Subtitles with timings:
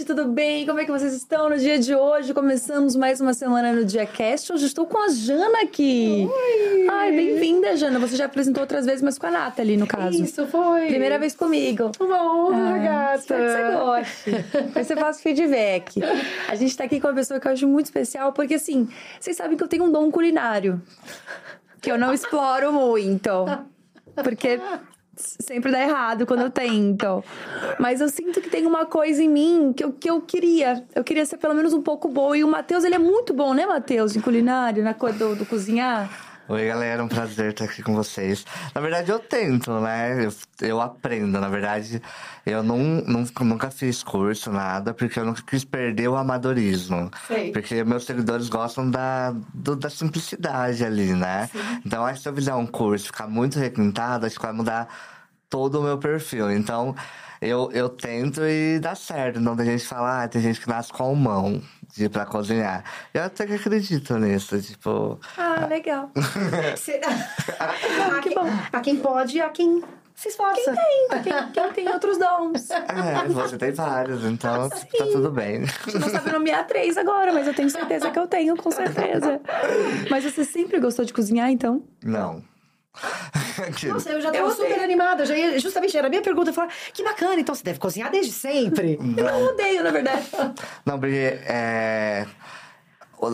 [0.00, 0.64] gente, tudo bem?
[0.66, 2.32] Como é que vocês estão no dia de hoje?
[2.32, 4.50] Começamos mais uma semana no Diacast.
[4.52, 6.26] Hoje estou com a Jana aqui.
[6.30, 6.86] Oi!
[6.88, 7.98] Ai, bem-vinda, Jana.
[7.98, 10.22] Você já apresentou outras vezes, mas com a Nathalie, no caso.
[10.22, 10.86] Isso, foi.
[10.86, 11.92] Primeira vez comigo.
[12.00, 13.16] Uma honra, Ah, gata.
[13.18, 14.30] Espero que você goste.
[14.64, 16.00] Depois você faz feedback.
[16.48, 19.36] A gente tá aqui com uma pessoa que eu acho muito especial, porque assim, vocês
[19.36, 20.80] sabem que eu tenho um dom culinário.
[21.80, 23.30] Que eu não exploro muito.
[24.22, 24.60] Porque
[25.40, 27.22] sempre dá errado quando eu tento.
[27.78, 30.84] Mas eu sinto que tem uma coisa em mim que eu, que eu queria.
[30.94, 32.36] Eu queria ser pelo menos um pouco boa.
[32.36, 34.16] E o Matheus, ele é muito bom, né, Matheus?
[34.16, 36.08] Em culinário, na coisa do, do cozinhar.
[36.48, 38.44] Oi, galera, um prazer estar aqui com vocês.
[38.74, 40.24] Na verdade, eu tento, né?
[40.26, 40.32] Eu,
[40.66, 41.38] eu aprendo.
[41.40, 42.02] Na verdade,
[42.44, 47.08] eu não, não- nunca fiz curso, nada, porque eu nunca quis perder o amadorismo.
[47.28, 47.52] Sei.
[47.52, 51.48] Porque meus seguidores gostam da, do- da simplicidade ali, né?
[51.86, 54.52] Então, acho que se eu fizer um curso e ficar muito requintado, acho que vai
[54.52, 54.88] mudar
[55.50, 56.50] todo o meu perfil.
[56.50, 56.94] Então,
[57.42, 59.40] eu, eu tento e dá certo.
[59.40, 61.60] Não tem gente que fala, ah, tem gente que nasce com mão
[61.94, 62.84] de, pra cozinhar.
[63.12, 65.18] Eu até que acredito nisso, tipo...
[65.36, 66.10] Ah, legal.
[66.78, 67.00] Cê-
[67.58, 68.46] a, Que quem, bom.
[68.72, 69.82] a quem pode, a quem
[70.14, 70.72] se esforça.
[71.24, 72.70] Quem, quem tem outros dons?
[72.70, 75.62] É, você tem vários, então tá tudo bem.
[75.64, 78.70] A gente não sabe nomear três agora, mas eu tenho certeza que eu tenho, com
[78.70, 79.40] certeza.
[80.10, 81.82] Mas você sempre gostou de cozinhar, então?
[82.04, 82.44] Não.
[83.88, 84.68] Nossa, eu já Eu tava odeio.
[84.68, 85.24] super animada.
[85.26, 86.50] Já ia, justamente era a minha pergunta.
[86.50, 88.98] Eu falava, que bacana, então você deve cozinhar desde sempre.
[89.16, 90.26] Eu não odeio, na verdade.
[90.84, 92.26] Não, porque é.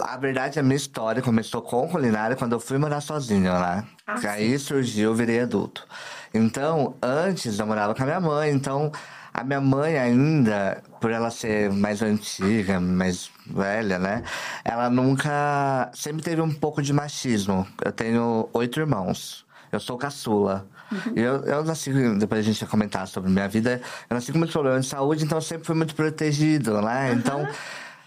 [0.02, 3.84] A verdade, a minha história começou com culinária quando eu fui morar sozinho, né?
[4.04, 5.86] Ah, que aí surgiu, eu virei adulto.
[6.34, 8.90] Então, antes eu morava com a minha mãe, então
[9.32, 14.24] a minha mãe ainda, por ela ser mais antiga, mais velha, né?
[14.64, 15.88] Ela nunca.
[15.94, 17.64] Sempre teve um pouco de machismo.
[17.84, 19.45] Eu tenho oito irmãos.
[19.76, 20.66] Eu sou caçula.
[21.14, 24.38] E Eu, eu nasci, depois a gente vai comentar sobre minha vida, eu nasci com
[24.38, 27.12] muitos problemas de saúde, então eu sempre fui muito protegido, né?
[27.12, 27.46] Então.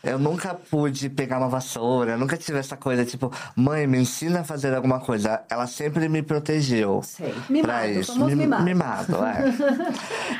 [0.01, 4.39] Eu nunca pude pegar uma vassoura, eu nunca tive essa coisa tipo, mãe, me ensina
[4.39, 5.41] a fazer alguma coisa.
[5.49, 7.01] Ela sempre me protegeu.
[7.03, 7.35] Sei.
[7.49, 8.13] Mimado, isso.
[8.13, 8.63] famoso Mi- mimado.
[8.63, 9.43] Mimado, é.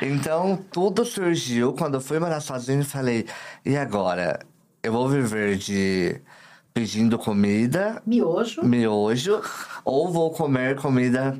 [0.00, 3.26] então, tudo surgiu quando eu fui morar sozinho e falei,
[3.62, 4.40] e agora?
[4.82, 6.18] Eu vou viver de
[6.72, 8.64] pedindo comida, Miojo.
[8.64, 9.40] miojo,
[9.84, 11.38] ou vou comer comida,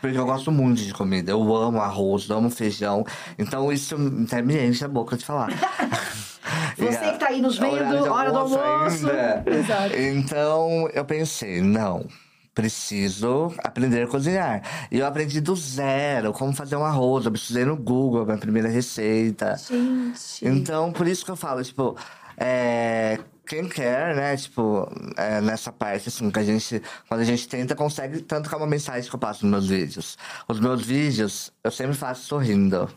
[0.00, 1.30] porque eu gosto muito de comida.
[1.30, 3.04] Eu amo arroz, amo feijão.
[3.38, 5.50] Então, isso até me enche a boca de falar.
[6.76, 9.06] Você que tá aí nos vendo, Horário de hora do almoço.
[9.46, 9.96] Exato.
[9.96, 12.06] Então, eu pensei, não,
[12.54, 14.62] preciso aprender a cozinhar.
[14.90, 17.24] E eu aprendi do zero, como fazer um arroz.
[17.24, 19.56] Eu precisei no Google, minha primeira receita.
[19.56, 20.46] Gente.
[20.46, 21.96] Então, por isso que eu falo, tipo,
[22.36, 27.48] é, quem quer, né, tipo, é, nessa parte, assim, que a gente, quando a gente
[27.48, 30.18] tenta, consegue, tanto que é uma mensagem que eu passo nos meus vídeos.
[30.48, 32.88] Os meus vídeos, eu sempre faço sorrindo.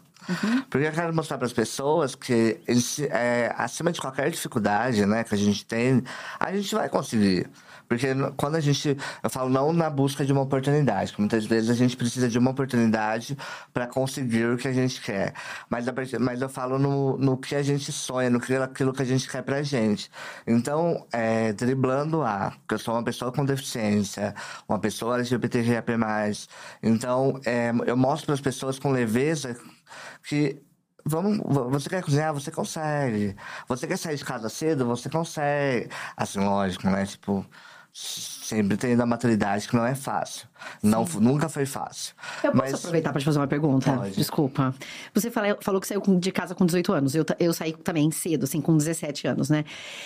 [0.70, 2.60] Porque eu quero mostrar para as pessoas que,
[3.12, 6.04] é, acima de qualquer dificuldade, né, que a gente tem,
[6.40, 7.48] a gente vai conseguir.
[7.88, 8.08] Porque
[8.38, 8.98] quando a gente.
[9.24, 12.38] Eu falo não na busca de uma oportunidade, que muitas vezes a gente precisa de
[12.38, 13.38] uma oportunidade
[13.74, 15.34] para conseguir o que a gente quer.
[15.70, 15.86] Mas,
[16.20, 19.30] mas eu falo no, no que a gente sonha, no que, aquilo que a gente
[19.30, 20.10] quer pra gente.
[20.48, 22.52] Então, é, driblando a.
[22.52, 24.34] Porque eu sou uma pessoa com deficiência,
[24.68, 25.84] uma pessoa LGBTQIA.
[26.82, 29.56] Então, é, eu mostro para as pessoas com leveza
[30.28, 30.62] que
[31.08, 32.34] Vamos, vo- você quer cozinhar?
[32.34, 33.36] Você consegue.
[33.68, 34.86] Você quer sair de casa cedo?
[34.88, 35.88] Você consegue.
[36.18, 37.06] Assim, lógico, né?
[37.06, 37.46] Tipo,
[37.98, 40.46] sempre tendo a maturidade que não é fácil.
[40.84, 42.14] Não, nunca foi fácil.
[42.44, 43.94] Eu posso Mas aproveitar para te fazer uma pergunta?
[43.94, 44.16] Pode.
[44.18, 44.76] Desculpa.
[45.14, 47.16] Você fala- falou que saiu de casa com 18 anos.
[47.16, 49.64] Eu, eu saí também cedo, assim, com 17 anos, né?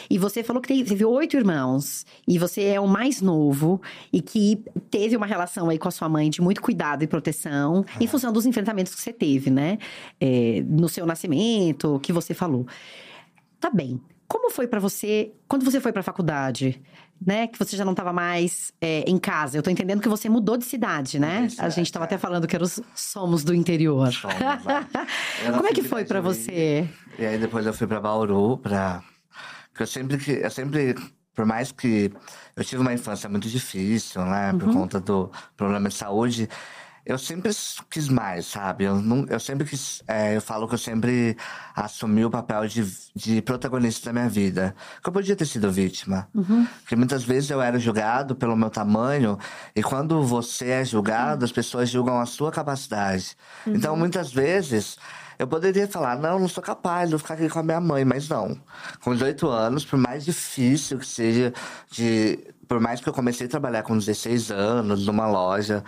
[0.08, 2.06] E você falou que teve, oito irmãos.
[2.28, 3.82] E você é o mais novo.
[4.14, 7.84] E que teve uma relação aí com a sua mãe de muito cuidado e proteção.
[8.00, 9.80] Em função dos enfrentamentos que você teve, né?
[10.22, 12.68] É, no seu nascimento, que você falou.
[13.60, 14.00] Tá bem.
[14.28, 16.80] Como foi pra você quando você foi pra faculdade?
[17.26, 17.48] Né?
[17.48, 19.58] Que você já não tava mais é, em casa.
[19.58, 21.48] Eu tô entendendo que você mudou de cidade, né?
[21.58, 22.08] A gente cidade, tava é.
[22.08, 24.12] até falando que eram os somos do interior.
[24.14, 24.36] Somos?
[25.46, 26.90] Eu Como é que foi pra Itajuí, você?
[27.18, 28.58] E aí depois eu fui pra Bauru.
[28.58, 30.32] Porque eu sempre que.
[30.32, 30.96] Eu sempre.
[31.36, 32.12] Por mais que
[32.56, 34.52] eu tive uma infância muito difícil, né?
[34.52, 36.50] Por conta do problema de saúde.
[37.10, 37.52] Eu sempre
[37.90, 38.84] quis mais, sabe?
[38.84, 40.04] Eu, não, eu sempre quis.
[40.08, 41.36] é, eu falo que eu sempre
[41.76, 42.86] assumi o papel de,
[43.16, 44.76] de protagonista da minha vida.
[45.02, 46.28] Que eu podia ter sido vítima.
[46.82, 49.40] Porque muitas vezes eu era julgado pelo meu tamanho.
[49.76, 53.36] E quando você é julgado, as pessoas julgam a sua capacidade.
[53.66, 55.00] Então, muitas vezes.
[55.40, 58.28] Eu poderia falar, não, não sou capaz, vou ficar aqui com a minha mãe, mas
[58.28, 58.60] não.
[59.02, 61.54] Com 18 anos, por mais difícil que seja,
[61.90, 65.82] de, por mais que eu comecei a trabalhar com 16 anos numa loja,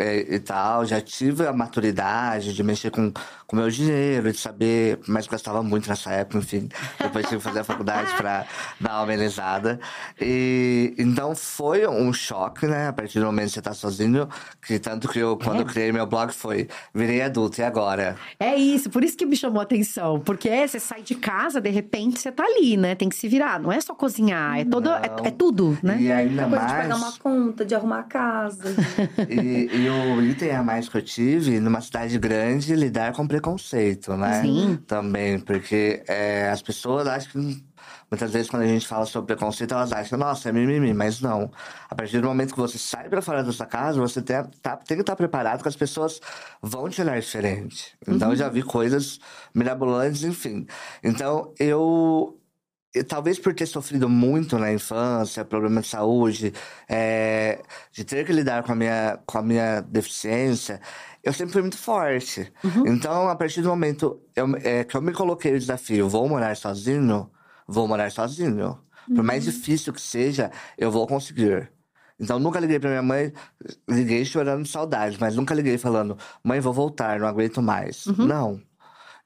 [0.00, 3.12] é, e tal, já tive a maturidade de mexer com
[3.56, 6.68] o meu dinheiro, de saber, mas gastava muito nessa época, enfim.
[7.00, 8.46] Depois tive que fazer a faculdade para
[8.80, 9.78] dar uma amenizada.
[10.20, 12.88] E então foi um choque, né?
[12.88, 14.28] A partir do momento que você tá sozinho,
[14.66, 15.60] que tanto que eu, quando É.
[15.62, 18.16] eu criei meu blog, foi virei adulto, e agora?
[18.38, 20.20] É isso, por isso que me chamou a atenção.
[20.20, 22.94] Porque é, você sai de casa, de repente você tá ali, né?
[22.94, 23.58] Tem que se virar.
[23.60, 25.96] Não é só cozinhar, é, todo, é, é tudo, né?
[26.00, 26.82] E ainda Coisa de mais.
[26.82, 28.64] pagar uma conta, de arrumar a casa.
[29.28, 34.16] E, e o item a mais que eu tive, numa cidade grande, lidar com preconceito,
[34.16, 34.42] né?
[34.42, 34.76] Sim.
[34.86, 37.70] Também, porque é, as pessoas acham que.
[38.10, 41.48] Muitas vezes, quando a gente fala sobre preconceito, elas acham, nossa, é mimimi, mas não.
[41.88, 44.76] A partir do momento que você sai pra fora da sua casa, você tem, tá-
[44.76, 46.20] tem que estar preparado que as pessoas
[46.60, 47.96] vão te olhar diferente.
[48.06, 49.20] Então, eu já vi coisas
[49.54, 50.66] mirabolantes, enfim.
[51.04, 52.36] Então, eu.
[52.92, 56.52] E talvez por ter sofrido muito na infância, problema de saúde,
[56.88, 57.60] é,
[57.92, 60.80] de ter que lidar com a minha, com a minha deficiência,
[61.22, 62.52] eu sempre fui muito forte.
[62.86, 66.56] Então, a partir do momento eu, é, que eu me coloquei o desafio, vou morar
[66.56, 67.30] sozinho,
[67.66, 68.78] vou morar sozinho.
[69.14, 71.70] Por mais difícil que seja, eu vou conseguir.
[72.18, 73.32] Então, nunca liguei pra minha mãe,
[73.88, 78.04] liguei chorando de saudade, mas nunca liguei falando, mãe, vou voltar, não aguento mais.
[78.26, 78.60] Não.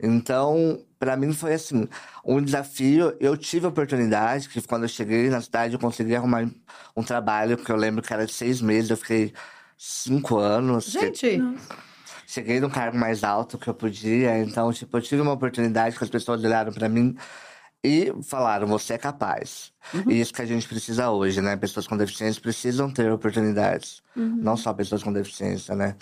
[0.01, 1.89] Então, pra mim foi assim,
[2.25, 3.17] um desafio.
[3.21, 6.49] Eu tive a oportunidade, que quando eu cheguei na cidade, eu consegui arrumar
[6.97, 9.33] um trabalho, que eu lembro que era de seis meses, eu fiquei
[9.77, 10.87] cinco anos.
[10.87, 11.41] Gente,
[12.27, 16.03] Cheguei no cargo mais alto que eu podia, então, tipo, eu tive uma oportunidade que
[16.03, 17.15] as pessoas olharam pra mim
[17.85, 19.73] e falaram: você é capaz.
[20.09, 21.55] E isso que a gente precisa hoje, né?
[21.55, 24.03] Pessoas com deficiência precisam ter oportunidades.
[24.43, 25.97] Não só pessoas com deficiência, né?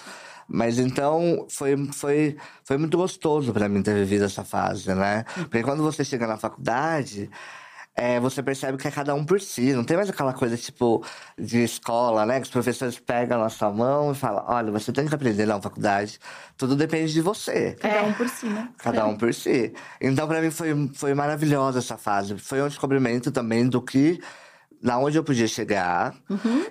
[0.49, 5.25] Mas então foi, foi, foi muito gostoso pra mim ter vivido essa fase, né?
[5.35, 7.29] Porque quando você chega na faculdade,
[7.95, 9.73] é, você percebe que é cada um por si.
[9.75, 11.05] Não tem mais aquela coisa tipo
[11.39, 12.37] de escola, né?
[12.37, 15.61] Que os professores pegam na sua mão e falam: olha, você tem que aprender na
[15.61, 16.19] faculdade.
[16.57, 17.77] Tudo depende de você.
[17.79, 18.69] Cada um por si, né?
[18.79, 19.75] Cada um por si.
[20.01, 22.39] Então, pra mim, foi, foi maravilhosa essa fase.
[22.39, 24.21] Foi um descobrimento também do que.
[24.83, 26.13] Na onde eu podia chegar.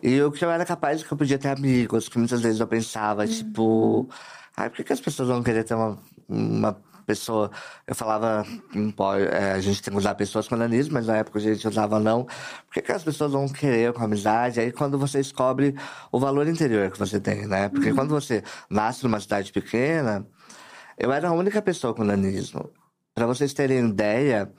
[0.04, 2.10] E o que eu era capaz de que eu podia ter amigos.
[2.10, 4.10] Que muitas vezes eu pensava, tipo...
[4.58, 5.98] Ai, por que, que as pessoas vão querer ter uma,
[6.28, 6.78] uma
[7.12, 7.52] pessoa...
[7.88, 11.18] Eu falava, não pode, é, a gente tem que usar pessoas com nanismo, mas na
[11.18, 12.24] época a gente usava não.
[12.24, 14.60] Por que, que as pessoas vão querer com amizade?
[14.60, 15.76] Aí quando você descobre
[16.12, 17.70] o valor interior que você tem, né?
[17.70, 20.26] Porque quando você nasce numa cidade pequena...
[20.98, 22.70] Eu era a única pessoa com nanismo.
[23.16, 24.52] Pra vocês terem ideia,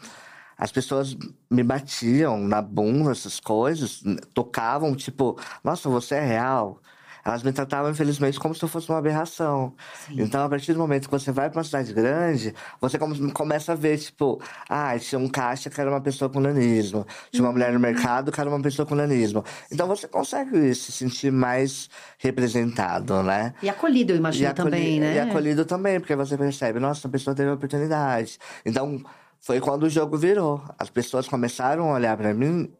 [0.58, 1.16] as pessoas
[1.49, 4.02] me batiam na bunda, essas coisas,
[4.34, 6.81] tocavam, tipo, nossa, você é real.
[7.25, 9.75] Elas me tratavam, infelizmente, como se eu fosse uma aberração.
[10.11, 13.73] Então, a partir do momento que você vai pra uma cidade grande, você come- começa
[13.73, 17.53] a ver, tipo, ah, tinha um caixa que era uma pessoa com nanismo, tinha uma
[17.53, 19.45] mulher no mercado que era uma pessoa com nanismo.
[19.71, 21.89] Então, você consegue se sentir mais
[22.19, 23.55] representado, né?
[23.63, 25.15] e acolhido, eu imagino acolhi- também, né?
[25.15, 28.39] E acolhido também, porque você percebe, nossa, a pessoa teve a oportunidade.
[28.67, 29.01] Então,
[29.41, 30.63] foi quando o jogo virou.
[30.79, 32.73] As pessoas começaram a olhar pra mim,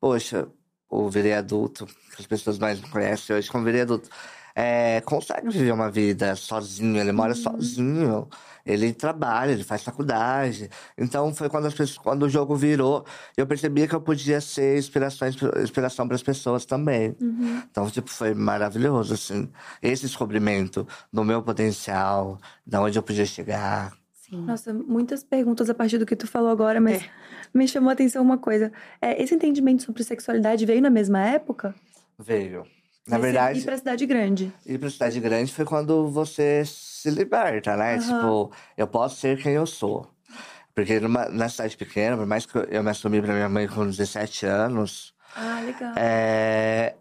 [0.00, 0.48] poxa,
[0.92, 4.10] o virei adulto, que as pessoas mais me conhecem hoje como virei adulto,
[4.54, 8.28] é, consegue viver uma vida sozinho, ele mora sozinho,
[8.66, 10.68] ele trabalha, ele faz faculdade.
[10.98, 14.76] Então foi quando, as pessoas, quando o jogo virou, eu percebia que eu podia ser
[14.76, 17.16] inspirações, inspiração para as pessoas também.
[17.70, 19.48] Então, tipo, foi maravilhoso, assim,
[19.80, 23.94] esse descobrimento do meu potencial, da onde eu podia chegar.
[24.12, 24.44] Sim.
[24.44, 27.10] Nossa, muitas perguntas a partir do que tu falou agora, mas É.
[27.54, 28.72] me chamou a atenção uma coisa.
[29.00, 31.74] É, esse entendimento sobre sexualidade veio na mesma época?
[32.18, 32.64] Veio.
[33.06, 34.52] Na verdade, Ir pra cidade grande.
[34.64, 37.94] ir pra cidade grande foi quando você se liberta, né?
[37.96, 37.98] Aham.
[38.00, 40.08] Tipo, eu posso ser quem eu sou.
[40.74, 43.66] Porque numa, na cidade pequena, por mais que eu, eu me assumi pra minha mãe
[43.66, 45.92] com 17 anos, Ah, legal.
[45.96, 46.94] é,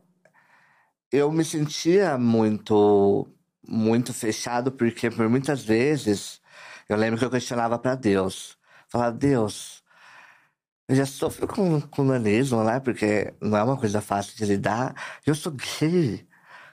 [1.11, 3.27] eu me sentia muito,
[3.67, 6.41] muito fechado, porque por muitas vezes
[6.89, 8.57] eu lembro que eu questionava pra Deus.
[8.89, 9.80] Falava, Deus,
[10.91, 12.81] eu já sofro com, com nanismo, né?
[12.81, 14.93] Porque não é uma coisa fácil de lidar.
[15.25, 16.27] Eu sou gay.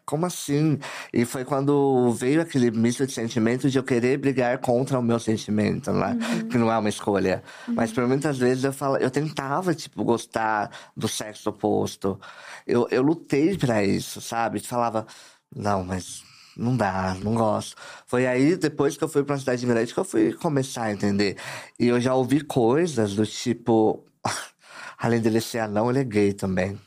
[0.05, 0.77] Como assim?
[1.13, 5.21] E foi quando veio aquele misto de sentimento de eu querer brigar contra o meu
[5.21, 6.19] sentimento, né?
[6.51, 7.45] Que não é uma escolha.
[7.69, 12.19] Mas por muitas vezes eu falo, eu tentava, tipo, gostar do sexo oposto.
[12.67, 14.59] Eu, eu lutei pra isso, sabe?
[14.59, 15.07] Falava,
[15.55, 16.25] não, mas
[16.59, 17.77] não dá, não gosto.
[18.05, 21.37] Foi aí, depois que eu fui pra cidade grande, que eu fui começar a entender.
[21.79, 24.05] E eu já ouvi coisas do tipo,
[24.99, 26.79] além dele ser anão, ele é gay também.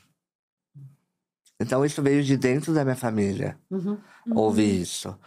[1.60, 3.98] Então isso veio de dentro da minha família Uhum.
[4.34, 5.18] ouvir isso.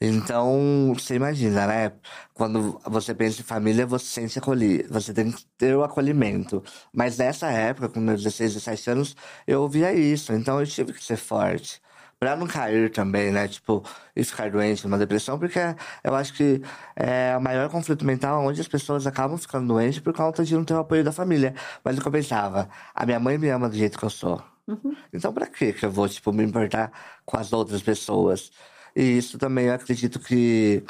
[0.00, 1.92] Então, você imagina, né?
[2.34, 4.92] Quando você pensa em família, você se sente acolhido.
[4.92, 6.62] Você tem que ter o acolhimento.
[6.92, 10.32] Mas nessa época, com meus 16, 17 anos, eu ouvia isso.
[10.32, 11.82] Então, eu tive que ser forte
[12.20, 13.48] Pra não cair também, né?
[13.48, 13.82] Tipo,
[14.14, 15.58] e ficar doente numa depressão, porque
[16.04, 16.60] eu acho que
[16.94, 20.62] é o maior conflito mental onde as pessoas acabam ficando doentes por conta de não
[20.62, 21.54] ter o apoio da família.
[21.82, 24.42] Mas o que eu pensava, a minha mãe me ama do jeito que eu sou.
[24.68, 24.94] Uhum.
[25.12, 26.92] Então, pra que que eu vou, tipo, me importar
[27.24, 28.52] com as outras pessoas?
[28.94, 30.84] E isso também eu acredito que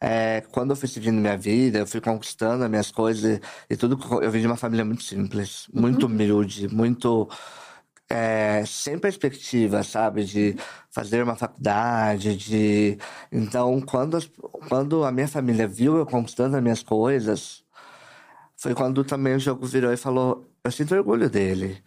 [0.00, 3.76] é, quando eu fui seguindo minha vida, eu fui conquistando as minhas coisas e, e
[3.76, 3.98] tudo.
[4.22, 7.28] Eu vim de uma família muito simples, muito humilde, muito.
[8.08, 10.24] É, sem perspectiva, sabe?
[10.24, 10.56] De
[10.90, 12.98] fazer uma faculdade, de.
[13.30, 14.18] Então, quando,
[14.68, 17.64] quando a minha família viu eu conquistando as minhas coisas,
[18.56, 21.82] foi quando também o jogo virou e falou: Eu sinto orgulho dele.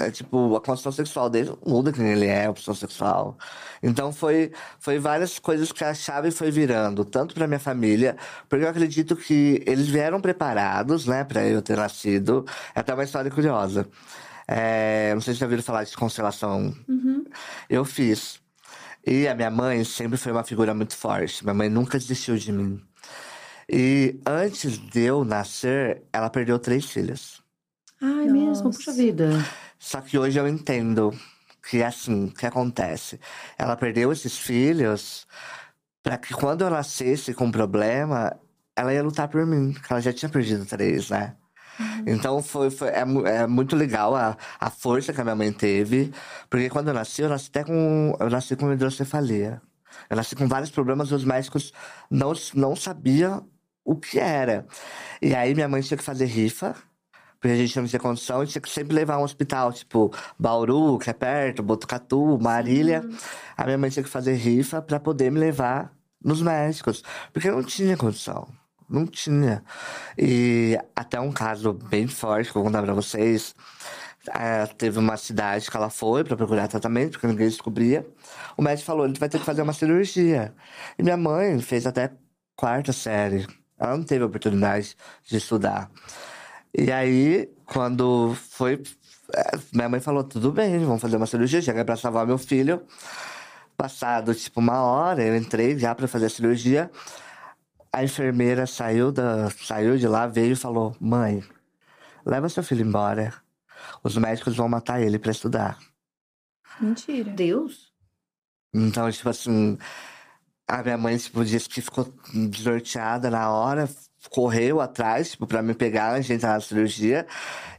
[0.00, 3.36] É tipo, a construção sexual dele muda quem ele é, a opção sexual.
[3.82, 8.16] Então foi, foi várias coisas que a chave foi virando, tanto pra minha família,
[8.48, 12.44] porque eu acredito que eles vieram preparados, né, pra eu ter nascido.
[12.74, 13.88] É até uma história curiosa.
[14.52, 16.74] É, não sei se já ouviram falar de constelação.
[17.68, 18.40] Eu fiz.
[19.06, 21.44] E a minha mãe sempre foi uma figura muito forte.
[21.44, 22.82] Minha mãe nunca desistiu de mim.
[23.70, 27.40] E antes de eu nascer, ela perdeu três filhos.
[28.02, 28.64] Ai, mesmo, Nossa.
[28.64, 29.30] puxa vida.
[29.78, 31.16] Só que hoje eu entendo
[31.62, 33.20] que é assim que acontece.
[33.56, 35.28] Ela perdeu esses filhos
[36.02, 38.36] para que quando eu nascesse com problema,
[38.74, 41.36] ela ia lutar por mim, porque ela já tinha perdido três, né?
[42.06, 46.12] Então foi, foi é, é muito legal a, a força que a minha mãe teve,
[46.48, 49.62] porque quando eu nasci, eu nasci até com eu nasci com hidrocefalia.
[50.08, 51.72] Eu nasci com vários problemas, os médicos
[52.10, 53.48] não não sabiam
[53.84, 54.66] o que era.
[55.22, 56.76] E aí minha mãe tinha que fazer rifa,
[57.40, 60.12] porque a gente não tinha condição, e tinha que sempre levar a um hospital, tipo
[60.38, 63.02] Bauru, que é perto, Botucatu, Marília.
[63.56, 67.56] A minha mãe tinha que fazer rifa para poder me levar nos médicos, porque eu
[67.56, 68.59] não tinha condição.
[68.90, 69.62] Não tinha.
[70.18, 73.54] E até um caso bem forte que eu vou contar pra vocês.
[74.34, 78.06] É, teve uma cidade que ela foi para procurar tratamento, porque ninguém descobria.
[78.56, 80.54] O médico falou: ele vai ter que fazer uma cirurgia.
[80.98, 82.10] E minha mãe fez até
[82.56, 83.46] quarta série.
[83.78, 85.90] Ela não teve oportunidade de estudar.
[86.76, 88.82] E aí, quando foi.
[89.34, 92.82] é, Minha mãe falou: tudo bem, vamos fazer uma cirurgia, chega pra salvar meu filho.
[93.76, 96.90] Passado, tipo, uma hora, eu entrei já pra fazer a cirurgia.
[97.92, 101.42] A enfermeira saiu, da, saiu de lá, veio e falou: Mãe,
[102.24, 103.34] leva seu filho embora.
[104.02, 105.78] Os médicos vão matar ele pra estudar.
[106.80, 107.30] Mentira.
[107.30, 107.92] Deus?
[108.72, 109.76] Então, tipo assim,
[110.68, 113.88] a minha mãe, tipo, disse que ficou desnorteada na hora,
[114.30, 117.26] correu atrás, tipo, pra me pegar de entrar na cirurgia,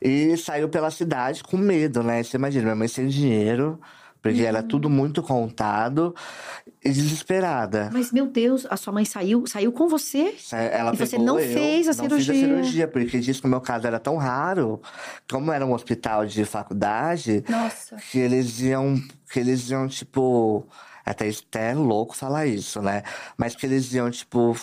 [0.01, 2.21] e saiu pela cidade com medo, né?
[2.21, 3.79] Você imagina, minha mãe sem dinheiro,
[4.21, 6.13] porque era tudo muito contado,
[6.83, 7.89] e desesperada.
[7.91, 10.35] Mas, meu Deus, a sua mãe saiu, saiu com você?
[10.39, 12.33] Sa- Ela E você não eu, fez a não fiz a cirurgia.
[12.47, 14.81] cirurgia, porque disse que o meu caso era tão raro,
[15.29, 17.95] como era um hospital de faculdade, Nossa.
[18.11, 18.95] que eles iam,
[19.31, 20.67] que eles iam, tipo,
[21.05, 23.03] até, até é louco falar isso, né?
[23.37, 24.55] Mas que eles iam, tipo,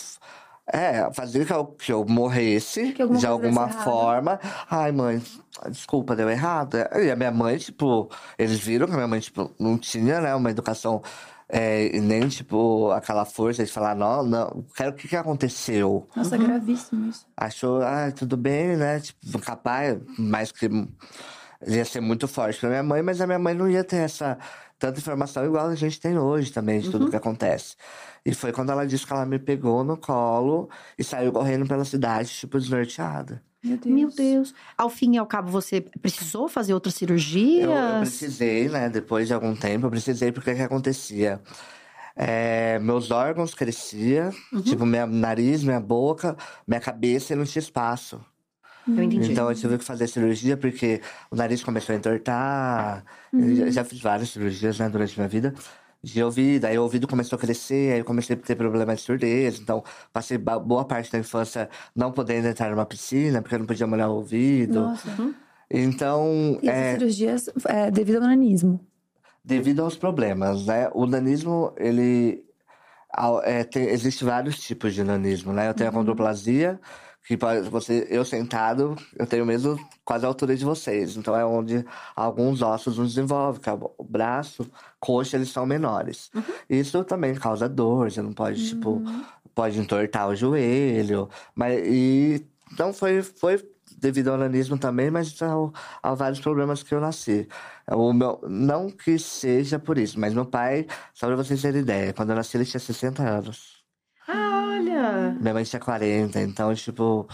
[0.72, 3.84] é, fazer que eu, que eu morresse Que alguma de alguma desse errado.
[3.84, 4.40] forma.
[4.70, 5.22] Ai, mãe,
[5.70, 6.76] desculpa, deu errado.
[7.02, 10.34] E a minha mãe, tipo, eles viram que a minha mãe, tipo, não tinha, né,
[10.34, 11.02] uma educação.
[11.50, 16.06] é, e nem, tipo, aquela força de falar, não, não, quero o que que aconteceu?
[16.14, 17.26] Nossa, gravíssimo isso.
[17.34, 19.00] achou, ah, tudo bem, né?
[19.00, 20.68] Tipo, capaz, mas que
[21.66, 24.38] ia ser muito forte pra minha mãe, mas a minha mãe não ia ter essa
[24.78, 27.74] tanta informação igual a gente tem hoje também, de tudo que acontece.
[28.28, 30.68] E foi quando ela disse que ela me pegou no colo
[30.98, 33.42] e saiu correndo pela cidade, tipo, desnorteada.
[33.64, 33.94] Meu Deus.
[33.94, 34.54] Meu Deus.
[34.76, 37.64] Ao fim e ao cabo, você precisou fazer outras cirurgias?
[37.64, 38.90] Eu, eu precisei, né?
[38.90, 41.40] Depois de algum tempo, eu precisei porque o que acontecia?
[42.14, 44.30] É, meus órgãos cresciam,
[44.62, 48.20] tipo, meu nariz, minha boca, minha cabeça e não tinha espaço.
[48.86, 49.32] Eu entendi.
[49.32, 53.04] Então eu tive que fazer cirurgia porque o nariz começou a entortar.
[53.32, 55.54] Eu já, já fiz várias cirurgias, né, durante a minha vida.
[56.02, 59.00] De ouvido, aí o ouvido começou a crescer, aí eu comecei a ter problema de
[59.00, 59.58] surdez.
[59.58, 63.86] Então, passei boa parte da infância não podendo entrar numa piscina, porque eu não podia
[63.86, 64.80] molhar o ouvido.
[64.82, 65.08] Nossa.
[65.70, 68.80] Então, E é, cirurgias é, devido ao nanismo.
[69.44, 70.88] devido aos problemas, né?
[70.94, 72.44] O nanismo, ele...
[73.42, 75.68] é, tem- existe vários tipos de nanismo, né?
[75.68, 76.80] Eu tenho a condroplasia,
[77.28, 77.36] que
[77.70, 81.14] você, eu sentado, eu tenho mesmo quase a altura de vocês.
[81.14, 81.84] Então é onde
[82.16, 84.66] alguns ossos não desenvolvem, que é o braço,
[84.98, 86.30] coxa, eles são menores.
[86.70, 89.02] Isso também causa dor, você não pode, tipo,
[89.54, 91.28] pode entortar o joelho.
[91.54, 93.62] Mas, e, então foi, foi
[93.98, 95.70] devido ao nanismo também, mas ao,
[96.02, 97.46] a vários problemas que eu nasci.
[97.92, 102.14] O meu, não que seja por isso, mas meu pai, só pra vocês terem ideia,
[102.14, 103.77] quando eu nasci ele tinha 60 anos.
[104.98, 105.36] Olha.
[105.40, 107.28] Minha mãe tinha 40, então, tipo,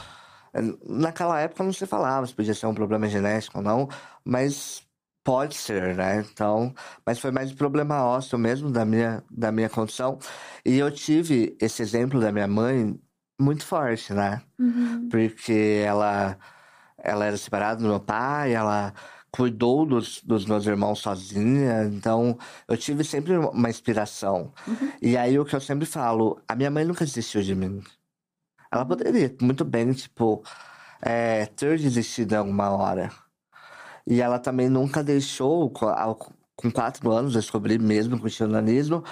[0.87, 3.89] naquela época não se falava se podia ser um problema genético ou não,
[4.25, 4.85] mas
[5.25, 6.23] Pode ser, né?
[6.31, 10.19] Então, mas foi mais problema ósseo mesmo da minha, da minha condição.
[10.63, 12.95] E eu tive esse exemplo da minha mãe
[13.41, 14.43] muito forte, né?
[14.59, 15.09] Uhum.
[15.11, 16.37] Porque ela,
[16.99, 18.93] ela era separada do meu pai, ela
[19.35, 21.87] cuidou dos, dos meus irmãos sozinha.
[21.87, 22.39] Então,
[22.69, 24.53] eu tive sempre uma inspiração.
[25.03, 27.83] E aí, o que eu sempre falo, a minha mãe nunca desistiu de mim.
[28.71, 30.45] Ela poderia muito bem, tipo,
[31.03, 33.11] é, ter desistido em alguma hora.
[34.07, 39.03] E ela também nunca deixou, com quatro anos, eu descobri mesmo com o xamanismo,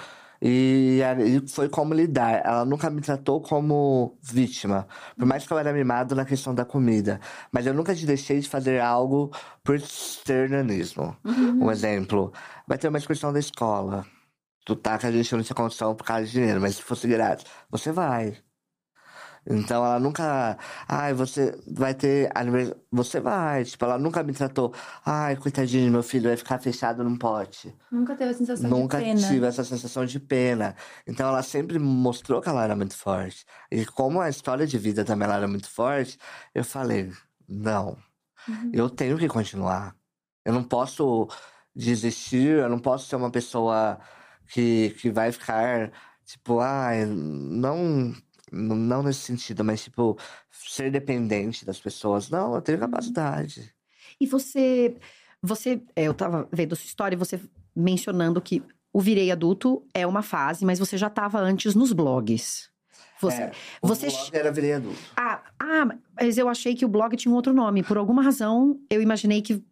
[0.45, 2.41] e aí foi como lidar.
[2.45, 4.85] Ela nunca me tratou como vítima,
[5.17, 7.21] por mais que eu era mimado na questão da comida.
[7.49, 9.31] Mas eu nunca te deixei de fazer algo
[9.63, 11.15] por ser nanismo.
[11.25, 12.33] Um exemplo,
[12.67, 14.05] vai ter uma excursão da escola.
[14.65, 17.07] Tu tá que a gente não tinha condição por causa de dinheiro, mas se fosse
[17.07, 18.37] grátis, você vai.
[19.45, 20.57] Então ela nunca.
[20.87, 22.79] Ai, você vai ter aniversário.
[22.91, 23.65] Você vai.
[23.65, 24.73] Tipo, ela nunca me tratou.
[25.05, 27.75] Ai, coitadinho, meu filho vai ficar fechado num pote.
[27.91, 29.27] Nunca teve a sensação Nunca de pena.
[29.27, 30.75] tive essa sensação de pena.
[31.05, 33.45] Então ela sempre mostrou que ela era muito forte.
[33.69, 36.17] E como a história de vida também ela era muito forte,
[36.55, 37.11] eu falei:
[37.47, 37.97] não,
[38.47, 38.71] Uhum.
[38.73, 39.95] eu tenho que continuar.
[40.45, 41.27] Eu não posso
[41.75, 43.99] desistir, eu não posso ser uma pessoa
[44.47, 45.91] que, que vai ficar,
[46.25, 48.13] tipo, ai, não,
[48.53, 50.17] não nesse sentido, mas tipo,
[50.51, 52.29] ser dependente das pessoas.
[52.29, 53.73] Não, eu tenho capacidade.
[54.19, 54.95] E você,
[55.41, 57.39] você, é, eu tava vendo sua história e você
[57.75, 62.69] mencionando que o virei adulto é uma fase, mas você já estava antes nos blogs.
[63.19, 64.99] Você, É, o você blog era virei adulto.
[65.15, 67.81] ah, ah, mas eu achei que o blog tinha um outro nome.
[67.81, 69.63] Por alguma razão, eu imaginei que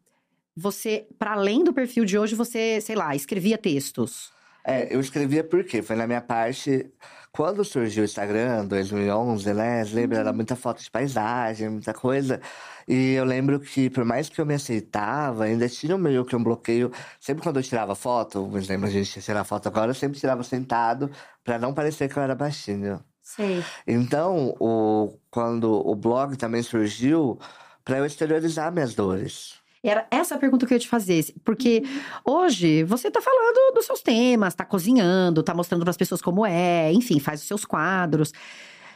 [0.56, 4.32] você, para além do perfil de hoje, você, sei lá, escrevia textos.
[4.64, 6.92] É, eu escrevia porque foi na minha parte.
[7.32, 9.84] Quando surgiu o Instagram, 2011, né?
[9.86, 10.20] Lembra?
[10.20, 12.42] Era muita foto de paisagem, muita coisa.
[12.88, 16.44] E eu lembro que, por mais que eu me aceitava, ainda tinha meio que um
[16.44, 16.92] bloqueio.
[17.20, 20.20] Sempre quando eu tirava foto, por exemplo, a gente ia tirar foto agora, eu sempre
[20.20, 21.10] tirava sentado,
[21.44, 23.04] pra não parecer que eu era baixinho.
[23.22, 23.64] Sei.
[23.88, 27.40] Então, o, quando o blog também surgiu,
[27.84, 29.61] pra eu exteriorizar minhas dores.
[29.84, 31.34] Era essa a pergunta que eu ia te fazer.
[31.44, 31.84] Porque
[32.24, 36.46] hoje você tá falando dos seus temas, tá cozinhando, tá mostrando para as pessoas como
[36.46, 38.32] é, enfim, faz os seus quadros.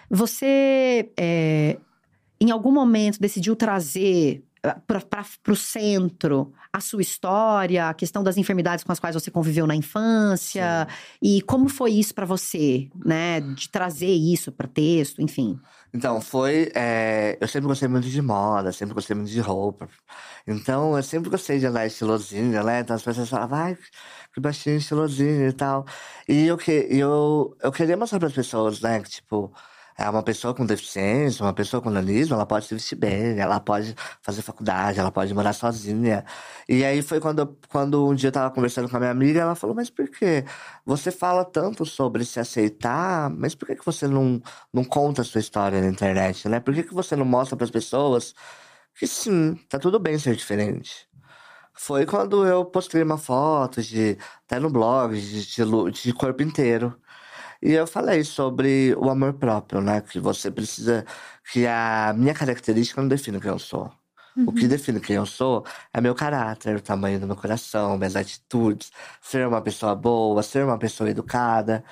[0.09, 1.77] Você, é,
[2.39, 4.44] em algum momento, decidiu trazer
[4.87, 9.65] para o centro a sua história, a questão das enfermidades com as quais você conviveu
[9.65, 10.87] na infância
[11.21, 15.57] e como foi isso para você, né, de trazer isso para texto, enfim.
[15.93, 16.69] Então, foi.
[16.75, 19.87] é, eu sempre gostei muito de moda, sempre gostei muito de roupa.
[20.45, 22.81] Então, eu sempre gostei de andar estilosinho, né?
[22.81, 23.77] Então, as pessoas falavam, ai,
[24.33, 25.85] que baixinho, estilosinho e tal.
[26.27, 28.99] E eu, que, eu, eu queria mostrar para as pessoas, né?
[29.01, 29.53] Que, tipo,
[29.97, 33.59] é uma pessoa com deficiência, uma pessoa com nanismo, ela pode se vestir bem, ela
[33.59, 36.25] pode fazer faculdade, ela pode morar sozinha.
[36.67, 39.55] E aí foi quando, quando um dia eu tava conversando com a minha amiga, ela
[39.55, 40.43] falou, mas por quê?
[40.85, 44.41] Você fala tanto sobre se aceitar, mas por que, que você não,
[44.73, 46.59] não conta a sua história na internet, né?
[46.59, 48.35] Por que, que você não mostra para as pessoas
[48.95, 51.07] que sim, tá tudo bem ser diferente?
[51.73, 56.97] Foi quando eu postei uma foto de, até no blog, de, de, de corpo inteiro.
[57.65, 59.99] E eu falei sobre o amor próprio, né?
[59.99, 61.03] Que você precisa.
[61.51, 63.91] Que a minha característica não define quem eu sou.
[64.45, 68.15] O que define quem eu sou é meu caráter, o tamanho do meu coração, minhas
[68.15, 71.83] atitudes, ser uma pessoa boa, ser uma pessoa educada.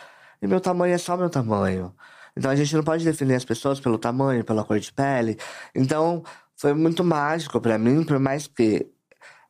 [0.42, 1.96] E meu tamanho é só meu tamanho.
[2.38, 5.40] Então a gente não pode definir as pessoas pelo tamanho, pela cor de pele.
[5.74, 6.22] Então
[6.56, 8.92] foi muito mágico pra mim, por mais que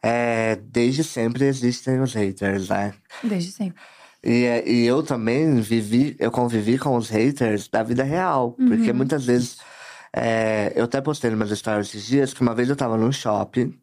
[0.01, 2.93] é, desde sempre existem os haters, né?
[3.23, 3.81] Desde sempre.
[4.23, 8.53] E, é, e eu também vivi, eu convivi com os haters da vida real.
[8.53, 8.97] Porque Uhum.
[8.97, 9.57] muitas vezes,
[10.15, 13.11] é, eu até postei nos meus stories esses dias que uma vez eu tava num
[13.11, 13.77] shopping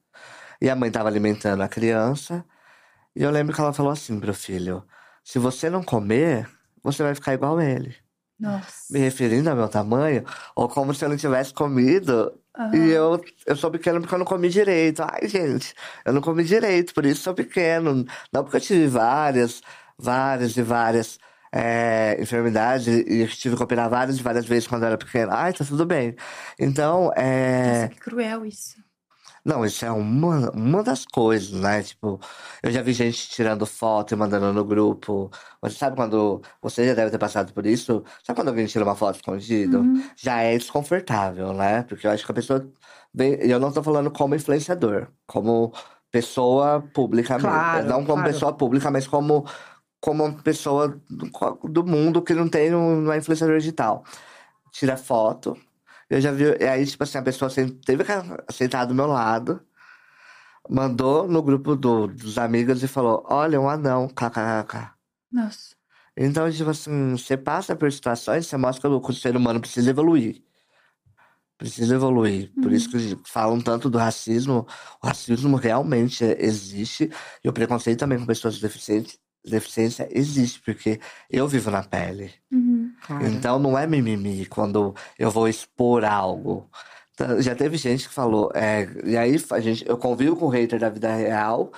[0.60, 2.44] e a mãe tava alimentando a criança.
[3.14, 4.82] E eu lembro que ela falou assim pro filho:
[5.24, 6.48] se você não comer,
[6.82, 7.94] você vai ficar igual ele.
[8.38, 8.90] Nossa.
[8.90, 10.24] Me referindo ao meu tamanho,
[10.56, 12.32] ou como se eu não tivesse comido.
[12.56, 12.74] Aham.
[12.74, 15.02] E eu, eu sou pequeno porque eu não comi direito.
[15.02, 15.74] Ai, gente,
[16.04, 18.04] eu não comi direito, por isso sou pequeno.
[18.32, 19.60] Não porque eu tive várias,
[20.00, 21.18] várias e várias
[21.52, 25.32] é, enfermidades e tive que operar várias e várias vezes quando eu era pequeno.
[25.32, 26.14] Ai, tá tudo bem.
[26.58, 27.82] Então, é.
[27.82, 28.76] Nossa, que cruel isso.
[29.44, 31.82] Não, isso é uma, uma das coisas, né?
[31.82, 32.20] Tipo,
[32.62, 35.30] eu já vi gente tirando foto e mandando no grupo.
[35.62, 36.42] Você sabe quando.
[36.60, 38.04] Você já deve ter passado por isso.
[38.22, 39.78] Sabe quando alguém tira uma foto escondido?
[39.80, 40.04] Uhum.
[40.16, 41.82] Já é desconfortável, né?
[41.84, 42.70] Porque eu acho que a pessoa.
[43.12, 45.72] Vem, eu não tô falando como influenciador, como
[46.10, 47.48] pessoa pública mesmo.
[47.48, 48.32] Claro, Não como claro.
[48.32, 49.46] pessoa pública, mas como,
[50.00, 54.04] como uma pessoa do, do mundo que não tem um, não é influenciador digital.
[54.72, 55.56] Tira foto.
[56.10, 56.44] Eu já vi.
[56.60, 57.50] E aí, tipo assim, a pessoa
[57.84, 58.12] teve que
[58.52, 59.60] sentar do meu lado.
[60.68, 64.90] mandou no grupo do- dos amigos e falou: Olha, um anão, kkkk.
[65.32, 65.74] Nossa.
[66.16, 70.42] Então, tipo assim, você passa por situações, você mostra que o ser humano precisa evoluir.
[71.56, 72.50] Precisa evoluir.
[72.62, 74.66] Por isso que falam tanto do racismo.
[75.02, 77.10] O racismo realmente existe.
[77.44, 81.00] E o preconceito também com pessoas deficientes, deficiência existe, porque
[81.30, 82.32] eu vivo na pele.
[82.52, 82.92] Uhum.
[83.06, 83.26] Claro.
[83.26, 86.68] Então não é mimimi quando eu vou expor algo.
[87.14, 90.78] Então, Já teve gente que falou, é, e aí a gente, eu convivo com hater
[90.78, 91.72] da vida real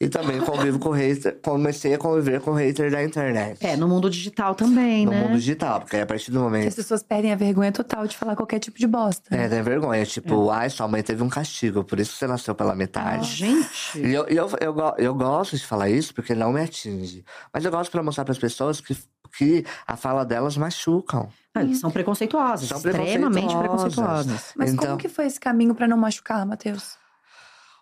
[0.00, 3.58] e também convivo com hater, comecei a conviver com hater da internet.
[3.66, 5.22] É, no mundo digital também, no né?
[5.22, 6.76] mundo digital, porque aí a partir do Que as momento.
[6.76, 9.34] pessoas perdem a vergonha total de falar qualquer tipo de bosta.
[9.34, 10.04] É, tem vergonha.
[10.06, 13.26] Tipo, ai, sua mãe teve um castigo, por isso você nasceu pela metade.
[13.34, 13.98] Gente.
[13.98, 17.24] E eu, eu, eu, go- eu gosto de falar isso porque não me atinge.
[17.52, 18.96] Mas eu gosto pra mostrar pras pessoas que,
[19.36, 21.28] que a fala delas machucam.
[21.54, 23.94] Ah, eles são preconceituosos, São extremamente preconceituosas.
[23.96, 24.52] preconceituosos.
[24.54, 26.96] Mas Então- como que foi esse caminho pra não machucar, Matheus?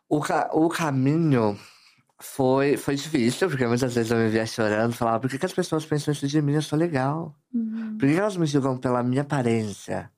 [0.08, 1.58] O, ca- o caminho
[2.20, 5.52] foi, foi difícil, porque muitas vezes eu me via chorando, falava, por que, que as
[5.52, 6.54] pessoas pensam isso de mim?
[6.54, 7.34] Eu sou legal.
[7.52, 7.96] Uhum.
[7.98, 10.10] Por que elas me julgam pela minha aparência?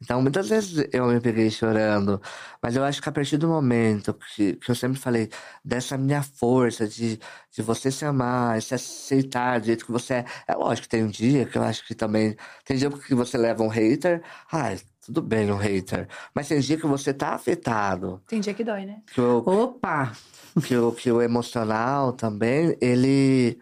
[0.00, 2.22] Então, muitas vezes eu me peguei chorando,
[2.62, 5.28] mas eu acho que a partir do momento que, que eu sempre falei
[5.64, 7.18] dessa minha força de,
[7.50, 10.24] de você se amar, se aceitar do jeito que você é.
[10.46, 12.36] É lógico que tem um dia que eu acho que também.
[12.64, 16.06] Tem dia que você leva um hater, ai, tudo bem, um hater.
[16.32, 19.02] Mas tem dia que você tá afetado, Tem dia que dói, né?
[19.12, 20.12] que o, Opa!
[20.60, 23.58] Que o, que o emocional também, ele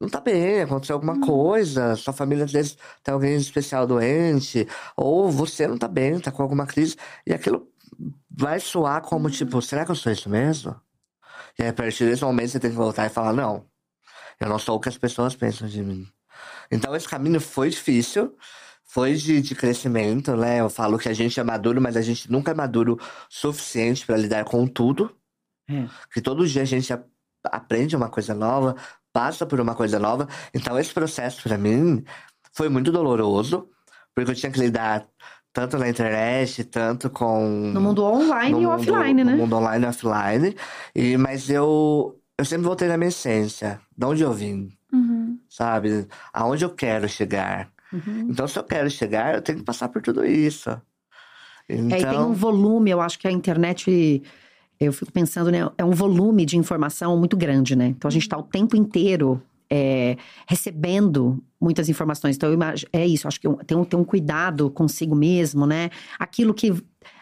[0.00, 5.30] não tá bem, aconteceu alguma coisa, sua família às vezes tem alguém especial doente, ou
[5.30, 7.68] você não tá bem, tá com alguma crise, e aquilo
[8.30, 10.74] vai soar como tipo, será que eu sou isso mesmo?
[11.58, 13.66] E aí, a partir desse momento você tem que voltar e falar, não,
[14.40, 16.06] eu não sou o que as pessoas pensam de mim.
[16.70, 18.36] Então esse caminho foi difícil,
[18.84, 20.60] foi de, de crescimento, né?
[20.60, 24.16] Eu falo que a gente é maduro, mas a gente nunca é maduro suficiente para
[24.16, 25.14] lidar com tudo.
[25.72, 25.88] É.
[26.12, 26.92] Que todo dia a gente
[27.44, 28.76] aprende uma coisa nova,
[29.12, 30.28] passa por uma coisa nova.
[30.54, 32.04] Então esse processo para mim
[32.52, 33.68] foi muito doloroso,
[34.14, 35.06] porque eu tinha que lidar
[35.52, 39.32] tanto na internet, tanto com No mundo online no e mundo- offline, né?
[39.32, 40.56] No mundo online e offline.
[40.94, 45.38] E, mas eu, eu sempre voltei na minha essência, de onde eu vim, Uhum.
[45.48, 46.06] sabe?
[46.32, 47.70] Aonde eu quero chegar.
[47.92, 48.28] Uhum.
[48.30, 50.70] Então, se eu quero chegar, eu tenho que passar por tudo isso.
[51.68, 54.22] Então, É, e tem um volume, eu acho que a internet,
[54.86, 55.70] eu fico pensando, né?
[55.76, 57.88] É um volume de informação muito grande, né?
[57.88, 59.42] Então a gente tá o tempo inteiro
[59.74, 62.36] é, recebendo muitas informações.
[62.36, 62.50] Então,
[62.92, 65.88] é isso, acho que tem um, tem um cuidado consigo mesmo, né?
[66.18, 66.74] Aquilo que,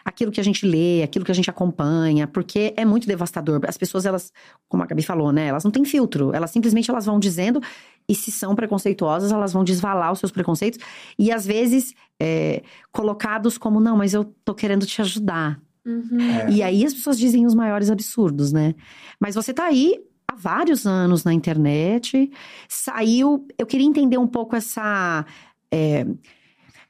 [0.03, 3.61] aquilo que a gente lê, aquilo que a gente acompanha, porque é muito devastador.
[3.65, 4.33] As pessoas, elas,
[4.67, 5.45] como a Gabi falou, né?
[5.45, 7.61] Elas não têm filtro, elas simplesmente elas vão dizendo,
[8.09, 10.77] e se são preconceituosas, elas vão desvalar os seus preconceitos,
[11.17, 15.57] e às vezes é, colocados como, não, mas eu tô querendo te ajudar.
[15.85, 16.19] Uhum.
[16.19, 16.51] É.
[16.51, 18.75] E aí as pessoas dizem os maiores absurdos, né?
[19.19, 22.31] Mas você tá aí há vários anos na internet,
[22.69, 23.47] saiu.
[23.57, 25.25] Eu queria entender um pouco essa.
[25.71, 26.05] é,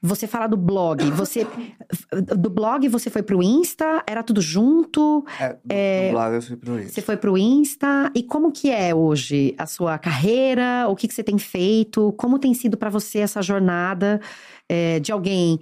[0.04, 1.46] você fala do blog, você.
[2.36, 5.24] Do blog você foi pro Insta, era tudo junto,
[5.68, 6.94] é, do, do blog eu fui pro isso.
[6.94, 8.10] você foi pro Insta.
[8.14, 10.86] E como que é hoje a sua carreira?
[10.88, 12.12] O que, que você tem feito?
[12.14, 14.20] Como tem sido para você essa jornada
[14.68, 15.60] é, de alguém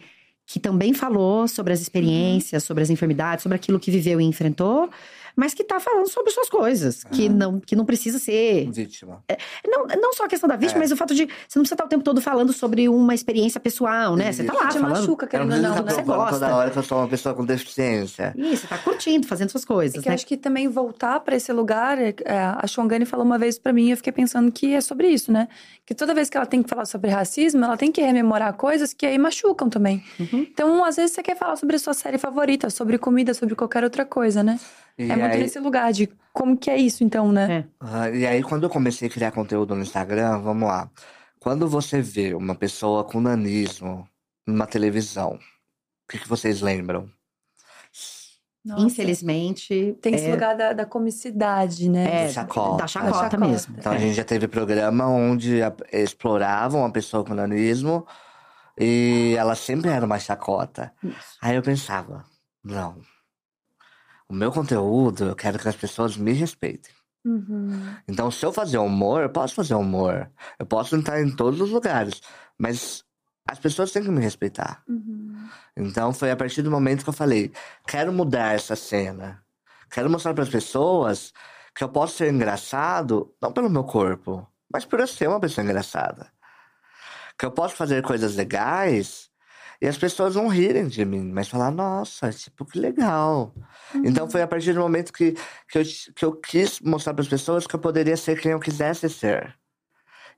[0.50, 4.90] que também falou sobre as experiências, sobre as enfermidades, sobre aquilo que viveu e enfrentou,
[5.36, 8.70] mas que tá falando sobre suas coisas, que, não, que não precisa ser.
[8.70, 9.22] Vítima.
[9.66, 10.80] Não, não só a questão da vítima, É.
[10.80, 13.60] mas o fato de você não precisa estar o tempo todo falando sobre uma experiência
[13.60, 14.32] pessoal, né?
[14.32, 14.98] Você tá lá Te falando.
[14.98, 15.90] machuca, Eu não querendo ou não, ficar né?
[15.94, 16.38] Você provando gosta.
[16.46, 18.34] toda hora que eu sou uma pessoa com deficiência.
[18.36, 20.12] Isso, você tá curtindo, fazendo suas coisas, É que né?
[20.12, 23.72] eu acho que também voltar pra esse lugar, é, a Shongani falou uma vez pra
[23.72, 25.48] mim, eu fiquei pensando que é sobre isso, né?
[25.86, 28.92] Que toda vez que ela tem que falar sobre racismo, ela tem que rememorar coisas
[28.92, 30.02] que aí machucam também.
[30.18, 30.46] Uhum.
[30.50, 33.82] Então, às vezes você quer falar sobre a sua série favorita, sobre comida, sobre qualquer
[33.84, 34.58] outra coisa, né?
[34.98, 37.59] E é muito aí, nesse lugar de como que é isso, então, né?
[37.61, 37.64] É.
[37.81, 40.90] ah, e aí, quando eu comecei a criar conteúdo no Instagram, vamos lá.
[41.38, 44.07] Quando você vê uma pessoa com nanismo
[44.46, 47.09] numa televisão, o que, que vocês lembram?
[48.64, 48.85] Nossa.
[48.85, 49.96] Infelizmente.
[50.03, 52.24] Tem é, esse lugar da, da comicidade, né?
[52.24, 52.76] É, Da chacota.
[52.83, 53.38] Da chacota, Da chacota.
[53.38, 53.76] mesmo.
[53.79, 53.98] Então, a É.
[53.98, 58.07] gente já teve programa onde a- exploravam a pessoa com nanismo
[58.79, 60.92] e ela sempre era uma chacota.
[61.03, 61.16] Isso.
[61.40, 62.22] Aí eu pensava,
[62.62, 62.96] não.
[64.30, 66.92] O meu conteúdo, eu quero que as pessoas me respeitem.
[67.24, 67.96] Uhum.
[68.06, 70.30] Então, se eu fazer humor, eu posso fazer humor.
[70.56, 72.20] Eu posso entrar em todos os lugares.
[72.56, 73.04] Mas
[73.48, 74.84] as pessoas têm que me respeitar.
[74.88, 75.48] Uhum.
[75.76, 77.50] Então, foi a partir do momento que eu falei:
[77.88, 79.42] quero mudar essa cena.
[79.90, 81.32] Quero mostrar para as pessoas
[81.74, 85.64] que eu posso ser engraçado, não pelo meu corpo, mas por eu ser uma pessoa
[85.64, 86.30] engraçada.
[87.36, 89.29] Que eu posso fazer coisas legais
[89.80, 93.54] E as pessoas não rirem de mim, mas falar, nossa, tipo, que legal.
[93.94, 94.02] Uhum.
[94.04, 95.34] Então foi a partir do momento que,
[95.68, 95.82] que, eu,
[96.14, 99.56] que eu quis mostrar para as pessoas que eu poderia ser quem eu quisesse ser.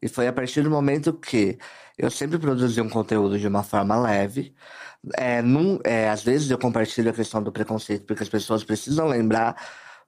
[0.01, 1.59] E foi a partir do momento que
[1.99, 4.55] eu sempre produzi um conteúdo de uma forma leve.
[5.17, 9.09] É, num, é, às vezes eu compartilho a questão do preconceito, porque as pessoas precisam
[9.09, 9.57] lembrar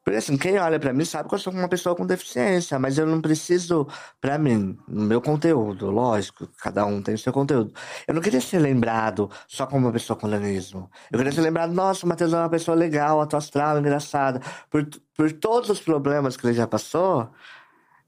[0.05, 2.99] porque assim, quem olha para mim sabe que eu sou uma pessoa com deficiência, mas
[2.99, 3.88] eu não preciso,
[4.21, 7.73] para mim, no meu conteúdo, lógico, cada um tem o seu conteúdo.
[8.07, 10.90] Eu não queria ser lembrado só como uma pessoa com nanismo.
[11.11, 14.43] Eu queria ser lembrado, nossa, o Matheus é uma pessoa legal, astral, engraçada.
[14.71, 14.87] Por,
[15.17, 17.31] por todos os problemas que ele já passou,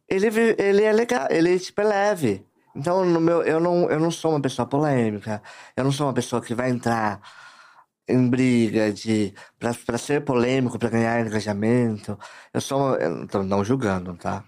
[0.07, 0.27] ele,
[0.59, 2.47] ele é legal, ele tipo, é leve.
[2.75, 5.43] Então, no meu, eu, não, eu não sou uma pessoa polêmica,
[5.75, 7.21] eu não sou uma pessoa que vai entrar
[8.09, 12.19] em briga, de para ser polêmico, para ganhar engajamento.
[12.53, 12.97] Eu sou.
[12.97, 14.45] Eu tô não julgando, tá?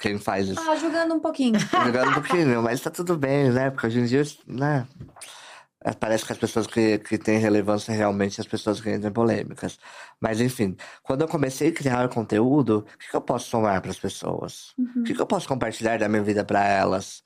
[0.00, 0.60] Quem faz isso.
[0.68, 1.58] Ah, julgando um pouquinho.
[1.60, 3.70] julgando um pouquinho, mas tá tudo bem, né?
[3.70, 4.86] Porque hoje em dia, né?
[5.84, 9.12] É, parece que as pessoas que, que têm relevância realmente as pessoas que entram em
[9.12, 9.78] polêmicas.
[10.20, 13.92] Mas, enfim, quando eu comecei a criar conteúdo, o que, que eu posso somar para
[13.92, 14.74] as pessoas?
[14.76, 15.02] Uhum.
[15.02, 17.22] O que, que eu posso compartilhar da minha vida para elas?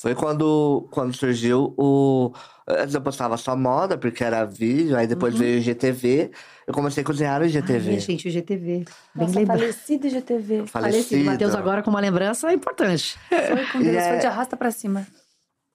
[0.00, 2.32] Foi quando, quando surgiu o.
[2.66, 5.40] Antes eu postava só moda, porque era vídeo, aí depois uhum.
[5.40, 6.30] veio o GTV.
[6.66, 7.90] Eu comecei a cozinhar no GTV.
[7.90, 8.64] Ai, gente, o GTV.
[8.64, 8.84] Bem
[9.14, 10.66] Nossa, falecido GTV.
[10.66, 10.70] Falecido.
[10.70, 11.24] falecido.
[11.24, 13.18] Matheus agora com uma lembrança importante.
[13.28, 14.08] Foi com Deus, é...
[14.12, 15.06] foi de arrasta pra cima.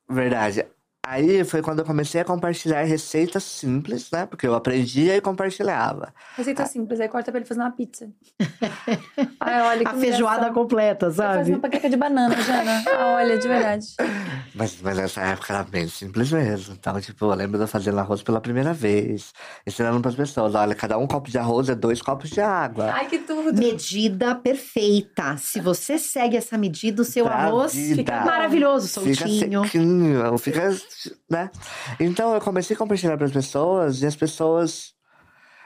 [0.09, 0.65] Verdade.
[1.07, 4.25] Aí foi quando eu comecei a compartilhar receitas simples, né?
[4.25, 6.11] Porque eu aprendia e compartilhava.
[6.35, 6.65] Receita ah.
[6.65, 8.09] simples, aí corta pra ele fazer uma pizza.
[9.39, 11.37] Ai, olha, a feijoada completa, sabe?
[11.37, 12.83] Fazer uma panqueca de banana, Jana.
[12.95, 13.87] Ah, olha, de verdade.
[14.53, 16.73] Mas, mas nessa época era bem simples mesmo.
[16.73, 19.33] Então, tipo, eu lembro de eu fazendo arroz pela primeira vez,
[19.67, 22.91] ensinando pras pessoas: olha, cada um copo de arroz é dois copos de água.
[22.91, 23.53] Ai, que tudo!
[23.53, 25.37] Medida perfeita.
[25.37, 27.95] Se você segue essa medida, o seu pra arroz vida.
[27.95, 29.15] fica maravilhoso, soltinho.
[29.15, 30.69] Fica sequinho, fica
[31.29, 31.49] né?
[31.99, 34.95] Então eu comecei a compartilhar para as pessoas e as pessoas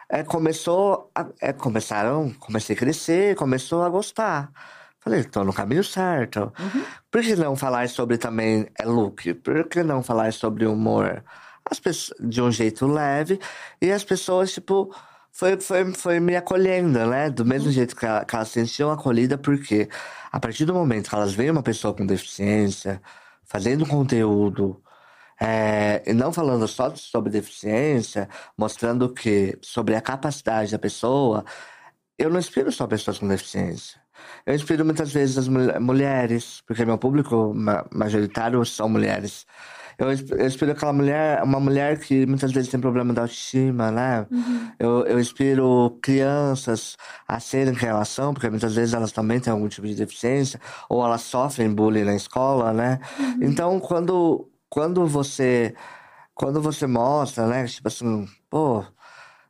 [0.10, 4.52] é, começou a, é, começaram, comecei a crescer, começou a gostar.
[5.00, 6.52] Falei, estou no caminho certo.
[6.60, 6.84] Uhum.
[7.10, 9.34] Por que não falar sobre também é look?
[9.36, 11.24] Por que não falar sobre humor?
[11.64, 13.40] As pessoas, de um jeito leve
[13.82, 14.94] e as pessoas, tipo,
[15.32, 17.30] foi, foi, foi me acolhendo, né?
[17.30, 17.74] Do mesmo uhum.
[17.74, 19.88] jeito que, ela, que elas se sentiam acolhida, porque
[20.32, 23.02] a partir do momento que elas veem uma pessoa com deficiência
[23.46, 24.82] fazendo conteúdo,
[25.40, 31.46] é, e não falando só sobre deficiência, mostrando que sobre a capacidade da pessoa,
[32.18, 34.00] eu não inspiro só pessoas com deficiência.
[34.46, 37.54] Eu inspiro muitas vezes as mulheres, porque meu público
[37.92, 39.46] majoritário são mulheres.
[39.98, 44.26] Eu, eu inspiro aquela mulher, uma mulher que muitas vezes tem problema de autoestima, né?
[44.32, 44.72] Uhum.
[44.80, 46.96] Eu, eu inspiro crianças
[47.28, 50.60] a serem quem elas são, porque muitas vezes elas também têm algum tipo de deficiência,
[50.90, 53.00] ou elas sofrem bullying na escola, né?
[53.20, 53.40] Uhum.
[53.42, 55.76] Então, quando quando você
[56.36, 58.86] quando você mostra, né, tipo assim, pô,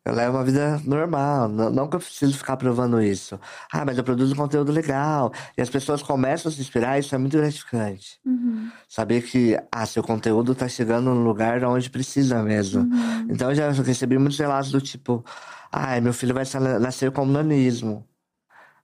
[0.04, 3.40] eu levo uma vida normal, não, não que eu preciso ficar provando isso.
[3.72, 5.32] Ah, mas eu produzo conteúdo legal.
[5.56, 8.20] E as pessoas começam a se inspirar, isso é muito gratificante.
[8.26, 8.72] Uhum.
[8.88, 12.82] Saber que, ah, seu conteúdo tá chegando no lugar onde precisa mesmo.
[12.82, 13.28] Uhum.
[13.30, 15.24] Então eu já recebi muitos relatos do tipo,
[15.72, 16.46] ah, meu filho vai
[16.80, 18.04] nascer com nanismo.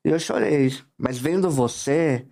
[0.04, 0.78] E eu chorei.
[0.96, 2.28] Mas vendo você,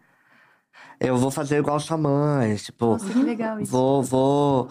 [1.04, 3.72] eu vou fazer igual sua mãe, tipo, Nossa, que legal isso.
[3.72, 4.70] vou, vou,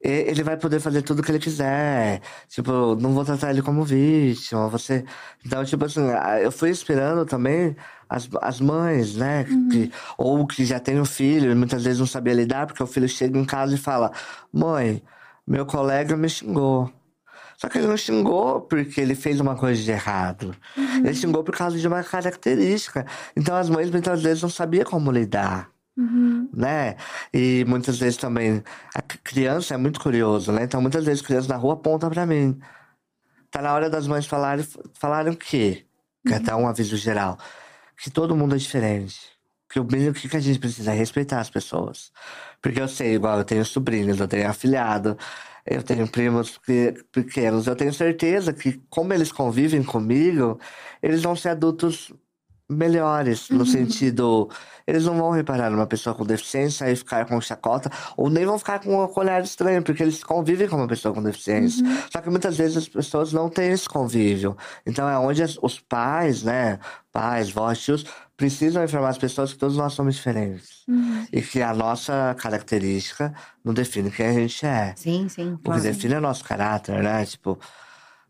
[0.00, 2.20] ele vai poder fazer tudo que ele quiser.
[2.48, 4.68] Tipo, não vou tratar ele como vítima.
[4.68, 5.04] Você...
[5.44, 6.02] Então, tipo assim,
[6.42, 7.76] eu fui esperando também
[8.08, 9.46] as, as mães, né?
[9.48, 9.68] Uhum.
[9.68, 12.86] Que, ou que já tem um filho e muitas vezes não sabia lidar, porque o
[12.86, 14.12] filho chega em casa e fala:
[14.52, 15.02] Mãe,
[15.46, 16.92] meu colega me xingou.
[17.58, 20.54] Só que ele não xingou porque ele fez uma coisa de errado.
[20.76, 20.98] Uhum.
[20.98, 23.04] Ele xingou por causa de uma característica.
[23.36, 25.68] Então as mães muitas vezes não sabiam como lidar.
[25.96, 26.48] Uhum.
[26.54, 26.94] Né?
[27.34, 28.62] E muitas vezes também
[28.94, 30.62] a criança é muito curioso, né?
[30.62, 32.56] Então muitas vezes crianças na rua apontam para mim.
[33.50, 35.84] Tá na hora das mães falarem, falarem o quê?
[36.24, 36.62] Que é uhum.
[36.62, 37.36] um aviso geral.
[38.00, 39.18] Que todo mundo é diferente.
[39.68, 42.12] Que o mínimo que a gente precisa é respeitar as pessoas.
[42.62, 45.18] Porque eu sei, igual eu tenho sobrinhos, eu tenho afilhado,
[45.70, 46.58] eu tenho primos
[47.12, 50.58] pequenos, eu tenho certeza que, como eles convivem comigo,
[51.02, 52.12] eles vão ser adultos
[52.70, 53.66] melhores, no uhum.
[53.66, 54.50] sentido.
[54.86, 58.58] Eles não vão reparar numa pessoa com deficiência e ficar com chacota, ou nem vão
[58.58, 61.84] ficar com um olhar estranho, porque eles convivem com uma pessoa com deficiência.
[61.84, 61.98] Uhum.
[62.10, 64.56] Só que muitas vezes as pessoas não têm esse convívio.
[64.86, 66.78] Então é onde os pais, né,
[67.12, 68.04] pais, vós, tios,
[68.38, 70.84] precisam informar as pessoas que todos nós somos diferentes.
[70.86, 71.26] Uhum.
[71.30, 74.94] E que a nossa característica não define quem a gente é.
[74.96, 75.58] Sim, sim.
[75.64, 77.26] O que define é o nosso caráter, né?
[77.26, 77.58] Tipo,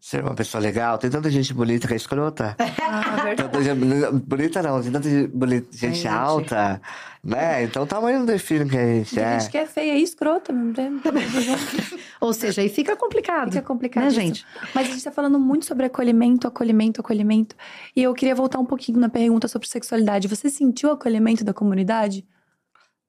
[0.09, 0.97] ser uma pessoa legal.
[0.99, 2.57] Tem tanta gente bonita que é escrota.
[2.91, 3.43] Ah, verdade.
[3.51, 6.81] Tanta gente bonita não, tem tanta gente, bonita- gente alta,
[7.23, 7.63] né?
[7.65, 9.39] Então o tamanho não define quem a gente Tem é.
[9.41, 11.03] gente que é feia e escrota mesmo.
[12.19, 13.53] Ou seja, aí fica complicado.
[13.53, 14.05] Fica complicado.
[14.05, 14.21] Né, isso.
[14.21, 14.47] gente?
[14.75, 17.55] Mas a gente tá falando muito sobre acolhimento, acolhimento, acolhimento.
[17.95, 20.27] E eu queria voltar um pouquinho na pergunta sobre sexualidade.
[20.29, 22.27] Você sentiu o acolhimento da comunidade?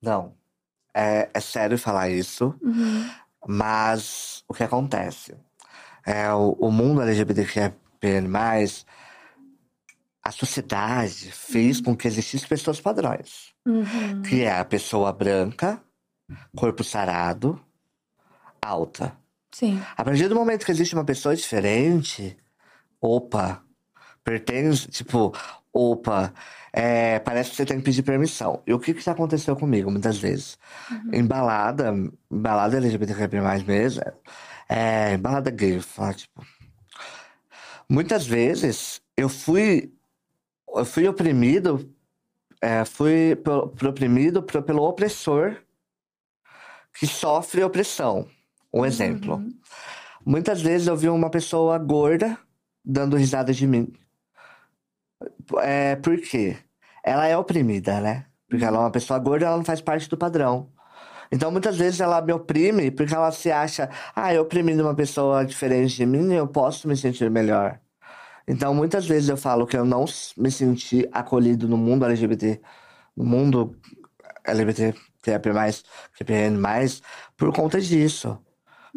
[0.01, 0.33] Não.
[0.93, 3.05] É, é sério falar isso, Uhum.
[3.47, 5.35] mas o que acontece?
[6.05, 7.73] É, o, o mundo LGBTQIA+,
[10.23, 13.53] a sociedade fez com que existissem pessoas padrões.
[13.65, 14.21] Uhum.
[14.21, 15.81] Que é a pessoa branca,
[16.55, 17.59] corpo sarado,
[18.61, 19.17] alta.
[19.51, 19.81] Sim.
[19.97, 22.37] A partir do momento que existe uma pessoa diferente,
[23.01, 23.63] opa,
[24.23, 25.33] pertence, tipo,
[25.73, 26.33] opa,
[26.71, 28.61] é, parece que você tem que pedir permissão.
[28.67, 30.57] E o que que já aconteceu comigo muitas vezes?
[31.11, 34.01] Em balada, em balada mesmo,
[34.69, 36.45] é, balada gay, eu falo, tipo...
[37.89, 39.91] Muitas vezes eu fui,
[40.75, 41.91] eu fui oprimido,
[42.61, 45.57] é, fui pro, pro oprimido pro- pelo opressor
[46.93, 48.29] que sofre opressão.
[48.71, 49.35] Um exemplo.
[49.35, 49.49] Uhum.
[50.23, 52.37] Muitas vezes eu vi uma pessoa gorda
[52.85, 53.91] dando risada de mim.
[55.57, 56.57] É, por quê?
[57.03, 58.27] Ela é oprimida, né?
[58.47, 60.71] Porque ela é uma pessoa gorda, ela não faz parte do padrão.
[61.31, 65.45] Então, muitas vezes ela me oprime porque ela se acha, ah, eu oprimindo uma pessoa
[65.45, 67.79] diferente de mim, eu posso me sentir melhor.
[68.47, 72.59] Então, muitas vezes eu falo que eu não me senti acolhido no mundo LGBT,
[73.15, 73.75] no mundo
[74.45, 74.95] LGBT,
[75.53, 75.83] mais,
[76.17, 76.57] QPN+,
[77.37, 78.39] por conta disso.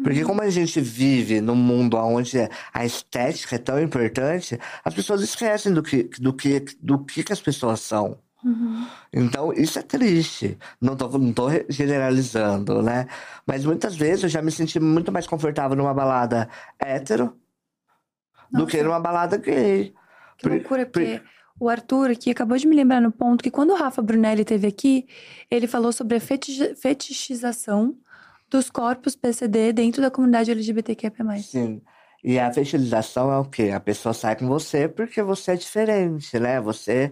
[0.03, 2.37] Porque como a gente vive num mundo onde
[2.73, 7.33] a estética é tão importante, as pessoas esquecem do que, do que, do que, que
[7.33, 8.19] as pessoas são.
[8.43, 8.85] Uhum.
[9.13, 10.57] Então, isso é triste.
[10.81, 13.07] Não tô, não tô generalizando, né?
[13.45, 17.37] Mas muitas vezes eu já me senti muito mais confortável numa balada hétero
[18.51, 18.87] do que Nossa.
[18.89, 19.93] numa balada gay.
[20.37, 21.21] Que loucura, por- porque
[21.59, 24.67] o Arthur aqui acabou de me lembrar no ponto que quando o Rafa Brunelli esteve
[24.67, 25.07] aqui,
[25.49, 27.95] ele falou sobre a fetichi- fetichização
[28.49, 31.11] dos corpos PCD dentro da comunidade LGBTQIA+.
[31.41, 31.81] Sim.
[32.23, 33.71] E a fetichização é o quê?
[33.73, 36.59] A pessoa sai com você porque você é diferente, né?
[36.61, 37.11] Você.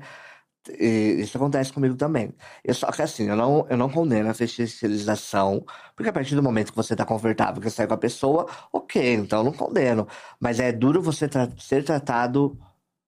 [0.70, 2.34] E isso acontece comigo também.
[2.64, 6.44] Eu, só que assim, eu não, eu não condeno a fetichização, porque a partir do
[6.44, 9.54] momento que você tá confortável, que você sai com a pessoa, ok, então eu não
[9.54, 10.08] condeno.
[10.40, 12.58] Mas é duro você tra- ser tratado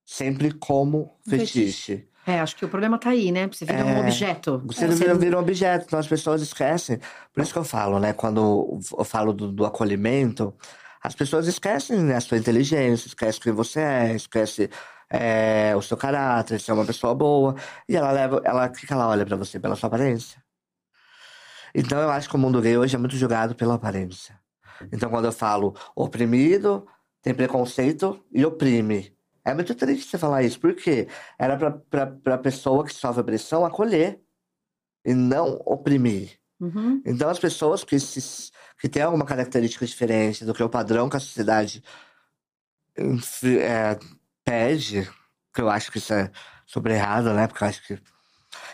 [0.05, 1.59] sempre como Fetiche.
[1.65, 2.07] fetiche.
[2.25, 3.47] É, acho que o problema tá aí, né?
[3.51, 3.99] Você vira um É.
[3.99, 4.61] objeto.
[4.65, 6.97] Você É, vira, vira um objeto, então as pessoas esquecem.
[7.33, 8.13] Por isso que eu falo, né?
[8.13, 10.53] Quando eu falo do, do acolhimento,
[11.03, 14.69] as pessoas esquecem né, a sua inteligência, esquecem quem você é, esquece
[15.13, 17.55] é, o seu caráter, se é uma pessoa boa.
[17.87, 18.41] E ela leva.
[18.43, 19.59] Ela, que ela olha pra você?
[19.59, 20.43] Pela sua aparência.
[21.75, 24.39] Então eu acho que o mundo gay hoje é muito julgado pela aparência.
[24.91, 26.87] Então quando eu falo oprimido,
[27.21, 29.15] tem preconceito e oprime.
[29.45, 33.65] É muito triste você falar isso, porque era pra, pra, pra pessoa que sofre opressão
[33.65, 34.19] acolher
[35.05, 36.39] e não oprimir.
[36.59, 37.01] Uhum.
[37.05, 41.17] Então, as pessoas que, se, que têm alguma característica diferente do que o padrão que
[41.17, 41.83] a sociedade
[42.95, 43.99] é,
[44.43, 45.09] pede,
[45.53, 46.31] que eu acho que isso é
[46.65, 47.47] sobre errado, né?
[47.47, 47.99] Porque eu acho que é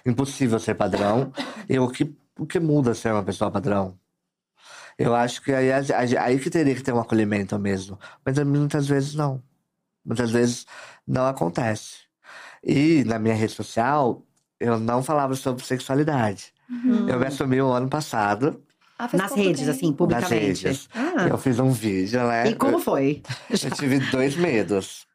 [0.05, 1.31] impossível ser padrão.
[1.67, 3.97] E o que, o que muda ser uma pessoa padrão?
[4.97, 7.97] Eu acho que aí, aí, aí que teria que ter um acolhimento mesmo.
[8.25, 9.41] Mas muitas vezes não.
[10.05, 10.65] Muitas vezes
[11.07, 11.99] não acontece.
[12.63, 14.25] E na minha rede social,
[14.59, 16.53] eu não falava sobre sexualidade.
[17.07, 18.61] Eu me assumi o ano passado
[18.97, 19.71] Ah, Nas redes, tempo.
[19.71, 20.65] assim, nas publicamente.
[20.65, 20.89] redes.
[20.93, 22.49] Ah, Eu fiz um vídeo, né?
[22.49, 23.23] e como foi?
[23.49, 25.07] Eu tive dois medos.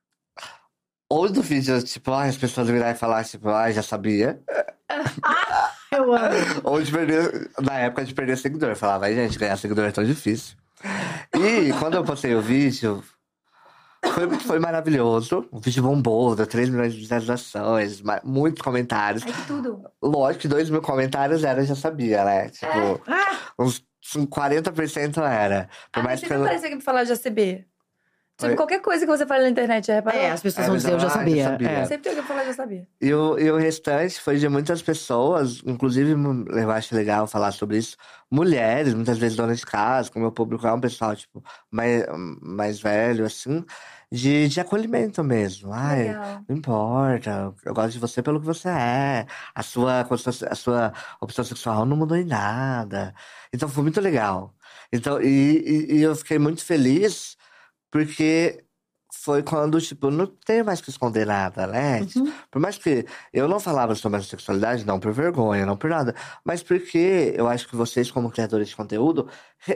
[1.10, 4.40] Ou do vídeo, tipo, ai, as pessoas virarem e falar, tipo, ai, já sabia.
[5.92, 6.34] Eu amo.
[6.64, 8.70] Ou de perder, na época de perder seguidor.
[8.70, 10.56] Eu falava, ai, gente, ganhar seguidor é tão difícil.
[11.34, 13.02] E quando eu postei o vídeo,
[14.12, 15.46] foi, foi maravilhoso.
[15.52, 19.22] O vídeo bombou, deu 3 milhões de visualizações, muitos comentários.
[19.24, 19.84] Ai, que tudo.
[20.02, 22.48] Lógico que 2 mil comentários era, eu já sabia, né?
[22.50, 23.00] Tipo,
[23.58, 23.84] uns
[24.26, 25.68] 40% era.
[25.92, 27.64] Por Ah, mais mas que eu não- aparece aqui pra falar de ACB.
[28.36, 28.56] Tipo, Oi?
[28.56, 30.20] qualquer coisa que você fala na internet, já reparou?
[30.20, 31.44] É, as pessoas É, vão dizer, eu já ah, já sabia.
[31.44, 31.68] sabia.
[31.70, 31.84] É.
[31.86, 32.88] Sempre tem alguém falar, já sabia.
[33.00, 36.14] E o, e o restante foi de muitas pessoas, inclusive
[36.48, 37.96] eu acho legal falar sobre isso,
[38.28, 42.04] mulheres, muitas vezes donas de casa, como o meu público é um pessoal, tipo, mais,
[42.42, 43.64] mais velho, assim,
[44.10, 45.72] de, de acolhimento mesmo.
[45.72, 46.40] Ai, Legal.
[46.48, 50.00] não importa, eu gosto de você pelo que você é, a sua,
[50.50, 53.14] a sua opção sexual não mudou em nada.
[53.52, 54.52] Então foi muito legal.
[54.92, 57.36] Então, e, e, e eu fiquei muito feliz
[57.94, 58.64] porque
[59.22, 62.00] foi quando, tipo, não tenho mais que esconder nada, né?
[62.16, 62.32] Uhum.
[62.50, 66.12] Por mais que eu não falava sobre a sexualidade, não por vergonha, não por nada,
[66.44, 69.28] mas porque eu acho que vocês, como criadores de conteúdo,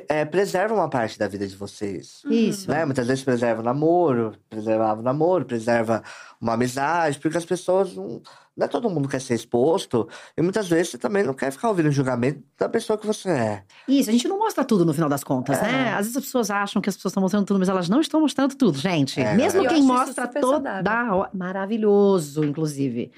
[0.09, 2.22] é, preserva uma parte da vida de vocês.
[2.26, 2.70] Isso.
[2.70, 2.84] Né?
[2.84, 6.03] Muitas vezes preserva o namoro, preservava o namoro, preserva
[6.41, 8.20] uma amizade, porque as pessoas não.
[8.57, 11.68] Não é todo mundo quer ser exposto, e muitas vezes você também não quer ficar
[11.68, 13.62] ouvindo o julgamento da pessoa que você é.
[13.86, 15.62] Isso, a gente não mostra tudo no final das contas, É.
[15.62, 15.91] né?
[15.93, 18.20] Às vezes as pessoas acham que as pessoas estão mostrando tudo, mas elas não estão
[18.20, 19.20] mostrando tudo, gente.
[19.20, 20.82] É, Mesmo eu quem mostra toda
[21.14, 21.30] hora.
[21.32, 23.12] Maravilhoso, inclusive.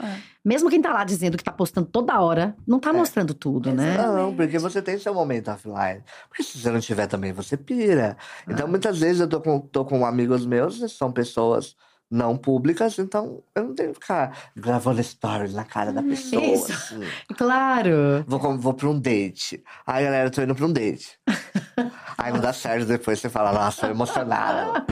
[0.45, 2.93] Mesmo quem tá lá dizendo que tá postando toda hora, não tá É.
[2.95, 3.97] mostrando tudo, né?
[3.99, 6.03] Não, porque você tem seu momento offline.
[6.29, 8.17] Porque se você não tiver também, você pira.
[8.49, 11.77] Então, muitas vezes eu tô com, tô com amigos meus, são pessoas
[12.11, 16.43] não públicas, então eu não tenho que ficar gravando stories na cara da pessoa.
[16.43, 16.73] Isso.
[16.73, 17.01] assim.
[17.37, 18.25] Claro.
[18.27, 19.63] Vou, vou pra um date.
[19.87, 21.19] Aí, galera, eu tô indo pra um date.
[22.19, 24.85] Aí não dá certo, depois você fala, nossa, tô emocionada.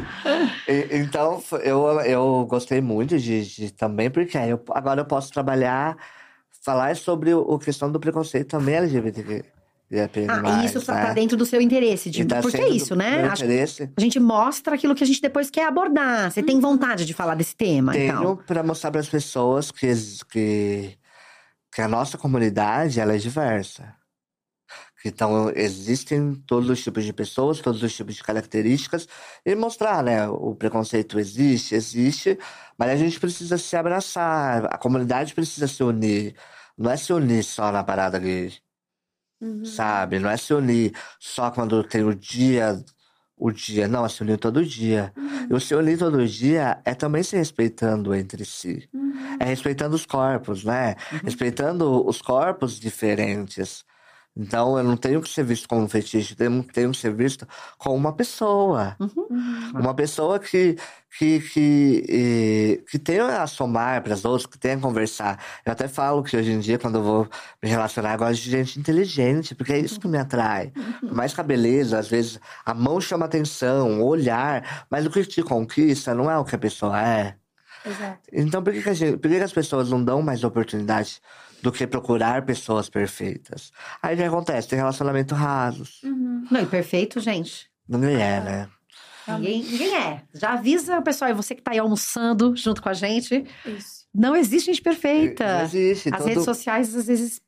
[0.90, 5.96] Então, eu, eu gostei muito de, de também, porque eu, agora eu posso trabalhar,
[6.62, 9.57] falar sobre o, o questão do preconceito também LGBTQ.
[10.28, 11.06] Ah, isso tá, né?
[11.06, 12.10] tá dentro do seu interesse.
[12.10, 13.24] De, tá porque é isso, né?
[13.24, 16.30] Acho- a gente mostra aquilo que a gente depois quer abordar.
[16.30, 18.36] Você tem vontade de falar desse tema, Tenho então.
[18.36, 19.86] pra mostrar para as pessoas que,
[20.30, 20.98] que,
[21.72, 23.94] que a nossa comunidade ela é diversa.
[25.04, 29.06] Então, existem todos os tipos de pessoas, todos os tipos de características,
[29.46, 30.28] e mostrar, né?
[30.28, 32.36] O preconceito existe, existe,
[32.76, 36.34] mas a gente precisa se abraçar, a comunidade precisa se unir.
[36.76, 38.52] Não é se unir só na parada gay,
[39.40, 39.64] Uhum.
[39.64, 40.18] sabe?
[40.18, 42.82] Não é se unir só quando tem o dia,
[43.36, 43.86] o dia.
[43.86, 45.12] Não, é se unir todo dia.
[45.48, 48.88] E o se unir todo dia é também se respeitando entre si.
[48.92, 49.36] Uhum.
[49.40, 50.96] É respeitando os corpos, né?
[51.22, 53.84] Respeitando os corpos diferentes.
[54.38, 57.44] Então, eu não tenho que ser visto como um fetiche, tenho, tenho que ser visto
[57.76, 58.94] como uma pessoa.
[59.00, 59.72] Uhum.
[59.74, 60.76] Uma pessoa que,
[61.18, 65.42] que, que, eh, que tem a somar para as outras, que tem a conversar.
[65.66, 67.28] Eu até falo que hoje em dia, quando eu vou
[67.60, 70.72] me relacionar, eu gosto de gente inteligente, porque é isso que me atrai.
[71.02, 75.24] Mais que a beleza, às vezes a mão chama atenção, o olhar, mas o que
[75.24, 77.34] te conquista não é o que a pessoa é.
[77.84, 78.18] Exato.
[78.32, 81.20] Então, por que, que, a gente- por que que as pessoas não dão mais oportunidade
[81.62, 83.70] do que procurar pessoas perfeitas?
[84.02, 84.68] Aí o que acontece?
[84.68, 86.02] Tem relacionamento rasos.
[86.02, 86.44] Uhum.
[86.50, 87.68] Não, e perfeito, gente.
[87.88, 88.68] Ninguém é, né?
[89.26, 90.22] Ninguém, ninguém é.
[90.32, 94.06] Já avisa o pessoal, e você que tá aí almoçando junto com a gente, Isso.
[94.14, 95.58] não existe gente perfeita.
[95.58, 96.08] Não existe.
[96.08, 97.40] As todo- redes sociais, às vezes,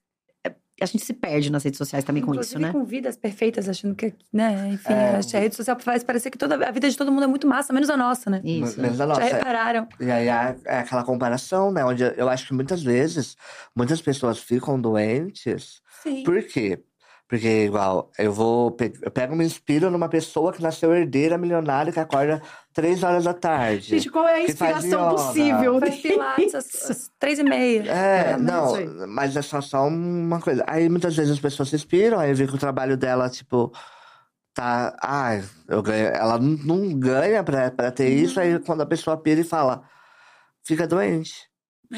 [0.80, 2.72] a gente se perde nas redes sociais também com isso, né?
[2.72, 5.16] com vidas perfeitas, achando que, né, enfim, É.
[5.36, 7.72] a rede social faz parecer que toda a vida de todo mundo é muito massa,
[7.72, 8.40] menos a nossa, né?
[8.44, 8.80] Isso.
[8.80, 9.20] Menos a Já nossa.
[9.22, 9.86] repararam?
[10.00, 11.84] E aí é, é aquela comparação, né?
[11.84, 13.36] Onde eu acho que muitas vezes,
[13.76, 15.80] muitas pessoas ficam doentes.
[16.02, 16.22] Sim.
[16.22, 16.82] Por quê?
[17.30, 18.72] Porque, igual, eu vou.
[18.72, 22.42] pe- Eu pego e me inspiro numa pessoa que nasceu herdeira, milionária, que acorda
[22.74, 23.90] três horas da tarde.
[23.90, 24.50] Gente, qual é a faz
[24.84, 25.78] inspiração possível?
[25.78, 27.84] Faz pilates às, às três e meia.
[27.88, 30.64] É, É, não, mas é só, só uma coisa.
[30.66, 33.72] Aí muitas vezes as pessoas se inspiram, aí vê que o trabalho dela, tipo,
[34.52, 34.96] tá.
[35.00, 36.08] Ah, eu ganho.
[36.08, 39.82] Ela não, ganha pra, pra ter isso, aí quando a pessoa pira e fala,
[40.66, 41.48] fica doente.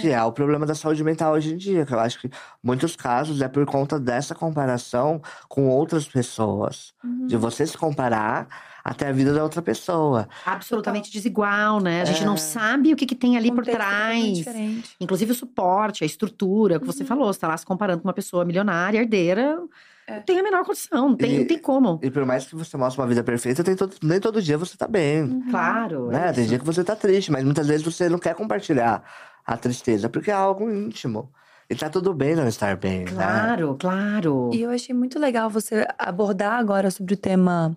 [0.01, 2.31] Que é o problema da saúde mental hoje em dia, que eu acho que
[2.63, 6.95] muitos casos é por conta dessa comparação com outras pessoas.
[7.05, 7.27] Uhum.
[7.27, 8.47] De você se comparar
[8.85, 10.29] até a vida da outra pessoa.
[10.45, 12.03] Absolutamente desigual, né?
[12.03, 12.27] A gente É.
[12.27, 14.39] não sabe o que, que tem ali por trás.
[14.39, 14.97] diferente.
[15.01, 17.09] Inclusive o suporte, a estrutura, que você Uhum.
[17.09, 19.59] falou, você tá lá se comparando com uma pessoa milionária, herdeira,
[20.07, 20.17] É.
[20.17, 22.01] não tem a menor condição, não tem, E- não tem como.
[22.03, 24.77] E por mais que você mostre uma vida perfeita, tem todo, nem todo dia você
[24.77, 25.23] tá bem.
[25.23, 25.51] Uhum.
[25.51, 26.09] Claro.
[26.11, 26.33] é Né?
[26.33, 26.49] Tem isso.
[26.49, 29.05] dia que você tá triste, mas muitas vezes você não quer compartilhar
[29.45, 31.31] a tristeza, porque é algo íntimo.
[31.69, 33.11] E tá tudo bem não estar bem, né?
[33.13, 34.51] Claro, claro.
[34.53, 37.77] E eu achei muito legal você abordar agora sobre o tema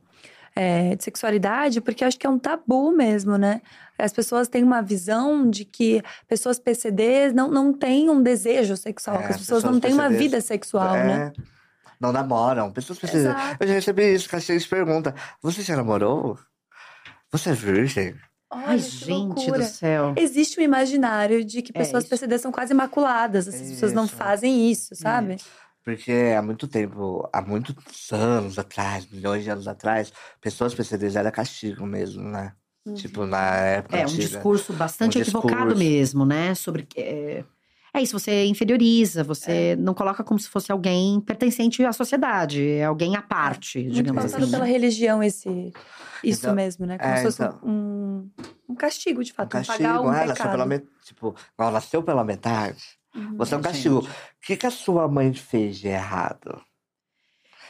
[0.55, 3.61] é, de sexualidade, porque acho que é um tabu mesmo, né?
[3.97, 9.17] As pessoas têm uma visão de que pessoas PCDs não, não têm um desejo sexual,
[9.17, 11.33] É, que as pessoas pessoas não têm uma PCDs vida sexual, É, né?
[11.99, 12.71] Não namoram.
[12.71, 13.31] Pessoas precisam.
[13.31, 13.57] Exato.
[13.61, 16.37] Eu já recebi isso, que a gente pergunta: Você já namorou?
[17.31, 18.15] Você é virgem?
[18.55, 19.59] Olha, Ai, que gente loucura.
[19.59, 20.13] do céu.
[20.17, 22.09] Existe um imaginário de que É pessoas isso.
[22.09, 23.47] PCDs são quase imaculadas.
[23.47, 25.37] Essas pessoas não fazem isso, sabe?
[25.83, 27.75] Porque há muito tempo, há muitos
[28.11, 32.53] anos atrás, milhões de anos atrás, pessoas PCDs era castigo mesmo, né?
[32.95, 34.23] Tipo, na época É, um antiga.
[34.23, 35.77] discurso bastante Um equivocado discurso.
[35.77, 36.53] mesmo, né?
[36.55, 36.87] Sobre.
[36.95, 37.43] É,
[37.97, 42.85] é isso, você inferioriza, você não coloca como se fosse alguém pertencente à sociedade, é
[42.85, 44.51] alguém à parte, Muito digamos passado assim.
[44.51, 44.71] pela né?
[44.71, 45.71] religião esse,
[46.23, 46.97] isso Então- mesmo, né?
[46.97, 48.29] Como é, se fosse então- um,
[48.69, 49.47] um castigo, de fato.
[49.47, 50.67] Um castigo, pagar um é, nasceu pela pecado.
[50.69, 50.91] metade.
[51.05, 52.83] Tipo, igual nasceu pela metade.
[53.15, 53.37] Uhum.
[53.37, 53.71] Você é um Gente.
[53.71, 53.99] castigo.
[53.99, 54.07] O
[54.41, 56.61] que, que a sua mãe fez de errado?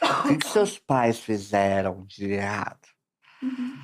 [0.02, 2.80] O que, que seus pais fizeram de errado?
[3.42, 3.76] Uhum.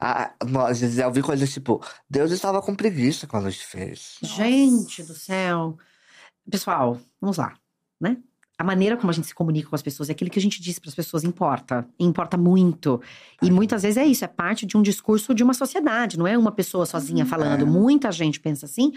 [0.00, 4.18] Ah, nós já ouvi coisas tipo, Deus estava com preguiça quando te fez.
[4.22, 5.76] Gente do céu.
[6.50, 7.54] Pessoal, vamos lá,
[8.00, 8.18] né?
[8.58, 10.60] a maneira como a gente se comunica com as pessoas, é aquilo que a gente
[10.60, 13.00] diz para as pessoas importa, importa muito.
[13.42, 16.38] E muitas vezes é isso, é parte de um discurso de uma sociedade, não é
[16.38, 17.62] uma pessoa sozinha falando.
[17.62, 17.64] É.
[17.64, 18.92] Muita gente pensa assim,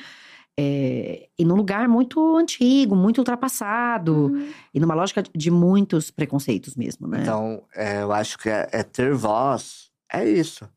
[0.59, 4.31] é, e num lugar muito antigo, muito ultrapassado,
[4.73, 7.21] e numa lógica de muitos preconceitos mesmo, né?
[7.21, 10.69] Então, é, eu acho que é, é ter voz, é isso.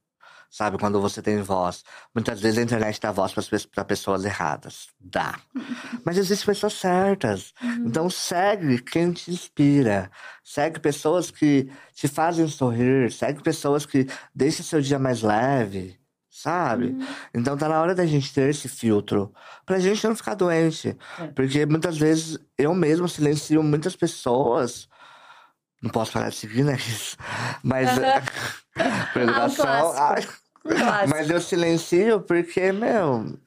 [0.51, 1.84] Sabe, quando você tem voz.
[2.12, 3.32] Muitas vezes a internet dá voz
[3.72, 4.88] para pessoas erradas.
[5.01, 5.38] Dá.
[6.05, 7.55] Mas existem pessoas certas.
[7.86, 10.11] Então segue quem te inspira.
[10.42, 13.12] Segue pessoas que te fazem sorrir.
[13.12, 15.96] Segue pessoas que deixam seu dia mais leve.
[16.28, 16.96] Sabe?
[17.32, 19.32] Então tá na hora da gente ter esse filtro.
[19.64, 20.96] Pra gente não ficar doente.
[21.20, 21.26] É.
[21.28, 24.88] Porque muitas vezes eu mesmo silencio muitas pessoas.
[25.80, 26.76] Não posso falar de seguir, né?
[27.62, 27.88] Mas.
[29.12, 29.66] por educação.
[29.66, 30.39] ah, Clássico.
[31.08, 33.38] mas eu silencio porque, meu,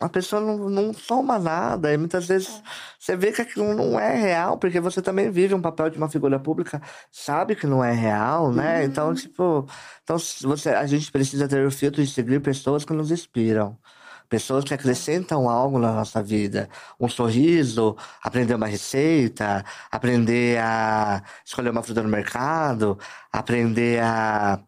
[0.00, 1.92] a pessoa não, não soma nada.
[1.92, 2.62] E muitas vezes
[2.98, 6.08] você vê que aquilo não é real, porque você também vive um papel de uma
[6.08, 8.84] figura pública, sabe que não é real, né?
[8.84, 9.66] Então, tipo,
[10.02, 13.78] então se você, a gente precisa ter o filtro de seguir pessoas que nos inspiram.
[14.28, 16.68] Pessoas que acrescentam algo na nossa vida.
[16.98, 22.98] Um sorriso, aprender uma receita, aprender a escolher uma fruta no mercado,
[23.30, 24.58] aprender a,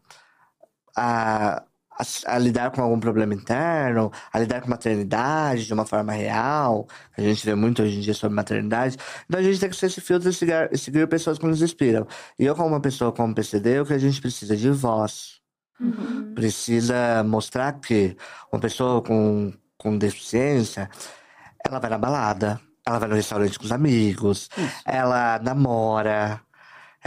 [0.95, 1.63] a,
[1.97, 6.87] a, a lidar com algum problema interno, a lidar com maternidade de uma forma real.
[7.17, 8.97] A gente vê muito hoje em dia sobre maternidade.
[9.25, 12.05] Então a gente tem que ser esse filtro e seguir, seguir pessoas que nos inspiram.
[12.37, 15.41] E eu, como uma pessoa como PCD, o que a gente precisa de voz.
[16.33, 18.15] Precisa mostrar que
[18.51, 20.89] uma pessoa com, com deficiência,
[21.65, 24.49] ela vai na balada, ela vai no restaurante com os amigos,
[24.85, 26.39] ela namora,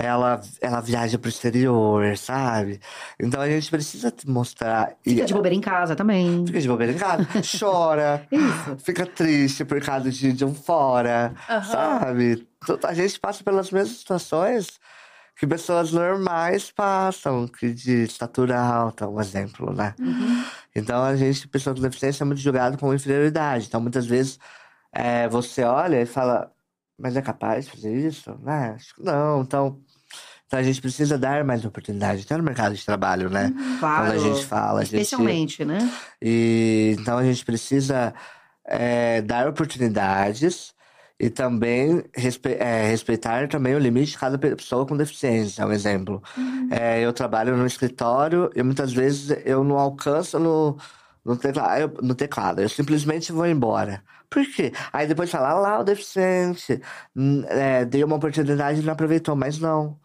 [0.01, 2.81] ela, ela viaja pro exterior, sabe?
[3.19, 4.95] Então a gente precisa te mostrar.
[5.05, 6.47] e- Fica de bobeira em casa também.
[6.47, 7.27] Fica de bobeira em casa,
[7.59, 8.77] chora, Isso.
[8.79, 11.63] fica triste por causa de, de um fora, Aham.
[11.65, 12.47] sabe?
[12.65, 14.79] Tu- A gente passa pelas mesmas situações
[15.37, 19.95] que pessoas normais passam, que de estatura alta, um exemplo, né?
[20.75, 23.67] Então a gente, pessoa com deficiência, é muito julgado como inferioridade.
[23.67, 24.39] Então muitas vezes
[24.93, 26.53] é, você olha e fala,
[27.01, 28.37] mas é capaz de fazer isso?
[28.43, 28.73] Né?
[28.75, 29.43] Acho que não.
[29.43, 29.81] Então,
[30.49, 33.53] então a gente precisa dar mais oportunidade, até no mercado de trabalho, né?
[33.79, 34.07] Claro.
[34.07, 35.79] Quando a gente fala, a gente Especialmente, né?
[36.23, 38.15] e então a gente precisa
[38.67, 40.75] é, dar oportunidades
[41.21, 45.67] e também respe- é, respeitar também o limite de cada pessoa com deficiência.
[45.67, 46.23] Um exemplo,
[46.71, 50.79] É, eu trabalho no escritório e muitas vezes eu não alcanço no,
[51.25, 52.61] no, teclado, eu, no teclado.
[52.63, 54.03] Eu simplesmente vou embora.
[54.31, 54.73] Por quê?
[54.93, 56.81] Aí depois fala, "Ah lá o deficiente,
[57.17, 59.99] hum, é, dei uma oportunidade e não aproveitou, mas não.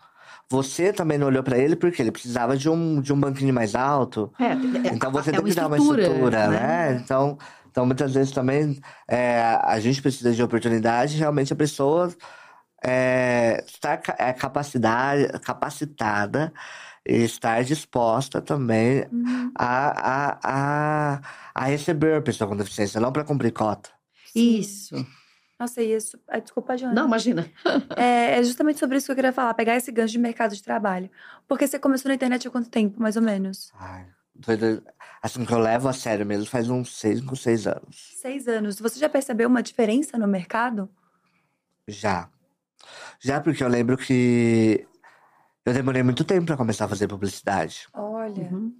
[0.53, 3.73] Você também não olhou para ele porque ele precisava de um, de um banquinho mais
[3.73, 4.31] alto.
[4.37, 6.59] É, é- Então você é tem que dar uma estrutura, né?
[6.59, 7.01] né?
[7.03, 7.39] Então,
[7.71, 12.13] então muitas vezes também é, a gente precisa de oportunidade, realmente a pessoa
[12.85, 16.53] é, estar é, capacidade, capacitada
[17.03, 19.05] e estar disposta também
[19.57, 21.21] a, a, a,
[21.55, 23.89] a receber a pessoa com deficiência, não para cumprir cota.
[24.35, 25.03] Isso.
[25.59, 26.19] Nossa, e isso.
[26.27, 26.95] ah, Desculpa, Joana.
[26.95, 27.49] Não, imagina.
[27.95, 30.63] É, é justamente sobre isso que eu queria falar, pegar esse gancho de mercado de
[30.63, 31.09] trabalho.
[31.47, 33.71] Porque você começou na internet há quanto tempo, mais ou menos?
[33.75, 34.83] Ai, doido.
[35.21, 38.13] Assim que eu levo a sério mesmo, faz uns seis, cinco, seis anos.
[38.15, 38.79] Seis anos.
[38.79, 40.89] Você já percebeu uma diferença no mercado?
[41.87, 42.29] Já.
[43.19, 44.85] Já porque eu lembro que
[45.65, 47.87] eu demorei muito tempo para começar a fazer publicidade.
[47.93, 48.43] Olha.
[48.51, 48.75] Uhum.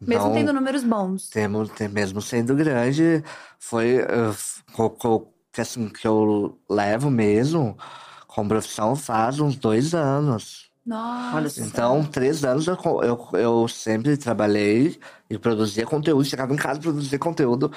[0.00, 1.28] Mesmo Então, tendo números bons.
[1.30, 3.22] temo- tem- mesmo sendo grande,
[3.58, 7.78] foi uh, f- co- co- que assim que eu levo mesmo
[8.26, 10.70] com profissão faz uns dois anos.
[10.84, 11.62] Nossa.
[11.62, 15.00] Então, três anos eu, eu, eu sempre trabalhei
[15.30, 17.72] e produzia conteúdo, chegava em casa e produzia conteúdo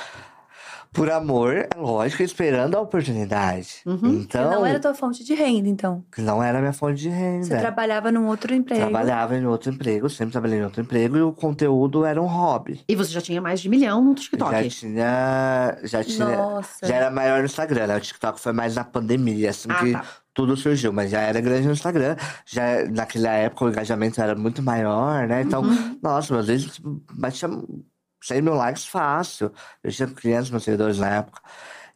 [0.92, 3.82] por amor, é lógico, esperando a oportunidade.
[3.86, 3.98] Uhum.
[4.00, 6.04] Que Então, não era tua fonte de renda, então.
[6.12, 7.46] que não era minha fonte de renda.
[7.46, 8.82] Você trabalhava num outro emprego.
[8.82, 12.82] Trabalhava em outro emprego, sempre trabalhei em outro emprego e o conteúdo era um hobby.
[12.88, 14.52] E você já tinha mais de milhão no TikTok.
[14.52, 15.78] Já tinha.
[15.84, 16.26] Já tinha.
[16.26, 16.88] Nossa.
[16.88, 17.98] Já era maior no Instagram, né?
[17.98, 20.04] O TikTok foi mais na pandemia, assim Ah, que tá.
[20.34, 22.16] tudo surgiu, mas já era grande no Instagram.
[22.46, 25.42] Já naquela época o engajamento era muito maior, né?
[25.42, 26.00] Então, Uhum.
[26.02, 27.50] nossa, meus vídeos tipo, batia
[28.22, 29.51] 100 mil likes fácil.
[29.84, 31.41] Eu tinha 500 mil seguidores na época.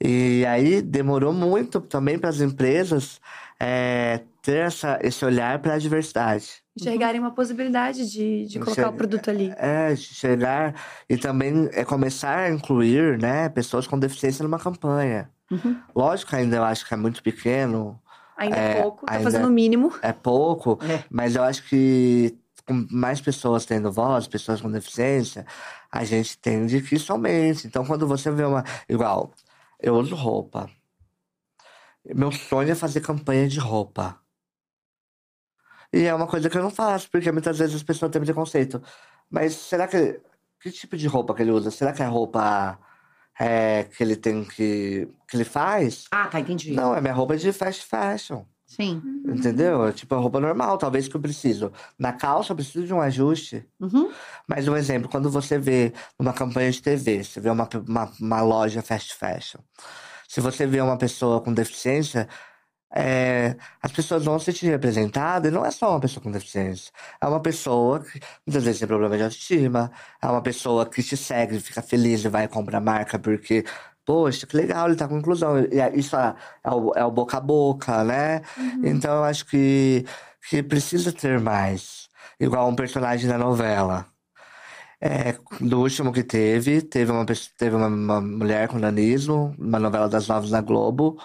[0.03, 3.21] E aí demorou muito também para as empresas
[3.59, 6.61] é, ter essa, esse olhar para a diversidade.
[6.78, 9.53] Enxergarem uma possibilidade de, de colocar o Enxerga- produto ali.
[9.57, 10.74] É, chegar
[11.07, 15.30] e também é começar a incluir, né, pessoas com deficiência numa campanha.
[15.51, 15.78] Uhum.
[15.95, 17.99] Lógico que ainda eu acho que é muito pequeno,
[18.36, 19.93] Ainda é, É, pouco, tá ainda- fazendo o mínimo.
[20.01, 21.03] é pouco, É.
[21.11, 22.36] mas eu acho que
[22.66, 25.45] com mais pessoas tendo voz, pessoas com deficiência,
[25.91, 27.68] a gente tende que somente.
[27.68, 28.64] Então, quando você vê uma.
[28.88, 29.34] Igual,
[29.80, 30.70] eu uso roupa.
[32.05, 34.20] Meu sonho é fazer campanha de roupa.
[35.91, 38.82] E é uma coisa que eu não faço, porque muitas vezes as pessoas têm preconceito.
[39.30, 40.22] Mas será que.
[40.59, 41.70] Que tipo de roupa que ele usa?
[41.70, 42.80] Será que é roupa
[43.39, 45.07] é, que ele tem que.
[45.28, 46.05] que ele faz?
[46.11, 46.72] Ah, tá, entendi.
[46.72, 48.45] Não, é minha roupa de fast fashion.
[48.76, 49.01] Sim.
[49.26, 49.86] Entendeu?
[49.86, 51.71] É tipo a roupa normal, talvez que eu preciso.
[51.97, 53.65] Na calça eu preciso de um ajuste.
[53.80, 54.11] Uhum.
[54.47, 58.41] Mas um exemplo, quando você vê uma campanha de TV, você vê uma, uma, uma
[58.41, 59.59] loja fast fashion.
[60.28, 62.28] Se você vê uma pessoa com deficiência,
[62.95, 66.91] é, as pessoas vão se sentir representadas e não é só uma pessoa com deficiência.
[67.19, 71.17] É uma pessoa que muitas vezes tem problema de autoestima, é uma pessoa que te
[71.17, 73.65] segue, fica feliz e vai comprar marca porque,
[74.06, 75.58] poxa, que legal, ele tá com inclusão.
[75.58, 78.41] É- isso é, é o, é o boca a boca, né?
[78.84, 80.06] Então eu acho que,
[80.49, 82.08] que precisa ter mais.
[82.39, 84.06] Igual um personagem da novela.
[84.99, 87.26] É, do último que teve, teve uma,
[87.58, 91.18] teve uma, uma mulher com nanismo, uma novela das nove na Globo.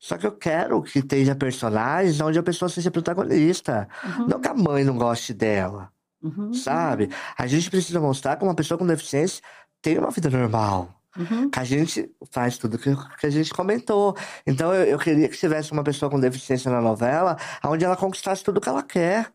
[0.00, 3.88] Só que eu quero que tenha personagens onde a pessoa seja protagonista.
[4.26, 6.52] Não que a mãe não goste dela, Uhum.
[6.54, 7.10] sabe?
[7.38, 9.42] A gente precisa mostrar que uma pessoa com deficiência
[9.80, 10.88] tem uma vida normal.
[11.16, 11.50] Uhum.
[11.50, 14.16] Que a gente faz tudo que, que a gente comentou.
[14.46, 18.42] Então eu, eu queria que tivesse uma pessoa com deficiência na novela, onde ela conquistasse
[18.42, 19.32] tudo que ela quer.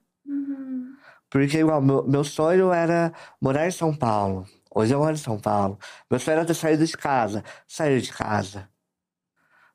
[1.29, 3.11] Porque, igual, meu, meu sonho era
[3.41, 4.45] morar em São Paulo.
[4.73, 5.77] Hoje eu moro em São Paulo.
[6.09, 7.43] Meu sonho era ter saído de casa.
[7.67, 8.69] Sair de casa.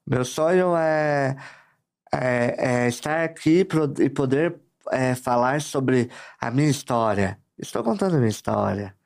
[0.07, 1.37] Meu sonho é,
[2.13, 3.67] é, é estar aqui
[4.01, 7.39] e poder é, falar sobre a minha história.
[7.59, 8.97] Estou contando a minha história.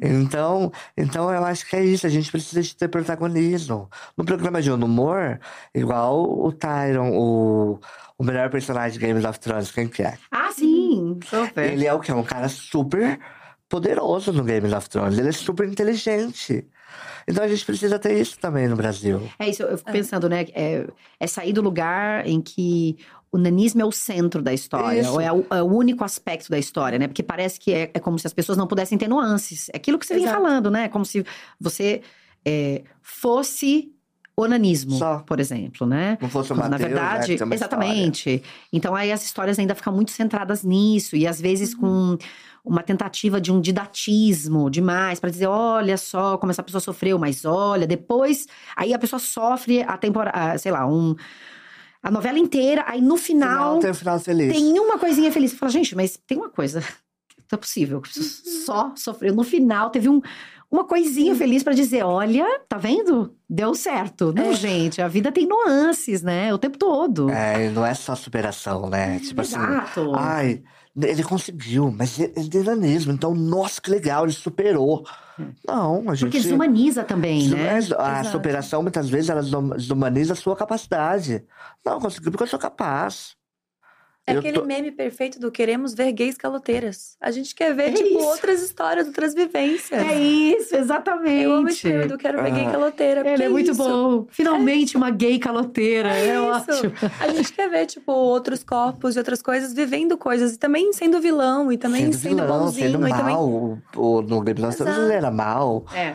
[0.00, 2.06] Então, então eu acho que é isso.
[2.06, 3.88] A gente precisa de ter protagonismo.
[4.16, 5.38] No programa de humor,
[5.74, 7.80] igual o Tyron, o,
[8.18, 10.16] o melhor personagem de Game of Thrones, quem que é?
[10.30, 11.18] Ah, sim.
[11.24, 11.72] Super.
[11.72, 12.12] Ele é o que?
[12.12, 13.18] Um cara super
[13.68, 15.18] poderoso no Game of Thrones.
[15.18, 16.66] Ele é super inteligente.
[17.26, 19.30] Então a gente precisa ter isso também no Brasil.
[19.38, 20.46] É isso, eu fico pensando, né?
[20.52, 20.86] É,
[21.20, 22.98] é sair do lugar em que
[23.32, 25.12] o nanismo é o centro da história, Isso.
[25.12, 27.06] ou é o, é o único aspecto da história, né?
[27.06, 29.68] Porque parece que é, é como se as pessoas não pudessem ter nuances.
[29.72, 30.42] É aquilo que você vinha Exato.
[30.42, 30.88] falando, né?
[30.88, 31.24] Como se
[31.60, 32.02] você
[32.44, 33.92] é, fosse
[34.36, 35.18] onanismo, Só.
[35.20, 36.18] por exemplo, né?
[36.20, 37.84] Não fosse o Mateus, na verdade, né, que tem uma história.
[37.84, 38.42] exatamente.
[38.72, 42.16] Então aí as histórias ainda ficam muito centradas nisso e às vezes com
[42.64, 47.44] uma tentativa de um didatismo demais para dizer, olha só como essa pessoa sofreu, mas
[47.44, 51.14] olha, depois aí a pessoa sofre a temporada, sei lá, um
[52.02, 54.52] a novela inteira, aí no final Final tem um final feliz.
[54.52, 55.50] tem uma coisinha feliz.
[55.52, 56.80] Você fala, gente, mas tem uma coisa.
[57.50, 58.00] Não é possível.
[58.00, 58.24] pessoa
[58.64, 59.34] Só sofreu.
[59.34, 60.20] No final, teve um,
[60.70, 63.34] uma coisinha feliz pra dizer: olha, tá vendo?
[63.48, 64.32] Deu certo.
[64.32, 64.54] Não, É.
[64.54, 66.54] gente, a vida tem nuances, né?
[66.54, 67.28] O tempo todo.
[67.28, 69.18] É, e não é só superação, né?
[69.18, 70.12] Tipo assim, Exato.
[70.16, 70.62] ai,
[71.00, 75.04] ele conseguiu, mas ele tem nanismo, então, nossa, que legal, ele superou.
[75.66, 76.30] Não, a gente.
[76.30, 77.78] Porque desumaniza também, né?
[77.78, 81.42] é- A superação, muitas vezes, ela desum- desumaniza a sua capacidade.
[81.84, 83.34] Não, eu consegui porque eu sou capaz.
[84.34, 87.16] É aquele tô- meme perfeito do queremos ver gays caloteiras.
[87.20, 88.18] A gente quer ver, É tipo, isso.
[88.28, 90.00] outras histórias, outras vivências.
[90.02, 91.42] É isso, exatamente.
[91.44, 92.70] Eu amo esse meme do quero ver gay Ah.
[92.70, 93.20] caloteira.
[93.20, 93.82] Ele porque é muito isso.
[93.82, 94.26] bom.
[94.30, 96.08] Finalmente uma gay caloteira.
[96.14, 96.42] É, isso.
[96.44, 96.92] ótimo.
[97.20, 100.54] A gente quer ver, tipo, outros corpos e outras coisas vivendo coisas.
[100.54, 102.92] E também sendo vilão, e também sendo, vilão, bonzinho.
[102.92, 103.34] sendo e também...
[103.34, 103.78] mal.
[103.96, 105.84] O, no Game ele era mal.
[105.94, 106.14] É.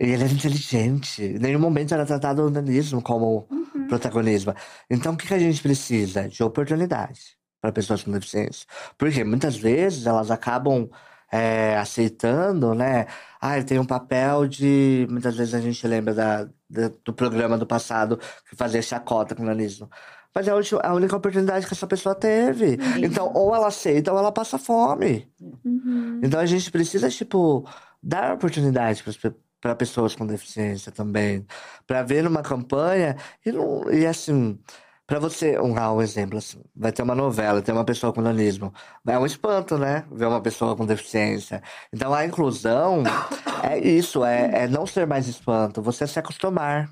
[0.00, 1.22] E ele era inteligente.
[1.22, 3.86] Em nenhum momento era tratado o nanismo como Uhum.
[3.86, 4.54] protagonismo.
[4.90, 6.28] Então, o que, que a gente precisa?
[6.28, 7.20] De oportunidade
[7.64, 8.66] para pessoas com deficiência.
[8.98, 10.86] Porque muitas vezes elas acabam
[11.32, 13.06] é, aceitando, né?
[13.40, 15.06] Ah, ele tem um papel de.
[15.10, 19.42] Muitas vezes a gente lembra da, da- do programa do passado que fazia chacota com
[19.42, 19.88] o nanismo.
[20.34, 22.76] Mas é a, única oportunidade que essa pessoa teve.
[23.02, 25.26] Então, ou ela aceita ou ela passa fome.
[25.64, 26.20] Uhum.
[26.22, 27.66] Então a gente precisa, tipo,
[28.02, 29.02] dar oportunidade
[29.60, 31.46] para pessoas com deficiência também.
[31.86, 34.58] Para ver numa campanha e, não, e assim,
[35.06, 38.20] para você, um, ah, um exemplo, assim, vai ter uma novela, tem uma pessoa com
[38.22, 38.72] nanismo.
[39.06, 40.04] É um espanto, né?
[40.10, 41.62] Ver uma pessoa com deficiência.
[41.92, 43.02] Então a inclusão
[43.62, 46.90] é isso, é, é não ser mais espanto, você se acostumar.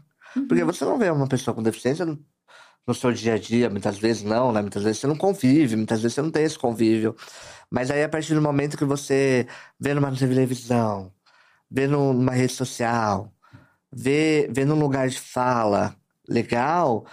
[0.48, 4.22] Porque você não vê uma pessoa com deficiência no, seu dia a dia, muitas vezes
[4.22, 4.60] não, né?
[4.60, 7.14] Muitas vezes você não convive, muitas vezes você não tem esse convívio.
[7.70, 9.46] Mas aí, a partir do momento que você
[9.80, 11.12] vê numa televisão,
[11.70, 13.32] vê num- numa rede social,
[13.92, 15.96] vê, vê num lugar de fala
[16.28, 17.06] legal,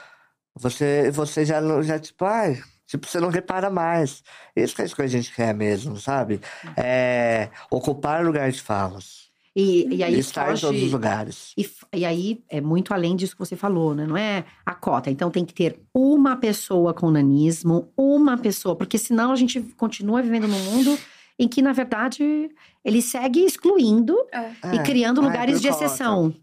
[0.59, 4.21] você, você já, não- já tipo, ai, tipo, você não repara mais.
[4.55, 6.39] Isso que é isso que a gente quer mesmo, sabe?
[6.77, 9.29] É ocupar lugar de falas.
[9.55, 10.89] E, e aí E estar em todos os foge...
[10.91, 11.53] lugares.
[11.57, 14.05] E, e aí é muito além disso que você falou, né?
[14.05, 15.09] Não é a cota.
[15.09, 20.21] Então tem que ter uma pessoa com nanismo, uma pessoa, porque senão a gente continua
[20.21, 20.97] vivendo num mundo
[21.37, 22.49] em que, na verdade,
[22.85, 24.51] ele segue excluindo É.
[24.75, 26.33] e É, criando ai, lugares por de exceção.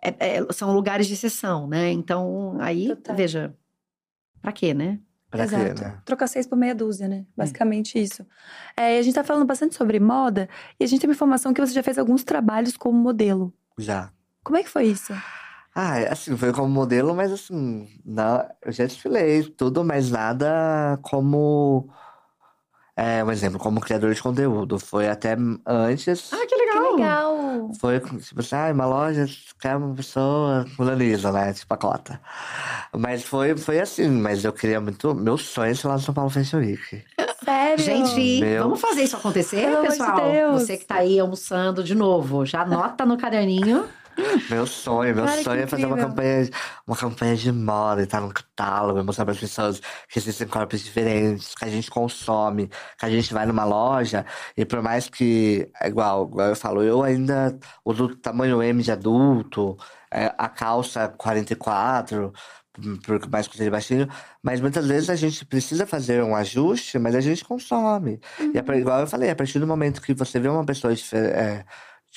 [0.00, 0.08] É.
[0.10, 1.90] É- é- são lugares de exceção, né?
[1.90, 3.16] Então, aí, Total.
[3.16, 3.54] veja,
[4.42, 4.98] Pra quê, né?
[5.30, 5.82] Pra quê, Exato.
[5.82, 5.98] né?
[6.04, 7.24] Trocar seis por meia dúzia, né?
[7.34, 8.26] Basicamente isso.
[8.76, 11.60] É, a gente tá falando bastante sobre moda e a gente tem uma informação que
[11.60, 13.54] você já fez alguns trabalhos como modelo.
[13.78, 14.10] Já.
[14.44, 15.14] Como é que foi isso?
[15.74, 20.98] Ah, é, assim, foi como modelo, mas assim, não, eu já desfilei tudo, mas nada
[21.00, 21.88] como.
[22.94, 24.78] É, um exemplo, como criador de conteúdo.
[24.78, 25.34] Foi até
[25.66, 26.30] antes.
[26.30, 26.54] Ah, Que
[26.96, 27.70] legal!
[27.80, 29.26] Foi, tipo assim, ah, uma loja
[29.60, 31.52] quer uma pessoa fulaniza, né?
[31.52, 32.20] Tipo a cota.
[32.96, 35.14] Mas foi, foi assim, mas eu queria muito.
[35.14, 37.04] Meu sonho é ser lá no São Paulo Fashion Week.
[37.44, 37.84] Sério?
[37.84, 38.64] Gente, Meu.
[38.64, 40.30] vamos fazer isso acontecer, Pelo de pessoal?
[40.30, 40.62] Deus.
[40.62, 43.84] Você que tá aí almoçando de novo, já anota no caderninho.
[44.50, 46.48] Meu sonho, meu Cara, sonho é fazer uma campanha,
[46.86, 50.46] uma campanha de moda e estar no catálogo, e mostrar para as pessoas que existem
[50.46, 54.24] corpos diferentes, que a gente consome, que a gente vai numa loja
[54.56, 58.92] e por mais que, é igual, igual eu falo, eu ainda uso tamanho M de
[58.92, 59.76] adulto,
[60.10, 62.32] é, a calça 44,
[63.04, 64.08] por mais que seja baixinho,
[64.42, 68.18] mas muitas vezes a gente precisa fazer um ajuste, mas a gente consome.
[68.54, 70.92] E é, pra- igual eu falei, a partir do momento que você vê uma pessoa
[71.12, 71.64] é,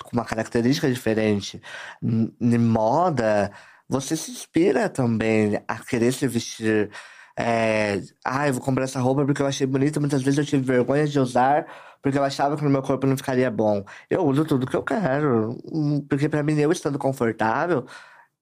[0.04, 1.62] com uma característica diferente
[2.04, 3.52] em moda,
[3.88, 6.92] você se inspira também a querer se vestir.
[7.38, 10.00] É, ah, eu vou comprar essa roupa porque eu achei bonita.
[10.00, 11.66] Muitas vezes eu tive vergonha de usar
[12.02, 13.84] porque eu achava que no meu corpo não ficaria bom.
[14.10, 17.86] Eu uso tudo que eu quero, hum, porque pra mim, eu estando confortável,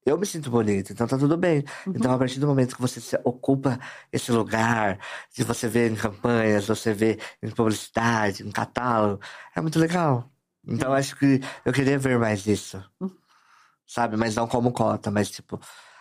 [0.06, 1.64] eu me sinto bonita, então tá tudo bem.
[1.88, 3.80] Então, a partir do momento que você ocupa
[4.12, 5.00] esse lugar,
[5.34, 9.22] de você ver em campanhas, você vê em publicidade, em catálogo,
[9.56, 10.33] é muito legal.
[10.68, 12.84] Então, acho que eu queria ver mais isso.
[13.86, 14.16] Sabe?
[14.18, 15.60] Mas não como cota, mas tipo,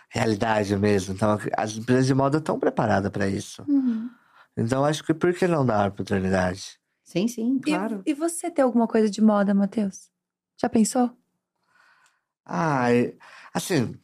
[0.09, 1.13] realidade mesmo.
[1.13, 3.63] Então, as empresas de moda estão preparadas para isso.
[3.67, 4.09] Uhum.
[4.55, 6.79] Então, acho que por que não dar oportunidade?
[7.03, 8.01] Sim, sim, E- claro.
[8.05, 10.09] E, você tem alguma coisa de moda, Matheus?
[10.61, 11.11] Já pensou?
[12.45, 13.15] Ai,
[13.53, 13.97] assim.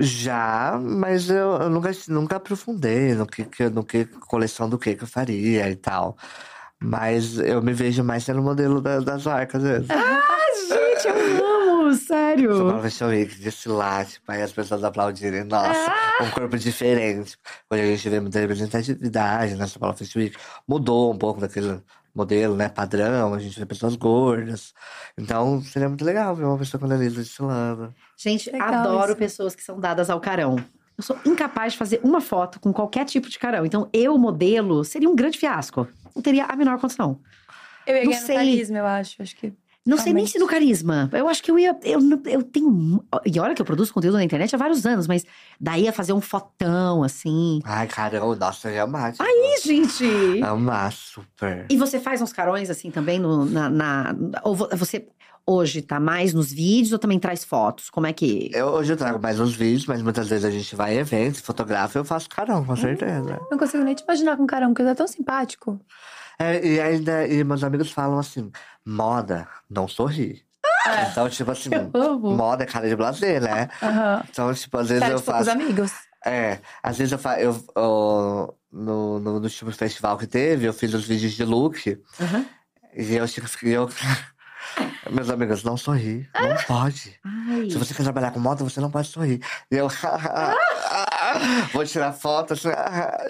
[0.00, 4.94] Já, mas eu, eu nunca, nunca aprofundei no que, que- no que coleção do que
[4.94, 6.16] que eu faria e tal.
[6.82, 9.86] Mas eu me vejo mais sendo modelo da- das marcas mesmo.
[9.88, 11.46] Gente, eu
[11.80, 12.56] amo, sério.
[12.56, 17.36] São Paulo Fashion Week, desfilar, tipo, aí as pessoas aplaudirem, nossa, um corpo diferente.
[17.70, 20.36] Hoje a gente vê muita representatividade na São Paulo Fashion Week.
[20.66, 21.80] Mudou um pouco daquele
[22.14, 24.72] modelo, né, padrão, a gente vê pessoas gordas.
[25.18, 27.94] Então, seria muito legal ver uma pessoa com a Lisa desfilando.
[28.16, 29.16] Gente, Legal adoro isso.
[29.16, 30.56] pessoas que são dadas ao carão.
[30.96, 33.66] Eu sou incapaz de fazer uma foto com qualquer tipo de carão.
[33.66, 35.86] Então, eu, modelo, seria um grande fiasco.
[36.14, 37.20] Não teria a menor condição.
[37.86, 38.36] Eu ia Não ganhar no sei.
[38.36, 39.22] carisma, eu acho.
[39.22, 39.52] Acho que.
[39.84, 41.08] Não sei nem se no carisma.
[41.12, 41.78] Eu acho que eu ia.
[41.84, 43.04] Eu, eu tenho.
[43.24, 45.24] E olha que eu produzo conteúdo na internet há vários anos, mas
[45.60, 47.60] daí ia fazer um fotão assim.
[47.64, 49.12] Ai, caramba, nossa, eu ia amar.
[49.12, 50.42] tipo, Ih, gente!
[50.42, 51.66] Amar, super.
[51.70, 55.06] E você faz uns carões assim também no, na, na- Ou vo- você
[55.46, 57.88] hoje tá mais nos vídeos ou também traz fotos?
[57.88, 58.50] Como é que.
[58.52, 61.40] Eu, hoje eu trago mais uns vídeos, mas muitas vezes a gente vai em eventos,
[61.40, 63.40] fotografa, eu faço carão, com certeza.
[63.50, 65.80] Não consigo nem te imaginar com caramba, porque você é tão simpático.
[66.38, 68.50] É, e ainda, e meus amigos falam assim,
[68.84, 70.44] moda, não sorri.
[71.10, 71.70] Então, tipo assim,
[72.22, 73.68] moda é cara de blazer, né?
[73.82, 74.22] Aham.
[74.30, 75.50] Então, tipo, às vezes eu faço.
[75.50, 75.92] amigos.
[76.24, 77.40] É, às vezes eu faço.
[77.40, 81.98] Eu, eu- no, no, no último festival que teve, eu fiz os vídeos de look.
[82.20, 82.44] Aham.
[82.94, 83.24] E eu
[83.62, 83.88] e eu.
[85.10, 86.28] Meus amigos, não sorri.
[86.34, 87.18] Não pode.
[87.24, 87.70] Ai.
[87.70, 89.40] Se você quer trabalhar com moda, você não pode sorrir.
[89.70, 89.88] E eu.
[91.72, 92.54] Vou tirar foto.
[92.54, 92.68] Assim,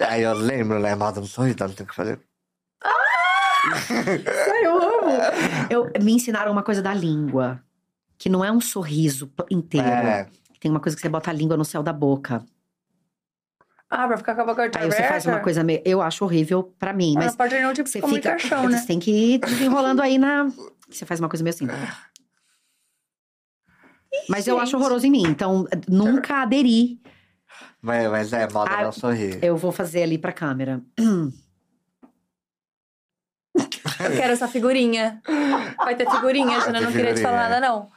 [0.07, 0.95] aí eu lembro, né?
[0.95, 2.19] Moda não sorri, então tem que fazer.
[4.63, 5.09] Eu amo.
[5.69, 7.61] Eu, me ensinaram uma coisa da língua.
[8.17, 9.87] Que não é um sorriso inteiro.
[9.87, 10.27] É,
[10.59, 12.43] Tem uma coisa que você bota a língua no céu da boca.
[13.89, 15.81] Ah, pra ficar com a boca Aí você faz uma coisa meio.
[15.85, 18.35] Eu acho horrível pra mim, Mas mas não pode ter nenhum tipo você fica.
[18.63, 18.77] né?
[18.77, 20.47] Você tem que ir desenrolando aí na.
[20.89, 21.67] Você faz uma coisa meio assim.
[24.29, 24.75] Mas eu acho gente.
[24.81, 27.01] horroroso em mim, então nunca aderi.
[27.81, 29.37] mas, mas é, moda Ah, não sorri.
[29.41, 30.81] Eu vou fazer ali pra câmera.
[33.99, 35.21] Eu quero essa figurinha.
[35.77, 36.81] Vai ter figurinha, Jana.
[36.81, 37.89] Não queria te falar nada, não.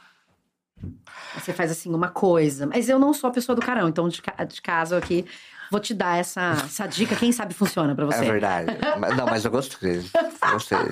[1.35, 2.65] Você faz assim uma coisa.
[2.67, 5.25] Mas eu não sou a pessoa do carão, então de, ca- de casa aqui
[5.69, 7.15] vou te dar essa, essa dica.
[7.15, 8.25] Quem sabe funciona pra É você.
[8.25, 8.71] verdade.
[8.99, 10.03] Mas- não, mas eu gostei.
[10.51, 10.77] Gostei.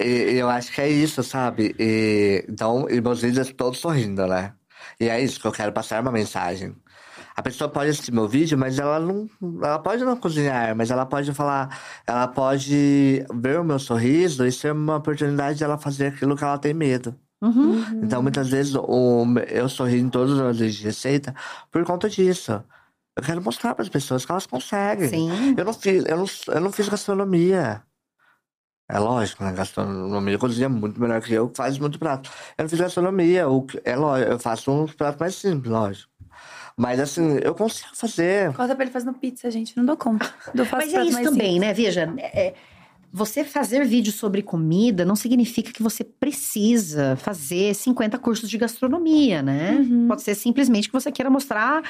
[0.00, 1.74] E, eu acho que é isso, sabe?
[1.78, 4.54] E, então, e meus vídeos todos sorrindo, né?
[5.00, 6.74] E é isso que eu quero passar uma mensagem.
[7.36, 9.28] A pessoa pode assistir meu vídeo, mas ela não.
[9.60, 11.76] Ela pode não cozinhar, mas ela pode falar.
[12.06, 16.44] Ela pode ver o meu sorriso e ser uma oportunidade de ela fazer aquilo que
[16.44, 17.14] ela tem medo.
[17.42, 18.02] Uhum.
[18.02, 21.34] Então, muitas vezes, o, eu sorri em todos os meus vídeos de receita
[21.72, 22.62] por conta disso.
[23.16, 25.08] Eu quero mostrar para as pessoas que elas conseguem.
[25.08, 25.54] Sim.
[25.56, 27.82] Eu não fiz, eu não, eu não fiz gastronomia.
[28.88, 29.52] É lógico, né?
[29.52, 32.30] Gastronomia cozinha muito melhor que eu, faz muito prato.
[32.58, 36.10] Eu não fiz gastronomia, que- é lógico, eu faço uns pratos mais simples, lógico.
[36.76, 38.52] Mas assim, eu consigo fazer.
[38.52, 39.76] Corta pra ele fazendo pizza, gente.
[39.76, 40.26] Não dou conta.
[40.54, 41.72] Eu Mas é prato isso também, né?
[41.72, 42.54] Veja, é- é,
[43.12, 49.40] você fazer vídeo sobre comida não significa que você precisa fazer 50 cursos de gastronomia,
[49.40, 49.72] né?
[49.80, 50.08] Uhum.
[50.08, 51.82] Pode ser simplesmente que você queira mostrar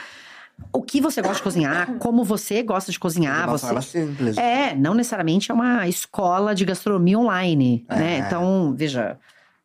[0.72, 3.42] o que você gosta de cozinhar, como você gosta de cozinhar.
[3.42, 3.66] de uma você...
[3.66, 4.36] forma simples.
[4.36, 8.16] É, não necessariamente é uma escola de gastronomia online, né?
[8.16, 8.18] É.
[8.18, 9.18] Então, veja,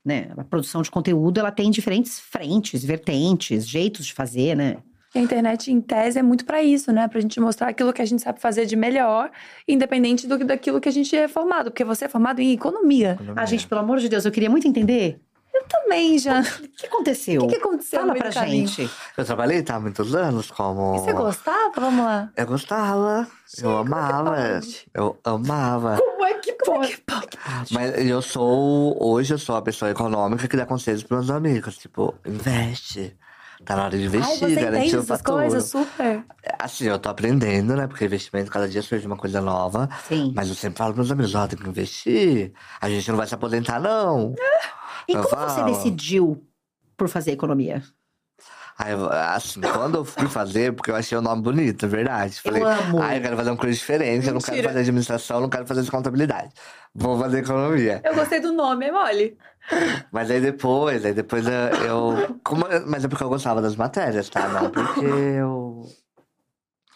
[0.03, 0.29] né?
[0.37, 4.77] A produção de conteúdo, ela tem diferentes frentes, vertentes, jeitos de fazer, né?
[5.15, 7.07] A internet, em tese, é muito pra isso, né?
[7.07, 9.31] Pra gente mostrar aquilo que a gente sabe fazer de melhor,
[9.67, 11.71] independente do, daquilo que a gente é formado.
[11.71, 13.17] Porque você é formado em economia.
[13.35, 15.19] Ah, gente, pelo amor de Deus, eu queria muito entender.
[15.59, 16.39] Eu também, já.
[16.39, 17.41] O que aconteceu?
[17.41, 18.89] O que, que aconteceu Fala pra gente.
[19.17, 20.95] Eu trabalhei tá, há muitos anos como.
[20.95, 21.73] E você gostava?
[21.75, 22.29] Vamos lá.
[22.35, 23.27] Eu gostava.
[23.61, 24.61] eu amava.
[24.93, 25.97] Eu amava.
[25.97, 27.37] Como é que pode?
[27.71, 28.97] Mas eu sou.
[29.03, 31.77] Hoje eu sou a pessoa econômica que dá conselhos pros meus amigos.
[31.77, 33.17] Tipo, investe.
[33.65, 35.65] Tá na hora de Ai, investir, você garantir o essas coisas?
[35.65, 36.23] Super.
[36.57, 37.87] Assim, eu tô aprendendo, né?
[37.87, 39.89] Porque investimento, cada dia surge uma coisa nova.
[40.07, 40.31] Sim.
[40.33, 42.53] Mas eu sempre falo pros meus amigos, ó, tem que investir.
[42.79, 44.33] A gente não vai se aposentar, não.
[45.09, 45.65] E Eu como você falo.
[45.65, 46.47] decidiu
[46.95, 47.81] por fazer economia?
[48.77, 52.35] Aí, eu- assim, quando eu fui fazer, porque eu achei o nome bonito, é verdade.
[52.37, 53.01] Eu Falei, amo.
[53.01, 54.69] Ah, eu quero fazer um curso diferente, eu não quero Mentira.
[54.69, 56.53] fazer administração, não quero fazer de contabilidade.
[56.95, 58.01] Vou fazer economia.
[58.05, 59.37] Eu gostei do nome, é mole.
[60.11, 61.51] Mas aí depois, aí depois eu.
[61.85, 64.47] eu- como- mas é porque eu gostava das matérias, tá?
[64.47, 65.83] Não porque eu.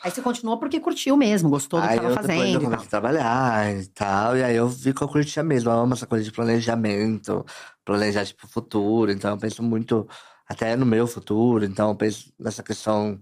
[0.03, 2.61] Aí você continuou porque curtiu mesmo, gostou do que aí estava eu, depois eu fazendo.
[2.63, 4.37] comecei a trabalhar e tal.
[4.37, 5.69] E aí eu vi que eu curtia mesmo.
[5.69, 7.45] Eu amo essa coisa de planejamento,
[7.85, 9.11] planejar, tipo, o futuro.
[9.11, 10.07] Então eu penso muito
[10.47, 11.65] até no meu futuro.
[11.65, 13.19] Então eu penso nessa questão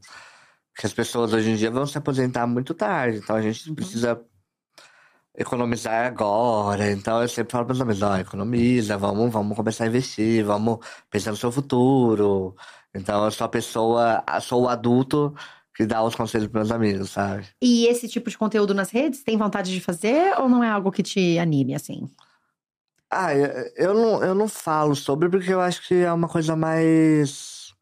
[0.75, 3.17] que as pessoas hoje em dia vão se aposentar muito tarde.
[3.17, 4.21] Então a gente precisa
[5.37, 6.91] economizar agora.
[6.91, 10.79] Então eu sempre falo para os amigos, ó, economiza, vamos, vamos começar a investir, vamos
[11.09, 12.55] pensar no seu futuro.
[12.93, 15.33] Então eu sou a pessoa, sou o adulto
[15.75, 17.47] que dá os conselhos para meus amigos, sabe?
[17.61, 20.91] E esse tipo de conteúdo nas redes, tem vontade de fazer ou não é algo
[20.91, 22.09] que te anime, assim?
[23.11, 27.73] Ah, eu, não, eu não falo sobre porque eu acho que é uma coisa mais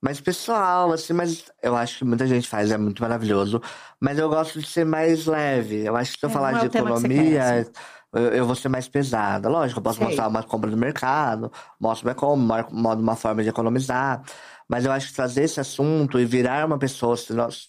[0.00, 3.60] mais pessoal, assim, mas eu acho que muita gente faz, é muito maravilhoso.
[4.00, 5.84] Mas eu gosto de ser mais leve.
[5.86, 7.70] Eu acho que se eu É, falar é de economia, assim.
[8.12, 9.48] eu, eu vou ser mais pesada.
[9.48, 10.08] Lógico, eu posso Sei.
[10.08, 11.50] mostrar uma compra no mercado,
[11.80, 14.22] mostro minha compra, mostro uma forma de economizar.
[14.68, 17.16] Mas eu acho que trazer esse assunto e virar uma pessoa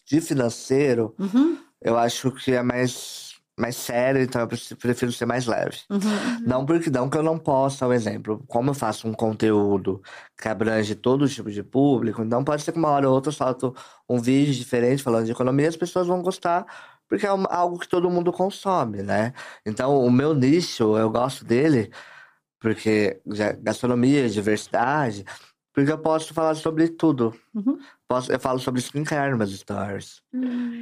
[0.05, 3.24] de financeiro, Uhum, eu acho que é mais,
[3.57, 5.77] mais sério, então eu prefiro- ser mais leve.
[5.89, 5.99] uhum.
[6.45, 8.43] Não porque não que eu não possa, um exemplo.
[8.47, 10.01] Como eu faço um conteúdo
[10.37, 13.33] que abrange todo tipo de público, então pode ser que uma hora ou outra eu
[13.33, 13.73] solto
[14.09, 16.65] um vídeo diferente falando de economia, as pessoas vão gostar,
[17.07, 19.33] porque é algo que todo mundo consome, né?
[19.65, 21.91] Então, o meu nicho, eu gosto dele,
[22.59, 23.21] porque
[23.61, 25.23] gastronomia, diversidade,
[25.73, 27.33] porque eu posso falar sobre tudo.
[27.53, 27.77] Uhum.
[28.07, 30.21] Posso, eu falo sobre skincare nos meus stories.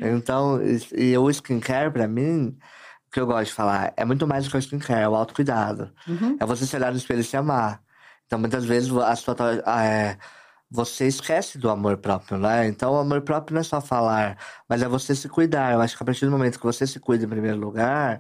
[0.01, 0.59] Então,
[0.93, 2.57] e, o skincare, pra mim,
[3.07, 5.15] o que eu gosto de falar, é muito mais do que o skincare, é o
[5.15, 5.91] autocuidado.
[6.07, 6.38] Uhum.
[6.39, 7.82] É você se olhar no espelho e se amar.
[8.26, 9.36] Então, muitas vezes, a sua,
[9.82, 10.17] é,
[10.69, 12.67] você esquece do amor próprio, né?
[12.67, 15.71] Então, o amor próprio não é só falar, mas é você se cuidar.
[15.74, 18.19] Eu acho que a partir do momento que você se cuida em primeiro lugar,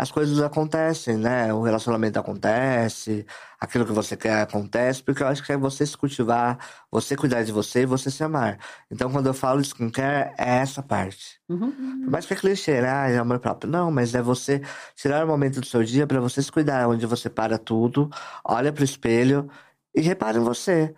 [0.00, 1.52] as coisas acontecem, né?
[1.52, 3.26] O relacionamento acontece,
[3.60, 6.56] aquilo que você quer acontece, porque eu acho que é você se cultivar,
[6.90, 8.58] você cuidar de você e você se amar.
[8.90, 11.38] Então, quando eu falo de skincare, é essa parte.
[11.50, 12.00] Uhum.
[12.04, 12.88] Por mais que é clichê, né?
[12.90, 13.70] Ah, é amor próprio.
[13.70, 14.62] Não, mas é você
[14.96, 18.08] tirar um momento do seu dia pra você se cuidar, onde você para tudo,
[18.42, 19.50] olha pro espelho
[19.94, 20.94] e repara em você.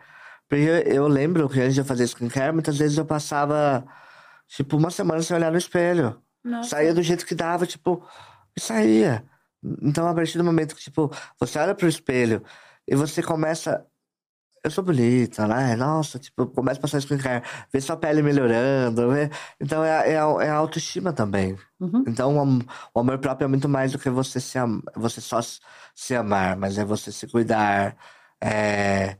[0.49, 3.85] Porque eu, eu lembro que antes de eu fazer skincare, muitas vezes eu passava,
[4.47, 6.23] tipo, uma semana sem olhar no espelho.
[6.45, 6.71] Nossa.
[6.71, 8.05] Saía do jeito que dava, tipo,
[8.57, 9.25] e saía.
[9.83, 12.43] Então, a partir do momento que, tipo, você olha pro espelho
[12.87, 13.87] e você começa.
[14.65, 15.75] Eu sou bonita, né?
[15.77, 19.29] Nossa, tipo, começa a passar skincare, ver sua pele melhorando, vê?
[19.61, 20.07] Então é, a-
[20.43, 21.59] é, é a autoestima também.
[21.81, 22.05] Uhum.
[22.07, 22.61] Então o, am-
[22.95, 24.59] o amor próprio é muito mais do que você se
[24.97, 25.61] você só se-
[25.97, 27.97] se amar, mas é você se cuidar,
[28.41, 29.17] é,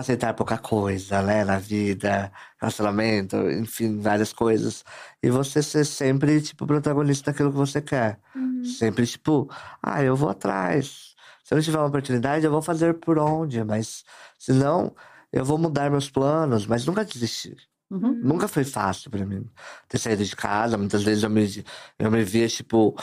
[0.00, 4.84] aceitar pouca coisa, né, na vida, relacionamento, enfim, várias coisas.
[5.22, 8.18] E você ser sempre, tipo, protagonista daquilo que você quer.
[8.64, 9.48] Sempre, tipo,
[9.82, 11.14] ah, eu vou atrás.
[11.44, 14.04] Se eu tiver uma oportunidade, eu vou fazer por onde, mas
[14.38, 14.94] se não,
[15.32, 17.56] eu vou mudar meus planos, mas nunca desistir.
[17.90, 18.20] Uhum.
[18.22, 19.48] Nunca foi fácil pra mim
[19.88, 20.76] ter saído de casa.
[20.76, 21.64] Muitas vezes eu me,
[21.98, 22.96] eu me via, tipo,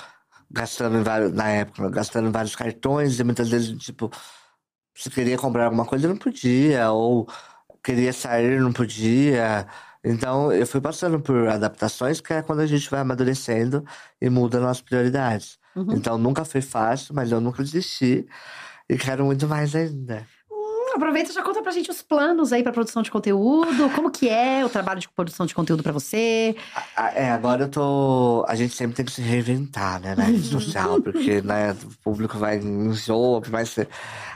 [0.51, 4.11] gastando em vários, na época, gastando em vários cartões, e muitas vezes, tipo,
[4.93, 7.27] se queria comprar alguma coisa, não podia, ou
[7.83, 9.67] queria sair, não podia.
[10.03, 13.85] Então, eu fui passando por adaptações, que é quando a gente vai amadurecendo
[14.21, 15.57] e muda nossas prioridades.
[15.75, 15.93] Uhum.
[15.93, 18.27] Então, nunca foi fácil, mas eu nunca desisti.
[18.89, 20.27] E quero muito mais ainda.
[20.95, 23.89] Aproveita e já conta pra gente os planos aí pra produção de conteúdo.
[23.95, 26.55] Como que é o trabalho de produção de conteúdo pra você?
[27.15, 28.45] É, agora eu tô.
[28.47, 32.37] A gente sempre tem que se reinventar, né, na rede social, porque né, o público
[32.37, 33.87] vai enjoa, vai ser.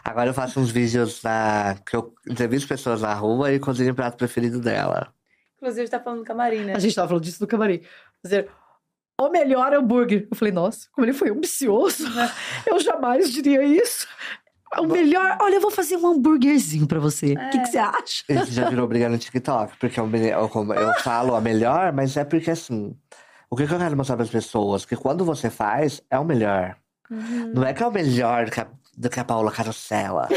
[0.03, 1.75] Agora eu faço uns vídeos na.
[1.85, 5.13] que eu entrevisto pessoas na rua e cozinho o prato preferido dela.
[5.57, 6.73] Inclusive, tá falando do camarim, né?
[6.75, 7.81] A gente tava falando disso no camarim.
[8.23, 8.49] Dizer,
[9.19, 10.27] o melhor hambúrguer.
[10.29, 12.03] Eu falei, nossa, como ele foi ambicioso.
[12.65, 14.07] Eu jamais diria isso.
[14.77, 15.37] O melhor.
[15.41, 17.33] Olha, eu vou fazer um hambúrguerzinho pra você.
[17.33, 18.23] O que, que você acha?
[18.29, 21.93] Isso já virou briga no TikTok, porque eu, me- eu, como- eu falo a melhor,
[21.93, 22.95] mas é porque assim.
[23.49, 24.83] O que que eu quero mostrar para as pessoas?
[24.83, 26.75] Que quando você faz, é o melhor.
[27.09, 27.53] Uhum.
[27.55, 30.27] Não é que é o melhor do que a, do que a Paula Carosella.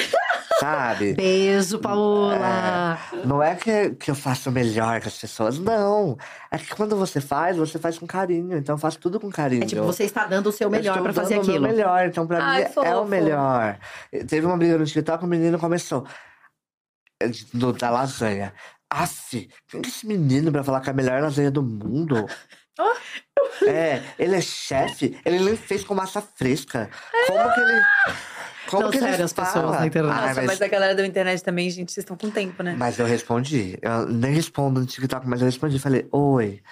[0.61, 1.15] Sabe?
[1.15, 2.99] Beijo, Paola.
[3.25, 6.17] Não é que, que eu faço melhor que as pessoas, não.
[6.51, 8.59] É que quando você faz, você faz com carinho.
[8.59, 9.65] Então eu faço tudo com carinho.
[9.65, 11.69] É tipo, você está dando o seu Eu melhor pra fazer dando o meu aquilo.
[11.69, 13.05] melhor, então pra Ai, mim é o fofo.
[13.09, 13.79] melhor.
[14.29, 16.07] Teve uma briga no TikTok, o menino começou
[17.23, 18.53] é, do, da lasanha.
[18.93, 22.27] Aff, quem que é esse menino pra falar que é a melhor lasanha do mundo?
[23.67, 26.89] É, ele é chefe, ele nem fez com massa fresca.
[27.27, 27.83] Como que ele.
[28.69, 30.15] Como Não, que sério, as pessoas na internet.
[30.15, 30.63] Nossa, mas...
[30.63, 32.75] a galera da internet também, gente, vocês estão com tempo, né?
[32.77, 33.79] Mas eu respondi.
[33.81, 35.79] Eu nem respondo no TikTok, mas eu respondi.
[35.79, 36.63] Falei, oi.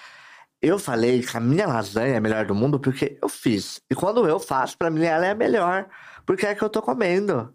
[0.60, 3.80] Eu falei que a minha lasanha é a melhor do mundo porque eu fiz.
[3.90, 5.86] E quando eu faço, pra mim ela é a melhor.
[6.26, 7.54] Porque é a que eu tô comendo.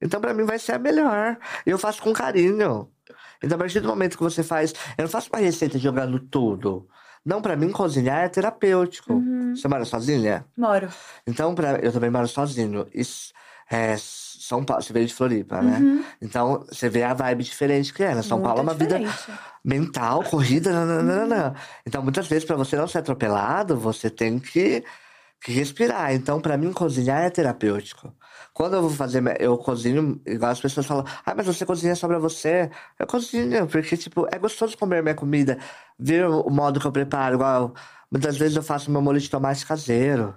[0.00, 1.36] Então pra mim vai ser a melhor.
[1.66, 2.88] E eu faço com carinho.
[3.42, 4.72] Então a partir do momento que você faz.
[4.96, 6.88] Eu não faço uma receita jogando tudo.
[7.26, 9.20] Não, pra mim cozinhar é terapêutico.
[9.52, 10.46] Você mora sozinha?
[10.56, 10.88] Moro.
[11.26, 12.86] Então, pra, eu também moro sozinho.
[12.94, 13.32] Isso,
[13.70, 16.04] é, São Paulo, você veio de Floripa, né?
[16.22, 18.14] Então, você vê a vibe diferente que é.
[18.14, 18.22] né?
[18.22, 19.40] São Muito Paulo é uma vida diferente.
[19.64, 21.54] mental, corrida, nananana.
[21.84, 24.84] Então, muitas vezes, pra você não ser atropelado, você tem que,
[25.40, 26.14] que respirar.
[26.14, 28.14] Então, pra mim, cozinhar é terapêutico.
[28.54, 32.06] Quando eu vou fazer, eu cozinho, igual as pessoas falam, ah, mas você cozinha só
[32.08, 32.70] pra você.
[32.98, 35.58] Eu cozinho, porque, tipo, é gostoso comer minha comida,
[35.98, 37.74] ver o modo que eu preparo, igual,
[38.10, 40.34] muitas vezes eu faço meu molho de tomate caseiro.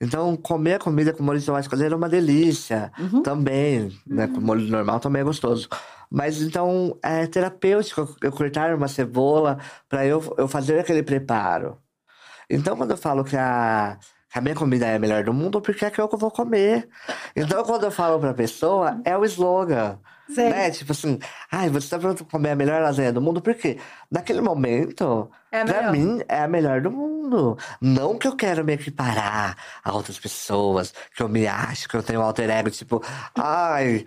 [0.00, 3.22] Então, comer a comida com molho de tomate caseiro é uma delícia Uhum.
[3.22, 4.26] também, né?
[4.26, 5.68] Com molho normal também é gostoso.
[6.10, 11.78] Mas então é terapêutico eu cortar uma cebola para eu, eu fazer aquele preparo.
[12.48, 13.98] Então, quando eu falo que a,
[14.30, 16.88] que a minha comida é a melhor do mundo, porque é que eu vou comer.
[17.34, 19.98] Então, quando eu falo pra pessoa, é o slogan.
[20.28, 20.70] Né?
[20.70, 21.18] Tipo assim,
[21.50, 23.40] ai, você tá pronto pra comer a melhor lasanha do mundo?
[23.40, 23.78] Por quê?
[24.10, 25.92] Naquele momento, É pra melhor.
[25.92, 27.56] mim, é a melhor do mundo.
[27.80, 32.02] Não que eu quero me equiparar a outras pessoas, que eu me acho, que eu
[32.02, 33.02] tenho um alter ego, tipo,
[33.36, 34.04] ai,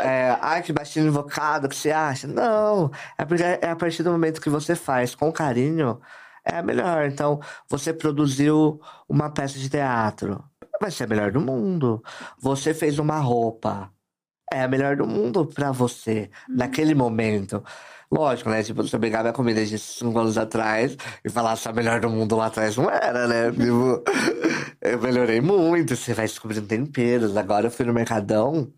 [0.00, 2.26] é, ai, que baixinho invocado, que você acha?
[2.26, 2.90] Não.
[3.18, 6.00] É porque é a partir do momento que você faz com carinho,
[6.44, 7.04] é a melhor.
[7.06, 10.42] Então, você produziu uma peça de teatro,
[10.80, 12.02] vai ser a melhor do mundo.
[12.38, 13.90] Você fez uma roupa,
[14.52, 17.62] é a melhor do mundo pra você, naquele momento.
[18.10, 18.62] Lógico, né?
[18.62, 22.10] Tipo, se eu pegar minha comida de cinco anos atrás e falasse a melhor do
[22.10, 23.50] mundo lá atrás, não era, né?
[23.50, 24.02] Tipo,
[24.82, 25.96] eu melhorei muito.
[25.96, 27.36] Você vai descobrindo temperos.
[27.36, 28.70] Agora eu fui no Mercadão.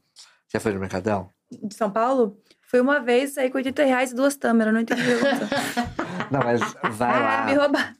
[0.53, 1.31] Já foi no Mercadão?
[1.51, 2.39] De São Paulo?
[2.71, 4.73] Foi uma vez, saí com 80 reais e duas tâmeras.
[4.73, 5.85] Não entendi o que aconteceu.
[6.31, 6.61] Não, mas
[6.97, 7.45] vai lá.
[7.47, 7.95] Me roubaram.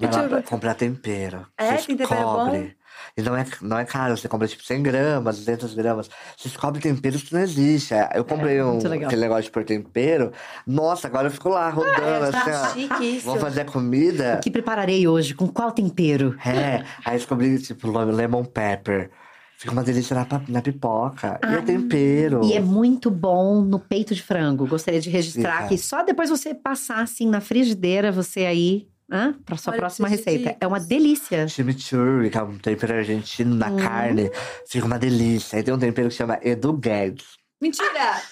[0.00, 1.46] Vai lá comprar tempero.
[1.58, 1.76] É?
[1.78, 2.58] Você Tem tempero descobre.
[2.58, 2.85] bom?
[3.16, 6.10] E não é, não é caro, você compra tipo 100 gramas, 200 gramas.
[6.36, 7.94] Você descobre temperos que não existe.
[8.14, 9.06] Eu comprei um, muito legal.
[9.06, 10.32] aquele negócio de pôr tempero.
[10.66, 12.68] Nossa, agora eu fico lá rodando assim, ó.
[12.74, 13.24] Chique isso.
[13.24, 14.36] Vou fazer a comida.
[14.36, 15.34] O que prepararei hoje?
[15.34, 16.36] Com qual tempero?
[16.44, 19.10] É, aí descobri, tipo, lemon pepper.
[19.56, 21.40] Fica uma delícia na, na pipoca.
[21.42, 22.44] e é tempero.
[22.44, 24.66] E é muito bom no peito de frango.
[24.66, 29.34] Gostaria de registrar que só depois você passar assim na frigideira, você aí, hã?
[29.44, 30.56] Pra sua Olha, próxima de receita.
[30.60, 31.46] É uma delícia.
[31.48, 33.76] Chimichurri, que é um tempero argentino na Uhum.
[33.78, 34.30] carne.
[34.68, 35.56] Fica uma delícia.
[35.58, 37.26] Aí tem um tempero que chama Edu Guedes.
[37.60, 38.22] Mentira!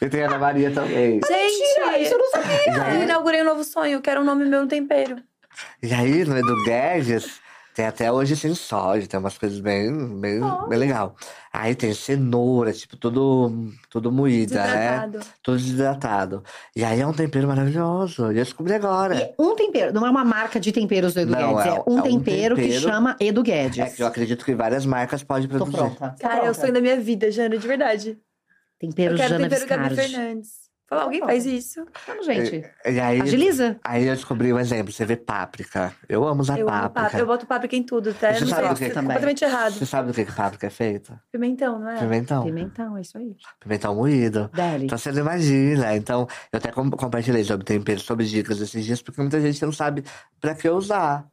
[0.00, 1.20] E tem a Ana Maria também.
[1.26, 2.02] Gente!
[2.02, 2.56] isso eu não sabia.
[2.66, 3.92] E Eu aí, inaugurei um novo sonho.
[3.94, 5.16] Eu quero um nome meu no tempero.
[5.82, 7.40] e aí, no Edu Guedes,
[7.74, 9.90] tem até hoje sem soja, tem umas coisas bem,
[10.20, 11.14] bem, bem legal.
[11.52, 15.10] Aí tem cenoura, tipo, tudo, tudo moída, né?
[15.42, 16.42] Tudo desidratado.
[16.76, 18.24] E aí é um tempero maravilhoso.
[18.32, 19.14] E eu descobri agora.
[19.16, 21.82] E um tempero, não é uma marca de temperos do Edu Não, Guedes, é- é,
[21.86, 23.78] um, é um tempero que tempero- chama Edu Guedes.
[23.78, 25.76] É que eu acredito que várias marcas podem Tô produzir.
[25.76, 26.10] pronta.
[26.18, 26.60] Tô Cara, é o pronta.
[26.60, 28.18] sonho da minha vida, Jana, de verdade.
[28.78, 29.94] Tempero eu quero Jana tempero Gabi.
[29.96, 30.69] Fernandes.
[30.90, 31.86] Falar, alguém faz isso?
[32.04, 32.68] Vamos, gente.
[32.84, 33.78] E aí, Agiliza.
[33.84, 34.92] aí eu descobri um exemplo.
[34.92, 35.94] Você vê páprica.
[36.08, 37.00] Eu amo usar eu amo páprica.
[37.02, 37.18] páprica.
[37.22, 38.34] Eu boto páprica em tudo, tá?
[38.34, 39.02] Você não sabe sei, o que- é também.
[39.16, 39.72] completamente errado.
[39.74, 41.22] Você sabe do que, que páprica é feita?
[41.30, 41.98] Pimentão, não é?
[42.00, 42.42] Pimentão.
[42.42, 43.36] Pimentão, é isso aí.
[43.60, 44.50] Pimentão moído.
[44.52, 44.86] Deli.
[44.86, 45.94] Então você não imagina.
[45.94, 49.70] Então, eu até com- compartilhei sobre tempero, sobre dicas esses dias, porque muita gente não
[49.72, 50.02] sabe
[50.40, 51.24] pra que usar.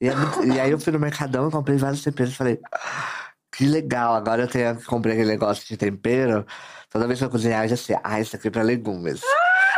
[0.00, 2.60] E, é muito- e aí eu fui no Mercadão e comprei vários temperos e falei,
[2.72, 4.14] "Ah, que legal.
[4.14, 6.46] Agora eu tenho que comprar aquele negócio de tempero.
[6.90, 9.20] Toda vez que eu cozinhar, eu já sei, ah, isso aqui é pra legumes.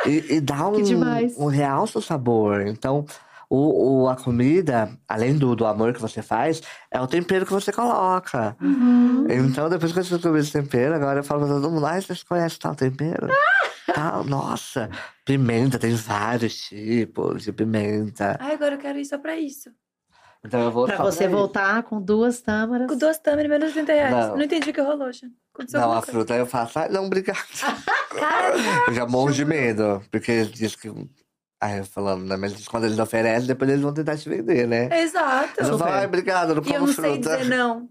[0.07, 0.75] E, e dá um,
[1.39, 2.63] um realça o sabor.
[2.67, 3.05] Então,
[3.51, 7.53] o, o- a comida, além do, do amor que você faz, é o tempero que
[7.53, 8.57] você coloca.
[8.61, 9.27] Uhum.
[9.29, 12.23] Então, depois que eu descobri esse tempero, agora eu falo pra todo mundo, ah, vocês
[12.23, 13.29] conhecem tal tempero?
[13.95, 14.89] Tal, nossa,
[15.25, 18.39] pimenta, tem vários tipos de pimenta.
[18.41, 19.71] Ai, agora eu quero ir só pra isso.
[20.45, 21.33] Então eu vou Pra você isso.
[21.33, 22.89] voltar com duas tâmaras.
[22.89, 24.11] Com duas tâmaras, menos de 30 reais.
[24.29, 24.37] Não.
[24.37, 25.27] Não, entendi o que rolou, já.
[25.55, 26.13] Aconteceu Não, a coisa.
[26.13, 27.39] fruta eu faço, ah, não, obrigado.
[28.19, 28.55] Cara,
[28.89, 30.89] Eu já morro de medo, porque diz que.
[31.61, 32.37] Ai, eu falando, né?
[32.37, 34.89] Mas quando eles oferecem, depois eles vão tentar te vender, né?
[35.01, 35.53] exato.
[35.61, 35.93] Eu falo, Super.
[35.93, 37.37] ai, obrigado, eu não E eu como não sei fruta.
[37.39, 37.89] dizer não.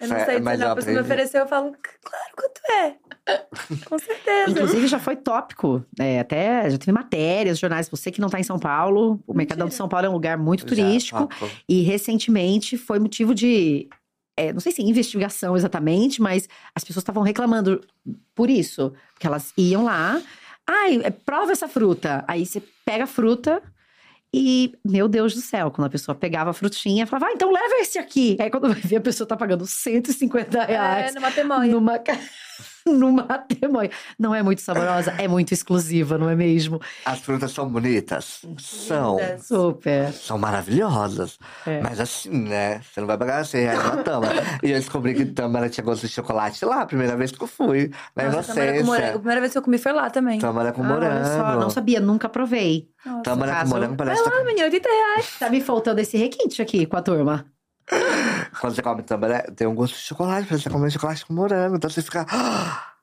[0.00, 2.96] Eu não sei mas eu A pessoa me ofereceu, eu falo, claro, quanto é?
[3.84, 4.50] Com certeza.
[4.50, 5.84] Inclusive, já foi tópico.
[5.98, 7.88] é, até já teve matérias, jornais.
[7.88, 9.76] Você que não tá em São Paulo, o Mercadão de Mentira.
[9.76, 11.26] São Paulo é um lugar muito Já, turístico.
[11.26, 11.50] topo.
[11.68, 13.88] E recentemente foi motivo de.
[14.36, 17.82] é, não sei se investigação exatamente, mas as pessoas estavam reclamando
[18.34, 18.94] por isso.
[19.12, 20.20] Porque elas iam lá.
[20.66, 22.24] Ai, é, prova essa fruta.
[22.26, 23.62] Aí você pega a fruta
[24.34, 27.76] e, meu Deus do céu, quando a pessoa pegava a frutinha, falava, ah, então leva
[27.76, 28.36] esse aqui.
[28.40, 31.72] Aí quando vai ver, a pessoa tá pagando 150 É, reais numa temonha.
[31.72, 31.98] numa,
[32.98, 33.90] numa temonha.
[34.18, 36.80] Não é muito saborosa, é muito exclusiva, não é mesmo?
[37.04, 38.42] As frutas são bonitas?
[38.58, 39.18] São.
[39.42, 40.12] Super.
[40.12, 41.38] São maravilhosas.
[41.66, 41.80] É.
[41.80, 42.80] Mas assim, né?
[42.80, 44.42] Você não vai pagar 100 reais na tâmara.
[44.62, 47.46] e eu descobri que tâmara tinha gosto de chocolate lá, a primeira vez que eu
[47.46, 47.90] fui.
[48.14, 49.08] Na Nossa, tâmara com morango.
[49.08, 50.38] A primeira vez que eu comi foi lá também.
[50.38, 51.60] Tâmara com Ah, olha só, morango.
[51.60, 52.88] não sabia, nunca provei.
[53.04, 53.22] Nossa.
[53.22, 54.28] Tâmara com morango Vai parece.
[54.28, 55.38] lá, menina, 80 reais.
[55.38, 57.46] Tá me faltando esse requinte aqui com a turma.
[58.60, 61.76] Quando você come tâmara, tem um gosto de chocolate, você come chocolate com morango.
[61.76, 62.26] Então você fica.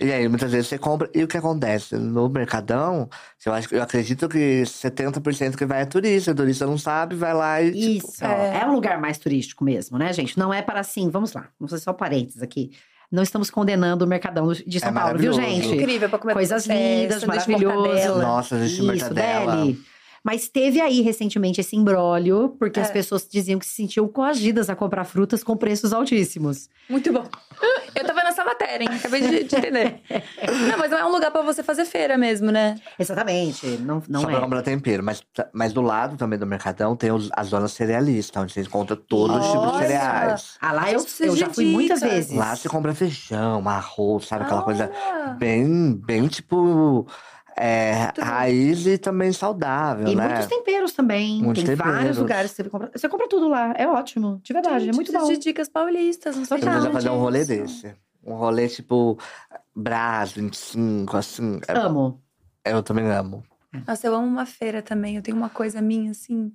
[0.00, 1.10] E aí, muitas vezes você compra.
[1.12, 1.96] E o que acontece?
[1.96, 3.08] No Mercadão,
[3.44, 6.30] eu, acho, eu acredito que 70% que vai é turista.
[6.30, 7.72] O turista não sabe, vai lá e.
[7.72, 8.60] tipo, Isso, é.
[8.62, 8.66] é.
[8.66, 10.38] um lugar mais turístico mesmo, né, gente?
[10.38, 12.70] Não é para assim, vamos lá, vamos fazer só parênteses aqui.
[13.10, 15.66] Não estamos condenando o Mercadão de São É Paulo, viu, gente?
[15.66, 17.74] Incrível pra comer Coisas é, lindas, maravilhoso.
[17.74, 18.22] mortadela.
[18.22, 19.56] Nossa, existe Isso, mortadela.
[19.56, 19.84] Deli.
[20.28, 22.92] Mas teve aí recentemente esse imbróglio, porque as É.
[22.92, 26.68] pessoas diziam que se sentiam coagidas a comprar frutas com preços altíssimos.
[26.86, 27.24] Muito bom.
[27.94, 28.90] Eu tava nessa matéria, hein?
[28.94, 30.00] Acabei de, de entender.
[30.70, 32.76] Não, mas não é um lugar pra você fazer feira mesmo, né?
[32.98, 34.32] Exatamente, não, não Só é.
[34.32, 35.02] pra comprar tempero.
[35.02, 35.22] Mas,
[35.52, 39.34] mas do lado também do Mercadão tem os, as zonas cerealistas, onde você encontra todos
[39.46, 40.56] os tipos de cereais.
[40.60, 42.36] Ah, lá eu, eu já fui muitas vezes.
[42.36, 44.44] Lá você compra feijão, arroz, sabe?
[44.44, 47.06] Aquela coisa Ah, bem, bem tipo.
[47.60, 50.28] É, raiz e também saudável, E né?
[50.28, 51.42] muitos temperos também.
[51.42, 51.96] Muitos Tem temperos.
[51.98, 52.90] vários lugares que você compra.
[52.94, 53.72] Você compra tudo lá.
[53.76, 54.40] É ótimo.
[54.42, 55.26] De verdade, gente, é muito bom.
[55.26, 56.58] de dicas paulistas, não Total.
[56.58, 57.94] precisa fazer um rolê desse.
[58.24, 59.18] Um rolê tipo
[59.74, 61.60] Brás 25, assim.
[61.66, 62.20] É- Amo.
[62.64, 63.42] eu também amo.
[63.86, 65.16] Nossa, eu amo uma feira também.
[65.16, 66.52] Eu tenho uma coisa minha, assim,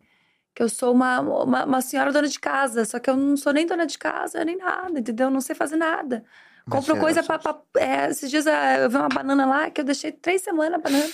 [0.55, 3.53] que eu sou uma, uma, uma senhora dona de casa, só que eu não sou
[3.53, 5.27] nem dona de casa, nem nada, entendeu?
[5.27, 6.23] Eu não sei fazer nada.
[6.65, 7.37] Mas Compro coisa pra.
[7.39, 10.75] pra- é, esses dias ah, eu vi uma banana lá que eu deixei três semanas
[10.75, 11.09] a banana.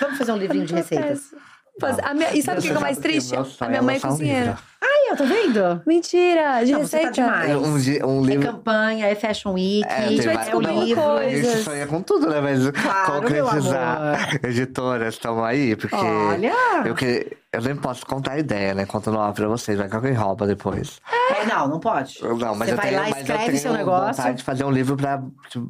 [0.00, 1.34] Vamos fazer um livrinho de receitas.
[1.80, 3.34] Fazer- a minha- e sabe o que que é o mais triste?
[3.36, 4.44] A minha é mãe é um cozinheira.
[4.46, 4.58] livro.
[4.82, 5.82] Aí, ó, tá vendo?
[5.86, 7.10] Mentira, de Não, você tá receita.
[7.12, 7.54] demais.
[8.02, 8.46] Um, um É livro.
[8.52, 11.02] campanha, é Fashion Week, É, A gente vai é descobrindo livro.
[11.02, 11.64] A gente coisas.
[11.64, 12.40] sonha com tudo, né?
[12.40, 14.38] Mas Claro, meu concretizar.
[14.44, 15.94] Editoras, estão aí, porque.
[15.94, 16.52] Olha!
[16.84, 18.84] Eu, que, eu nem posso contar a ideia, né?
[18.86, 21.00] Contando lá pra vocês, vai que alguém rouba depois.
[21.34, 22.18] É, não, não pode.
[22.22, 24.16] Eu- Não, mas Você eu vai tenho, lá, mas eu escreve tenho seu negócio.
[24.16, 25.22] vontade de fazer um livro pra,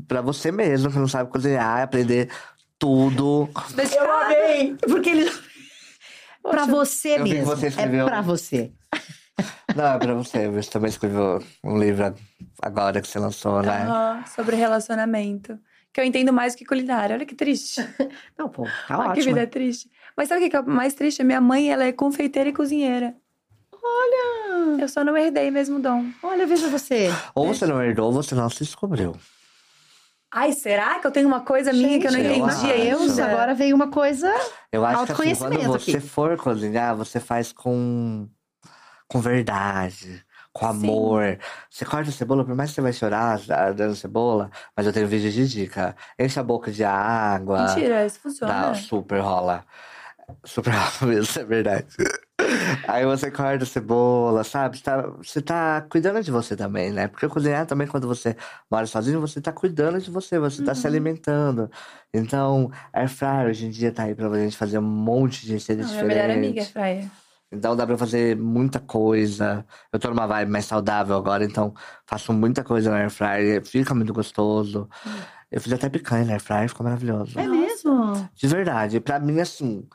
[0.07, 2.29] pra você mesmo, que não sabe cozinhar, aprender
[2.79, 3.49] tudo.
[3.75, 4.11] Dedicado.
[4.11, 4.77] amei!
[4.77, 5.33] Porque ele.
[6.43, 7.47] pra você eu que mesmo.
[7.47, 8.07] você É escreveu.
[8.07, 8.73] pra você.
[9.75, 10.49] Não, é pra você.
[10.49, 12.15] Você também escreveu um livro
[12.63, 13.69] agora que você lançou, né?
[13.83, 15.59] aham, sobre relacionamento.
[15.93, 17.15] Que eu entendo mais do que culinária.
[17.17, 17.81] Olha que triste.
[18.39, 19.35] Não, pô, tá Olha que ótimo.
[19.35, 19.91] vida triste.
[20.19, 21.23] Mas sabe o que é o mais triste?
[21.23, 23.15] Minha mãe, ela é confeiteira e cozinheira.
[23.73, 24.83] Olha!
[24.83, 26.07] Eu só não herdei mesmo o dom.
[26.21, 27.09] Olha, veja você.
[27.37, 29.15] Ou você não herdou, ou você não se descobriu.
[30.35, 32.83] Ai, será que eu tenho uma coisa minha que eu não Gente, eu entendi acho.
[32.83, 33.33] Deus, ainda?
[33.33, 34.35] agora veio uma coisa.
[34.73, 36.01] Eu acho que assim, quando você aqui.
[36.01, 38.29] for cozinhar, você faz com,
[39.07, 40.21] com verdade,
[40.53, 41.39] com amor.
[41.71, 44.93] Você corta a cebola, por mais que você vai chorar ah, dando cebola, mas eu
[44.93, 45.95] tenho vídeo de dica.
[46.19, 47.69] Enche a boca de água.
[47.69, 48.53] Mentira, isso funciona.
[48.53, 49.65] Dá, super rola.
[50.45, 51.87] Super rola mesmo, é verdade.
[52.87, 54.79] Aí você corta a cebola, sabe?
[54.79, 57.09] Você tá, você tá cuidando de você também, né?
[57.09, 58.37] Porque cozinhar também, quando você
[58.71, 60.93] mora sozinho, você tá cuidando de você, você tá se Uhum.
[60.93, 61.71] alimentando.
[62.15, 65.87] Então, Air Fryer hoje em dia tá aí pra gente fazer um monte de receitas
[65.89, 67.11] Não, minha melhor amiga é fraia.
[67.51, 69.65] Então dá pra fazer muita coisa.
[69.93, 71.75] Eu tô numa vibe mais saudável agora, então
[72.07, 74.89] faço muita coisa no Air Fryer, fica muito gostoso.
[75.51, 77.39] Eu fiz até picanha no Air Fryer, ficou maravilhoso.
[77.39, 78.29] É mesmo?
[78.35, 79.87] De verdade, pra mim, assim,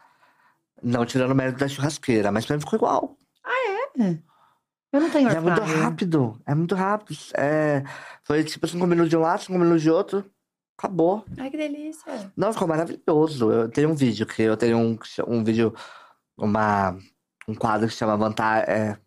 [0.84, 3.18] não tirando o mérito da churrasqueira, mas pra mim ficou igual.
[4.00, 4.18] é?
[4.92, 6.40] Eu não tenho é muito rápido.
[6.46, 7.18] É muito rápido.
[7.36, 7.84] É,
[8.24, 10.24] foi tipo cinco minutos de um lado, cinco minutos de outro.
[10.78, 11.26] Acabou.
[11.40, 12.32] Ai, que delícia.
[12.38, 13.52] Não, ficou maravilhoso.
[13.52, 14.98] Eu tenho um vídeo que eu tenho um,
[15.28, 15.74] um vídeo,
[16.38, 16.96] uma,
[17.48, 18.98] um quadro que chama Vantar, é,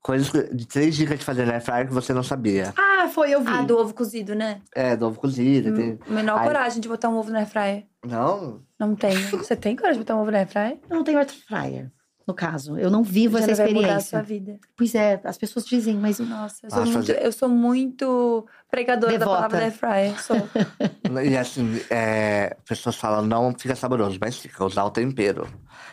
[0.00, 2.72] coisas de três dicas de fazer na airfryer que você não sabia.
[2.76, 3.48] Ah, foi, eu vi.
[3.50, 4.60] Ah, do ovo cozido, né?
[4.74, 5.74] É, do ovo cozido.
[5.74, 6.46] tem- Menor Ai.
[6.46, 7.86] coragem de botar um ovo na airfryer.
[8.04, 9.28] Não, Não tenho.
[9.38, 10.78] Você tem coragem de botar um ovo na airfryer?
[10.90, 11.90] Eu não tenho airfryer,
[12.26, 12.76] no caso.
[12.76, 14.10] Eu não vivo Já essa vai mudar a experiência.
[14.18, 14.58] sua vida.
[14.76, 18.46] Pois é, as pessoas dizem, mas Nossa, eu sou, Nossa, muito, fazer- eu sou muito
[18.70, 19.30] pregadora Devota.
[19.30, 20.20] da palavra da airfryer.
[20.22, 20.36] Sou.
[21.24, 25.42] E assim, é, pessoas falam, não fica saboroso, mas fica, usar o tempero.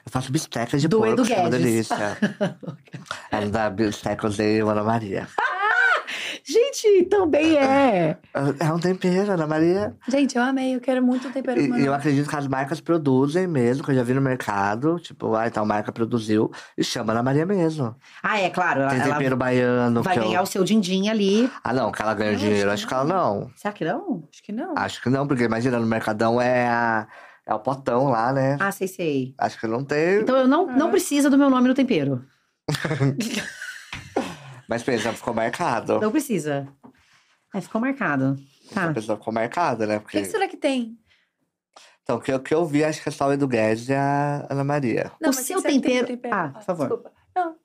[0.05, 2.17] Eu faço bisteca de Do porco, é uma delícia.
[3.31, 5.27] é, da bisteca eu usei o Ana Maria.
[6.45, 8.17] Gente, também é.
[8.59, 9.95] É um tempero, Ana Maria.
[10.07, 10.75] Gente, eu amei.
[10.75, 14.03] Eu quero muito tempero E, eu acredito que as marcas produzem mesmo, que eu já
[14.03, 14.99] vi no mercado.
[14.99, 17.95] Tipo, ah, tal marca produziu e chama Ana Maria mesmo.
[18.23, 18.81] Ah, é claro.
[18.81, 20.01] Ela, Tem ela tempero baiano.
[20.03, 21.49] vai que eu- ganhar o seu din-din ali.
[21.63, 22.67] Ah, não, que ela ganha acho dinheiro.
[22.69, 23.51] que Acho que ela não.
[23.55, 24.27] Será que não?
[24.31, 24.73] Acho que não.
[24.77, 27.07] Acho que não, porque imagina, no Mercadão é, a,
[27.45, 28.57] é o potão lá, né?
[28.59, 29.35] Ah, sei, sei.
[29.37, 30.21] Acho que não tem.
[30.21, 30.91] Então eu não, não É.
[30.91, 32.23] precisa do meu nome no tempero.
[34.69, 35.99] Mas pensa, ficou marcado.
[35.99, 36.67] Não precisa.
[37.53, 38.37] É, ficou marcado.
[38.71, 38.85] Tá.
[38.89, 39.95] A pessoa ficou marcada, né?
[39.95, 40.21] O que, Porque...
[40.21, 40.95] que será que tem?
[42.03, 43.93] Então, o que, eu- que eu vi, acho que é só o Edu Guedes e
[43.95, 45.11] a Ana Maria.
[45.19, 46.87] Não, O seu que será que tem no tempero- Ah, por favor.
[46.87, 47.11] Desculpa.
[47.35, 47.55] Não.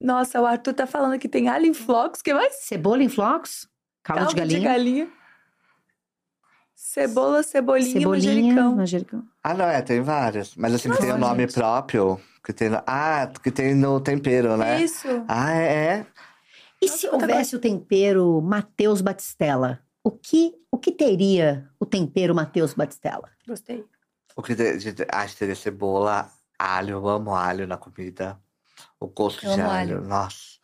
[0.00, 2.20] Nossa, o Arthur tá falando que tem alho em flocos.
[2.22, 2.54] que mais?
[2.56, 3.66] Cebola em flocos.
[4.02, 5.10] Caldo, de galinha.
[6.74, 8.08] Cebola, cebolinha, Cebolinha.
[8.32, 8.76] manjericão.
[8.76, 9.22] manjericão.
[9.42, 10.54] Ah, não, é, tem várias.
[10.54, 11.54] Mas assim, tem o Nossa, nome gente.
[11.54, 12.20] próprio.
[12.48, 12.82] Que tem no...
[12.86, 14.80] Ah, que tem no tempero, né?
[14.80, 15.06] Isso.
[15.28, 15.66] Ah, é,
[15.98, 16.06] é.
[16.80, 19.84] E Nossa, se houvesse o tempero Mateus Batistella?
[20.02, 23.30] O que, o que teria o tempero Mateus Batistella?
[23.46, 23.84] Gostei.
[24.34, 24.64] O que de,
[25.12, 26.92] acho que teria cebola, alho.
[26.92, 28.40] Eu amo alho na comida.
[28.98, 29.96] O gosto Eu de alho.
[29.98, 30.00] alho.
[30.08, 30.56] Nossa.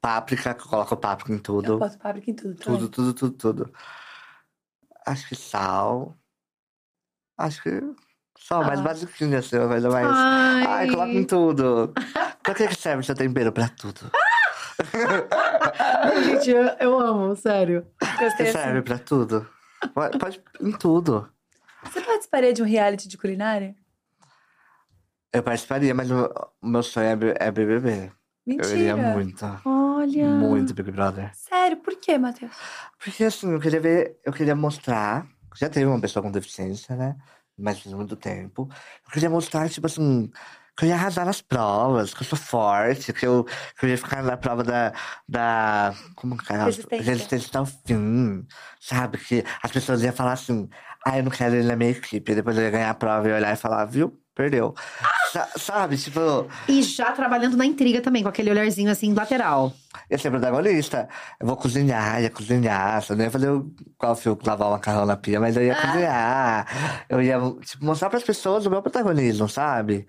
[0.00, 1.78] Páprica, que eu coloco páprica em Eu tudo.
[1.78, 2.54] boto páprica em tudo.
[2.54, 3.72] Tudo, tudo, tudo, tudo.
[5.04, 6.16] Acho que sal.
[7.36, 7.82] Acho que
[8.48, 8.82] só mais Ah.
[9.38, 10.06] assim, uma coisa mais.
[10.10, 11.92] Ai, Ai, coloca em tudo.
[12.42, 13.52] pra que que serve seu tempero?
[13.52, 14.10] Pra tudo.
[16.24, 17.86] Gente, eu, eu amo, sério.
[18.18, 18.58] Gostei assim.
[18.58, 19.46] serve pra tudo.
[19.94, 21.28] Pode, pode em tudo.
[21.84, 23.74] Você participaria de um reality de culinária?
[25.32, 26.28] Eu participaria, mas o,
[26.62, 28.10] meu sonho é, B- é BBB.
[28.46, 29.12] Eu iria Mentira.
[29.14, 29.60] muito.
[29.64, 30.26] Olha.
[30.26, 31.30] Muito Big Brother.
[31.34, 32.52] Sério, por quê, Matheus?
[32.98, 35.26] Porque assim, eu queria ver, eu queria mostrar.
[35.54, 37.14] Já teve uma pessoa com deficiência, né?
[37.58, 38.68] Mas faz muito tempo.
[39.04, 40.30] Eu queria mostrar, tipo assim,
[40.76, 43.98] que eu ia arrasar nas provas, que eu sou forte, que eu, que eu ia
[43.98, 44.92] ficar na prova da.
[45.28, 46.64] da como que é?
[46.64, 47.04] Resistência.
[47.04, 48.46] Resistência até o fim.
[48.80, 49.18] Sabe?
[49.18, 50.68] Que as pessoas iam falar assim,
[51.04, 52.30] ah, eu não quero ele na minha equipe.
[52.30, 54.16] E depois eu ia ganhar a prova e olhar e falar, viu?
[54.38, 54.72] Perdeu.
[55.32, 55.96] Sa- sabe?
[55.96, 56.46] Tipo.
[56.68, 59.72] E já trabalhando na intriga também, com aquele olharzinho assim lateral.
[60.08, 61.08] Eu ser protagonista.
[61.40, 63.02] Eu vou cozinhar, ia cozinhar.
[63.02, 65.74] Só não ia fazer o qual fio lavar o macarrão na pia, mas eu ia
[65.74, 67.04] cozinhar.
[67.08, 70.06] Eu ia, tipo, mostrar pras pessoas o meu protagonismo, sabe?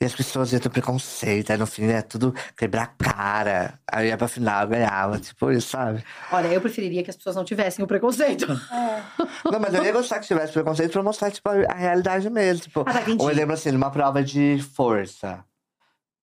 [0.00, 3.80] E as pessoas iam ter preconceito, aí no fim ia tudo quebrar a cara.
[3.90, 6.04] Aí eu ia pra final, eu ganhava, tipo isso, sabe?
[6.30, 8.46] Olha, eu preferiria que as pessoas não tivessem o preconceito.
[8.72, 9.02] É.
[9.50, 12.62] Não, mas eu ia gostar que tivesse preconceito pra mostrar, tipo, a, realidade mesmo.
[12.62, 13.24] Tipo, Ah, tá, entendi.
[13.24, 15.44] um exemplo assim, numa prova de força.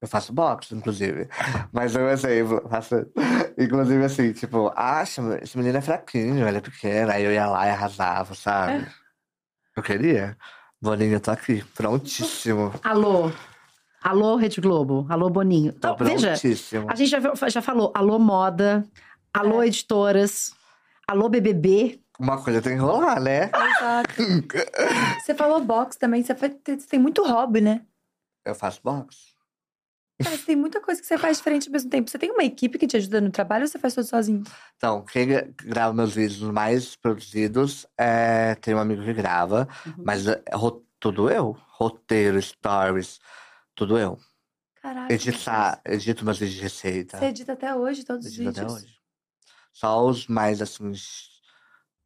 [0.02, 1.28] Eu faço boxe, inclusive.
[1.74, 2.96] Mas eu exemplo, faço.
[3.58, 7.12] Inclusive assim, tipo, acha, esse menino é fraquinho, ele é pequeno.
[7.12, 8.88] Aí eu ia lá e arrasava, sabe?
[9.76, 10.38] Eu queria.
[10.82, 12.74] Boninho, eu tô aqui, prontíssimo.
[12.82, 13.32] Alô?
[14.08, 15.04] Alô, Rede Globo?
[15.10, 15.74] Alô, Boninho?
[15.74, 16.34] Tô Então, veja,
[16.88, 17.20] a gente já,
[17.50, 18.86] já falou alô, moda,
[19.34, 20.54] alô, editoras,
[21.08, 22.00] alô, BBB.
[22.20, 23.50] Uma coisa tem que rolar, né?
[23.50, 24.14] Exato.
[25.26, 26.22] você falou boxe também.
[26.22, 27.82] Você, faz- você tem muito hobby, né?
[28.46, 29.34] Eu faço boxe.
[30.24, 32.08] Mas tem muita coisa que você faz diferente ao mesmo tempo.
[32.08, 34.44] Você tem uma equipe que te ajuda no trabalho ou você faz tudo sozinho?
[34.78, 38.54] Então, quem gra- grava meus vídeos mais produzidos é.
[38.62, 40.04] Tem um amigo que grava, Uhum.
[40.06, 41.58] mas é ro- tudo eu.
[41.72, 43.20] Roteiro, stories,
[43.76, 44.18] tudo eu.
[44.82, 45.14] Caraca.
[45.14, 47.18] Editar, edito meus vídeos de receita.
[47.18, 48.74] Você edita até hoje todos os Edito vídeos?
[48.74, 48.96] até hoje.
[49.74, 50.90] Só os mais assim.
[50.90, 51.34] os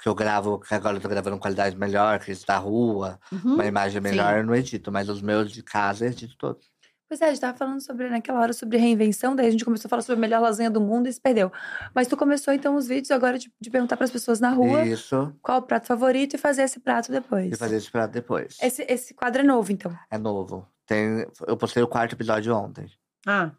[0.01, 3.55] Que eu gravo, que agora eu tô gravando qualidade melhor, que esse da rua, Uhum.
[3.55, 6.69] uma imagem melhor, eu não edito, mas os meus de casa eu edito todos.
[7.07, 9.87] Pois é, a gente tava falando sobre, naquela hora, sobre reinvenção, daí a gente começou
[9.87, 11.51] a falar sobre a melhor lasanha do mundo e se perdeu.
[11.93, 15.35] Mas tu começou, então, os vídeos agora de, de perguntar pras pessoas na rua Isso,
[15.41, 17.51] qual o prato favorito e fazer esse prato depois.
[17.51, 18.57] e fazer esse prato depois.
[18.61, 19.91] Esse, esse quadro é novo, então.
[20.11, 20.67] É novo.
[20.89, 22.87] Tem, eu postei o quarto episódio ontem.
[23.27, 23.51] Ah,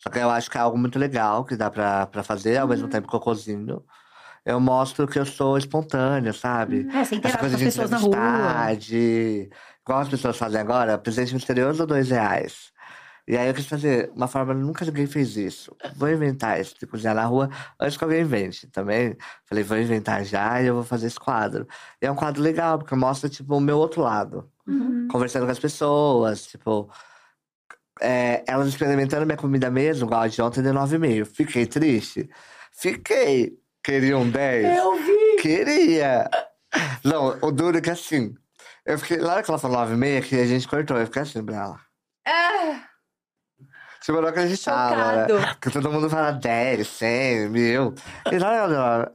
[0.00, 2.68] Só que eu acho que é algo muito legal que dá pra, pra fazer, ao
[2.68, 2.90] mesmo Uhum.
[2.90, 3.82] tempo que eu cozinho.
[4.44, 6.80] Eu mostro que eu sou espontâneo, sabe?
[6.80, 8.16] é, você Essa interage com as pessoas na rua.
[9.82, 12.70] Igual as pessoas fazem agora, presente misterioso ou dois reais?
[13.28, 15.76] E aí eu quis fazer uma forma, nunca ninguém fez isso.
[15.94, 19.18] Vou inventar isso de cozinhar na rua antes que alguém invente também.
[19.44, 21.68] Falei, vou inventar já e eu vou fazer esse quadro.
[22.00, 24.50] E é um quadro legal, porque mostra, tipo, o meu outro lado.
[24.66, 25.08] Uhum.
[25.10, 26.90] Conversando com as pessoas, tipo.
[28.00, 31.26] é, elas experimentando minha comida mesmo, igual a de ontem deu 9,5.
[31.26, 32.30] Fiquei triste?
[32.72, 33.58] Fiquei.
[33.84, 34.78] Queria um 10?
[34.78, 35.36] Eu vi!
[35.42, 36.30] Queria!
[37.04, 38.34] Não, o duro é que assim.
[38.86, 39.18] Eu fiquei.
[39.18, 41.80] Na hora que ela falou 9,5, que a gente cortou, eu fiquei assim pra ela.
[42.26, 42.88] É,
[44.00, 45.26] Tipo, eu não acreditava, né?
[45.28, 45.54] chocado.
[45.56, 47.94] Porque todo mundo fala 10, 100, mil.
[48.30, 49.12] E na hora dela,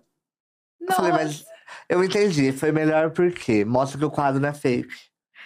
[0.81, 1.45] eu falei, mas
[1.89, 2.51] eu entendi.
[2.51, 4.93] Foi melhor porque mostra que o quadro não é fake.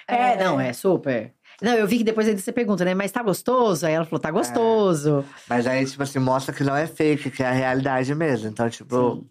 [0.07, 1.33] É, não, é super.
[1.61, 2.93] Não, eu vi que depois aí você pergunta, né?
[2.93, 3.85] Mas tá gostoso?
[3.85, 5.25] Aí ela falou, tá gostoso.
[5.49, 8.47] Mas aí, tipo assim, mostra que não é fake, que é a realidade mesmo.
[8.47, 9.29] Então, tipo, Sim.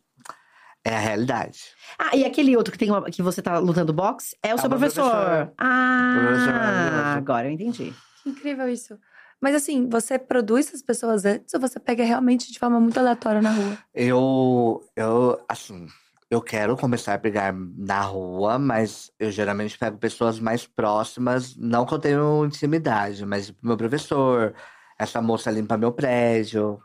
[0.84, 1.60] é a realidade.
[1.98, 4.60] Ah, e aquele outro que, tem uma- que você tá lutando boxe é o É
[4.60, 5.08] seu professor.
[5.10, 5.52] professor.
[5.56, 7.18] Ah, Professor maravilhoso.
[7.18, 7.94] agora eu entendi.
[8.22, 8.98] Que incrível isso.
[9.40, 13.42] Mas assim, você produz essas pessoas antes ou você pega realmente de forma muito aleatória
[13.42, 13.78] na rua?
[13.94, 15.86] Eu, eu, assim,
[16.30, 21.86] eu quero começar a pegar na rua, mas eu geralmente pego pessoas mais próximas, não
[21.86, 24.54] que eu tenho intimidade, mas tipo, meu professor,
[24.98, 26.80] essa moça limpa meu prédio.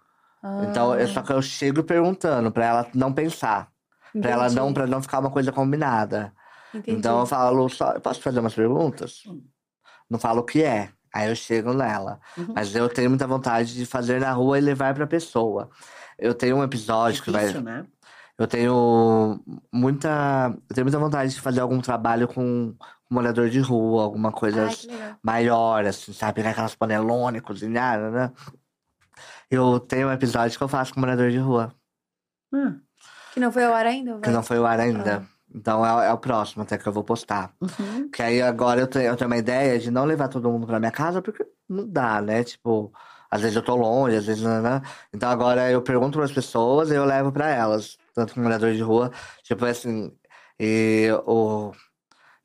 [0.70, 3.72] Então, eu, só que eu chego perguntando pra ela não pensar,
[4.20, 6.34] pra ela não, para não ficar uma coisa combinada.
[6.74, 7.00] entendi.
[7.00, 9.24] Então eu falo só, posso fazer umas perguntas?
[10.10, 10.92] Não falo o que é.
[11.14, 12.20] Aí eu chego nela.
[12.38, 12.54] Uhum.
[12.56, 15.70] Mas eu tenho muita vontade de fazer na rua e levar pra pessoa.
[16.18, 17.42] Eu tenho um episódio que vai.
[17.42, 17.86] Difícil, né?
[18.38, 19.40] Eu tenho
[19.72, 20.54] muita.
[20.70, 22.76] Eu tenho muita vontade de fazer algum trabalho com um
[23.10, 26.36] morador de rua, alguma coisa Ai, maior, assim, sabe?
[26.36, 28.32] Pegar aquelas panelonas, cozinhar, né?
[29.50, 31.74] Eu tenho um episódio que eu faço com morador de rua,
[32.54, 32.74] Ah,
[33.34, 34.20] Que não foi ao ar ainda?
[34.22, 35.28] que não foi o ar ainda.
[35.54, 37.54] Então é, é o próximo até que eu vou postar.
[37.62, 38.10] uhum.
[38.10, 40.80] Que aí agora eu tenho, eu tenho uma ideia de não levar todo mundo pra
[40.80, 42.44] minha casa, porque não dá, né?
[42.44, 42.92] Tipo,
[43.30, 44.44] às vezes eu tô longe, às vezes.
[44.44, 44.62] Né?
[44.62, 44.82] né?
[45.14, 48.82] Então agora eu pergunto pras pessoas e eu levo pra elas, tanto com morador de
[48.82, 49.12] rua.
[49.44, 50.12] Tipo assim,
[50.60, 51.72] e o.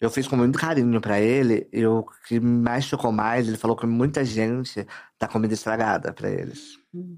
[0.01, 3.77] Eu fiz com muito carinho pra ele, e o que mais chocou mais, ele falou
[3.77, 4.87] que muita gente
[5.19, 6.79] dá comida estragada pra eles.
[6.95, 7.17] Hum.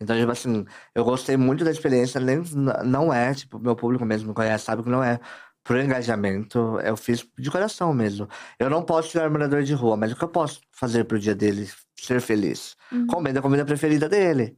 [0.00, 0.64] Então, tipo assim,
[0.94, 2.40] eu gostei muito da experiência, nem,
[2.84, 5.18] não é, tipo, meu público mesmo me conhece, sabe que não é
[5.64, 8.28] por engajamento, eu fiz de coração mesmo.
[8.58, 11.18] Eu não posso tirar o morador de rua, mas o que eu posso fazer pro
[11.18, 11.68] dia dele
[11.98, 12.74] ser feliz?
[12.90, 13.06] Uhum.
[13.06, 14.56] Comendo a comida preferida dele.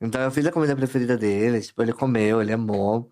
[0.00, 3.10] Então eu fiz a comida preferida dele, tipo, ele comeu, ele amou.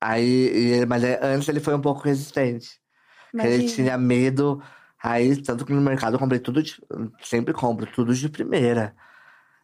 [0.00, 2.80] Aí, mas é- antes ele foi um pouco resistente.
[3.34, 4.62] Ele tinha medo.
[5.02, 6.76] Aí, tanto que no mercado eu comprei tudo, de,
[7.22, 8.94] sempre compro tudo de primeira.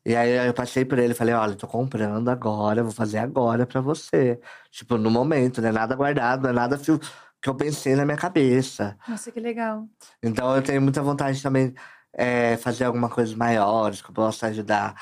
[0.05, 3.67] E aí eu passei por ele e falei, olha, tô comprando agora, vou fazer agora
[3.67, 4.39] pra você.
[4.71, 8.17] Tipo, no momento, não é nada guardado, não é nada que eu pensei na minha
[8.17, 8.97] cabeça.
[9.09, 9.87] Nossa, que legal.
[10.23, 11.75] Então eu tenho muita vontade também
[12.13, 14.95] é, fazer alguma coisa maiores que eu possa ajudar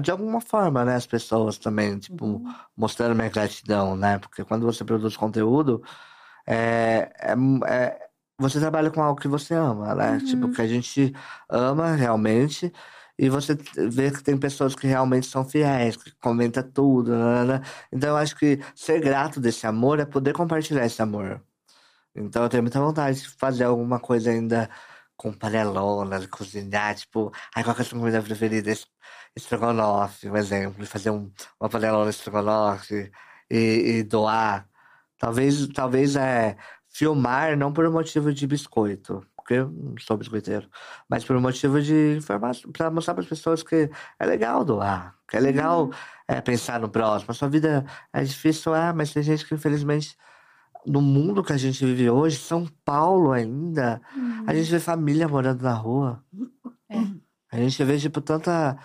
[0.00, 2.42] de alguma forma, né, as pessoas também, tipo,
[2.76, 4.18] mostrando minha gratidão, né?
[4.18, 5.82] Porque quando você produz conteúdo,
[6.46, 7.34] é, é,
[7.66, 8.06] é-
[8.38, 10.20] você trabalha com algo que você ama, né?
[10.20, 11.14] Tipo, que a gente
[11.48, 12.72] ama realmente.
[13.18, 13.54] E você
[13.90, 17.60] vê que tem pessoas que realmente são fiéis, que comentam tudo, né, né?
[17.92, 21.42] Então eu acho que ser grato desse amor é poder compartilhar esse amor.
[22.14, 24.70] Então eu tenho muita vontade de fazer alguma coisa ainda
[25.16, 28.70] com panelona, de cozinhar, tipo, ai, qual que é a sua comida preferida?
[28.70, 28.86] Es-
[29.34, 31.30] Estrogonofe, um exemplo, fazer um,
[31.60, 33.10] uma panelona estrogonofe
[33.50, 34.66] e, e doar.
[35.18, 36.56] Talvez, talvez é
[36.88, 40.68] filmar não por um motivo de biscoito, porque eu não sou biscoiteiro,
[41.08, 45.14] mas por um motivo de informação, para mostrar para as pessoas que é legal doar,
[45.28, 45.88] que é legal
[46.26, 47.30] é, pensar no próximo.
[47.30, 50.16] A sua vida é difícil, é, mas tem gente que infelizmente
[50.84, 54.02] no mundo que a gente vive hoje, São Paulo ainda,
[54.46, 56.24] a gente vê família morando na rua.
[56.88, 56.96] É.
[57.50, 58.76] A gente vê, tipo, tanta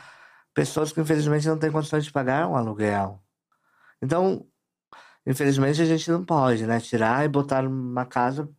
[0.53, 3.23] pessoas que infelizmente não têm condições de pagar um aluguel.
[4.01, 4.45] Então,
[5.25, 6.79] infelizmente a gente não pode, né?
[6.79, 8.49] Tirar e botar numa casa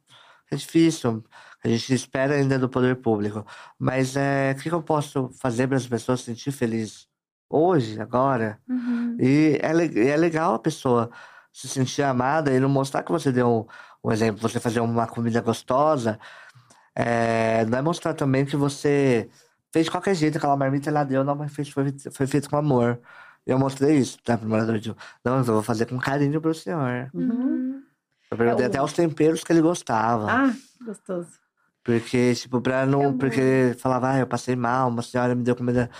[0.53, 1.25] é difícil.
[1.65, 3.47] A gente espera ainda do poder público.
[3.79, 7.07] Mas é, o que eu posso fazer para as pessoas se sentir feliz
[7.49, 8.59] hoje, agora?
[8.69, 9.17] Uhum.
[9.21, 11.11] E é, é legal a pessoa
[11.53, 13.47] se sentir amada e não mostrar que você deu
[14.03, 16.19] um, um exemplo, você fazer uma comida gostosa.
[16.95, 19.29] É, não é mostrar também que você
[19.73, 22.57] fez de qualquer jeito, aquela marmita ela deu, não, mas fez, foi, foi feito com
[22.57, 23.01] amor.
[23.47, 24.95] Eu mostrei isso, tá, pro morador de.
[25.25, 27.11] Não, eu vou fazer com carinho pro senhor.
[27.13, 27.83] Uhum.
[28.31, 30.31] Eu perguntei É o- até os temperos que ele gostava.
[30.31, 30.53] Ah,
[30.85, 31.42] gostoso.
[31.85, 33.17] Porque, tipo, pra não.
[33.17, 35.91] Porque falava, ah, eu passei mal, uma senhora me deu comida.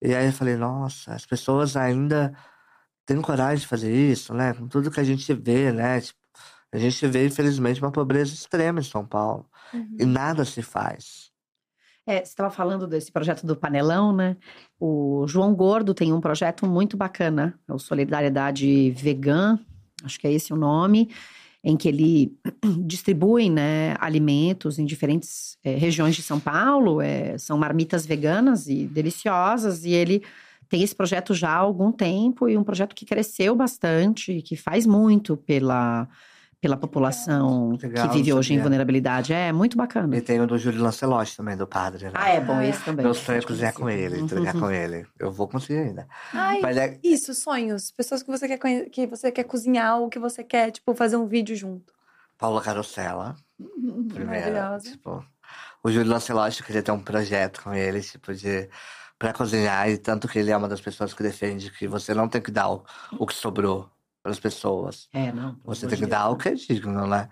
[0.00, 2.32] E aí eu falei, nossa, as pessoas ainda
[3.04, 4.54] têm coragem de fazer isso, né?
[4.54, 6.00] Com tudo que a gente vê, né?
[6.00, 6.18] Tipo,
[6.72, 9.48] a gente vê, infelizmente, uma pobreza extrema em São Paulo.
[9.98, 10.10] E Uhum.
[10.10, 11.30] nada se faz.
[12.06, 14.36] É, você estava falando desse projeto do panelão, né?
[14.80, 19.58] O João Gordo tem um projeto muito bacana, é o Solidariedade Vegan,
[20.02, 21.10] acho que é esse o nome,
[21.68, 22.32] em que ele
[22.80, 27.02] distribui né, alimentos em diferentes é, regiões de São Paulo.
[27.02, 30.22] É, são marmitas veganas e deliciosas, e ele
[30.66, 34.86] tem esse projeto já há algum tempo e um projeto que cresceu bastante, que faz
[34.86, 36.08] muito pela
[36.60, 39.32] pela população Legal, que vive hoje em vulnerabilidade.
[39.32, 40.16] É muito bacana.
[40.16, 42.12] E tem o do Júlio Lancelotti também, do padre, né?
[42.14, 43.04] Ah, é bom esse também.
[43.04, 44.26] Meu sonho é cozinhar com ele, Uhum.
[44.26, 45.06] treinar com ele.
[45.18, 46.08] Eu vou conseguir ainda.
[46.32, 47.90] Ai, Mas é, isso, sonhos.
[47.92, 51.16] Pessoas que você quer conhe- que você quer cozinhar ou que você quer, tipo, fazer
[51.16, 51.92] um vídeo junto.
[52.36, 53.36] Paula Carosella,
[54.12, 54.26] primeiro.
[54.52, 54.90] Maravilhosa.
[54.90, 55.24] Tipo,
[55.82, 58.68] o Júlio Lancelotti, eu queria ter um projeto com ele, tipo, de...
[59.18, 62.28] Pra cozinhar, e tanto que ele é uma das pessoas que defende que você não
[62.28, 62.84] tem que dar o,
[63.18, 63.90] o que sobrou
[64.22, 65.08] para as pessoas.
[65.12, 65.58] É, não.
[65.64, 67.28] Você tem que dar o que é digno, né?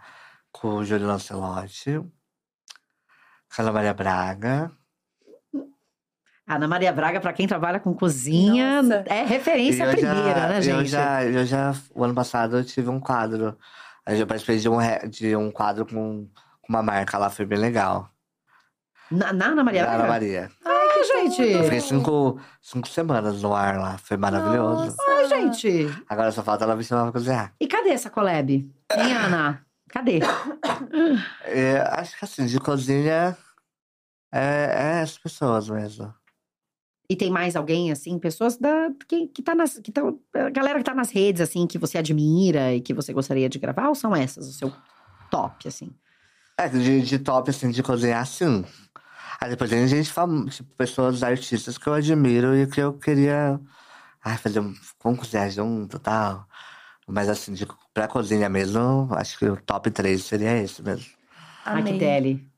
[0.53, 2.01] Com o Júlio Lancelotti,
[3.49, 4.73] Carla Maria Braga,
[6.49, 9.05] Ana Maria Braga, para quem trabalha com cozinha, Nossa.
[9.07, 10.77] é referência eu primeira, já, né, gente?
[10.77, 13.59] Eu já, eu já, o ano passado eu tive um quadro.
[14.07, 14.79] Aí eu participei de um,
[15.11, 16.29] de um quadro com,
[16.63, 18.09] com uma marca lá, foi bem legal.
[19.11, 20.09] Na, na Ana Maria Ana Braga?
[20.09, 20.51] Maria.
[20.97, 21.43] Ai, gente!
[21.43, 24.97] Eu fiquei cinco, cinco semanas no ar lá, foi maravilhoso.
[25.06, 25.86] Ai, gente!
[26.09, 27.55] Agora só falta ela me chamar pra cozinhar.
[27.60, 28.51] E cadê essa collab?
[28.51, 29.66] Hein, Ana?
[29.89, 30.20] Cadê?
[31.44, 33.36] É, acho que assim, de cozinha
[34.32, 36.12] é, é as pessoas mesmo.
[37.09, 39.78] E tem mais alguém, assim, pessoas da, que, que tá nas.
[39.78, 40.02] Que tá,
[40.52, 43.89] galera que tá nas redes, assim, que você admira e que você gostaria de gravar,
[43.89, 44.73] ou são essas, o seu
[45.31, 45.90] top, assim?
[46.59, 48.64] É, de, de top, assim, de cozinhar, sim.
[49.41, 53.61] Aí depois tem gente famosa, tipo, pessoas artistas que eu admiro e que eu queria
[54.25, 54.75] ai, fazer um.
[54.99, 56.47] Cozinhar junto e tal.
[57.07, 61.05] Mas assim, de, pra cozinha mesmo, acho que o top 3 seria esse mesmo.
[61.05, 61.99] Que Amei.
[61.99, 62.49] deli.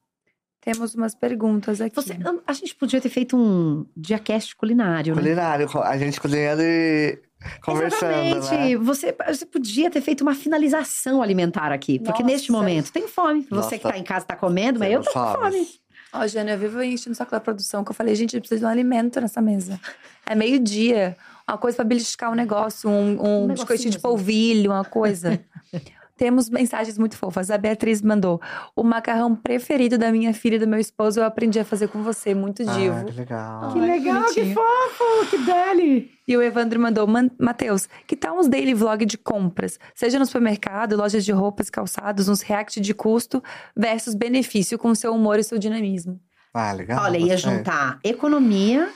[0.60, 1.94] Temos umas perguntas aqui.
[1.94, 5.20] Você, a gente podia ter feito um diacast culinário, né?
[5.20, 7.18] Culinário, a gente cozinhando e
[7.62, 8.74] conversando, Exatamente.
[8.74, 8.84] né?
[8.84, 11.98] Você, você podia ter feito uma finalização alimentar aqui.
[11.98, 12.34] Porque Nossa.
[12.34, 13.46] neste momento tem fome.
[13.50, 13.94] Você que Nossa.
[13.94, 15.68] tá em casa tá comendo, mas eu tô com Temos fome.
[16.12, 18.64] Ó, Jana, eu vivo enchendo o saco da produção, que eu falei, gente, precisa de
[18.64, 19.78] um alimento nessa mesa.
[20.24, 21.16] É meio-dia.
[21.46, 24.02] Uma coisa pra beliscar um negócio, um, um, negocinho, biscoitinho de assim.
[24.02, 25.40] polvilho, uma coisa.
[26.18, 27.50] Temos mensagens muito fofas.
[27.50, 28.38] A Beatriz mandou:
[28.76, 32.02] O macarrão preferido da minha filha e do meu esposo eu aprendi a fazer com
[32.02, 33.04] você, muito Ah, divo.
[33.06, 33.72] que legal.
[33.72, 34.54] Que Ai, legal, que bonitinho.
[34.54, 36.10] fofo, que deli.
[36.26, 39.78] E o Evandro mandou, "Man- Matheus, que tal uns daily vlog de compras?
[39.94, 43.42] Seja no supermercado, lojas de roupas, calçados, uns react de custo
[43.76, 46.20] versus benefício com seu humor e seu dinamismo.
[46.52, 47.04] Ah, legal.
[47.04, 47.54] Olha, ia gostei.
[47.54, 48.90] juntar economia,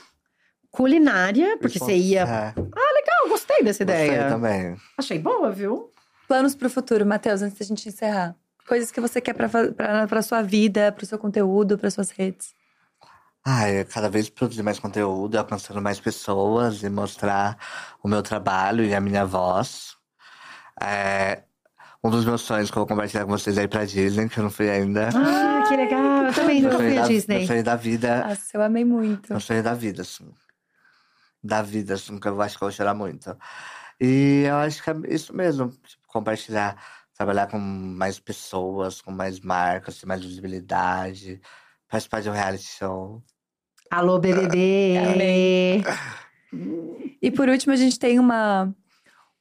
[0.69, 2.21] culinária, porque você ia.
[2.21, 4.27] É, Ah, eu gostei dessa gostei ideia.
[4.27, 4.75] também.
[4.97, 5.89] Achei boa, viu?
[6.27, 8.35] Planos pro futuro, Matheus, antes da gente encerrar.
[8.67, 12.53] Coisas que você quer pra sua vida, pro seu conteúdo, para suas redes.
[13.45, 17.57] Ah, é cada vez produzir mais conteúdo, alcançando mais pessoas e mostrar
[18.01, 19.97] o meu trabalho e a minha voz.
[20.81, 21.43] É,
[22.01, 24.39] um dos meus sonhos que eu vou compartilhar com vocês é ir pra Disney, que
[24.39, 25.09] eu não fui ainda.
[25.13, 26.23] Ah, que legal.
[26.23, 27.39] Eu também nunca fui da- Disney.
[27.39, 28.27] Meu sonho da vida.
[28.29, 29.29] Nossa, eu amei muito.
[29.33, 30.31] Meu sonho da vida, assim.
[31.43, 33.37] Da vida, assim, que eu acho que eu vou chorar muito.
[33.99, 35.69] E eu acho que é isso mesmo.
[36.13, 36.81] Compartilhar,
[37.17, 41.41] trabalhar com mais pessoas, com mais marcas, ter mais visibilidade,
[41.89, 43.23] participar de um reality show.
[43.89, 44.97] Alô, BBB.
[44.97, 45.83] Amei.
[47.21, 48.73] E por último, a gente tem uma,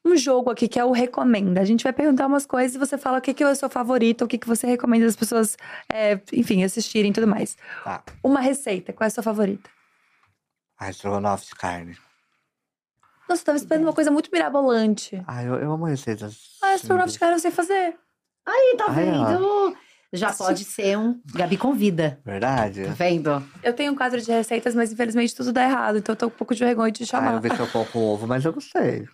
[0.05, 1.61] um jogo aqui que é o Recomenda.
[1.61, 3.69] A gente vai perguntar umas coisas e você fala o que, que é o seu
[3.70, 5.57] favorito, o que, que você recomenda as pessoas,
[5.93, 7.57] é, enfim, assistirem e tudo mais.
[7.85, 8.03] Tá.
[8.23, 9.70] Uma receita, qual é a sua favorita?
[10.78, 11.97] Ai, estrogonofe de carne.
[13.32, 15.22] Nossa, eu tava esperando uma coisa muito mirabolante.
[15.26, 16.36] Ai, eu, eu amo receitas.
[16.62, 16.74] Ah,
[17.18, 17.96] carne eu sei fazer.
[18.46, 19.24] Aí, tá Ai, ó.
[19.24, 19.76] vendo?
[20.12, 22.20] Já pode ser um Gabi Convida.
[22.22, 22.84] Verdade?
[22.84, 23.42] Tá vendo?
[23.62, 25.96] Eu tenho um quadro de receitas, mas infelizmente tudo dá errado.
[25.96, 27.32] Então eu tô com um pouco de vergonha de te Ah, chamar.
[27.34, 29.09] eu vi seu pão com ovo, mas eu gostei.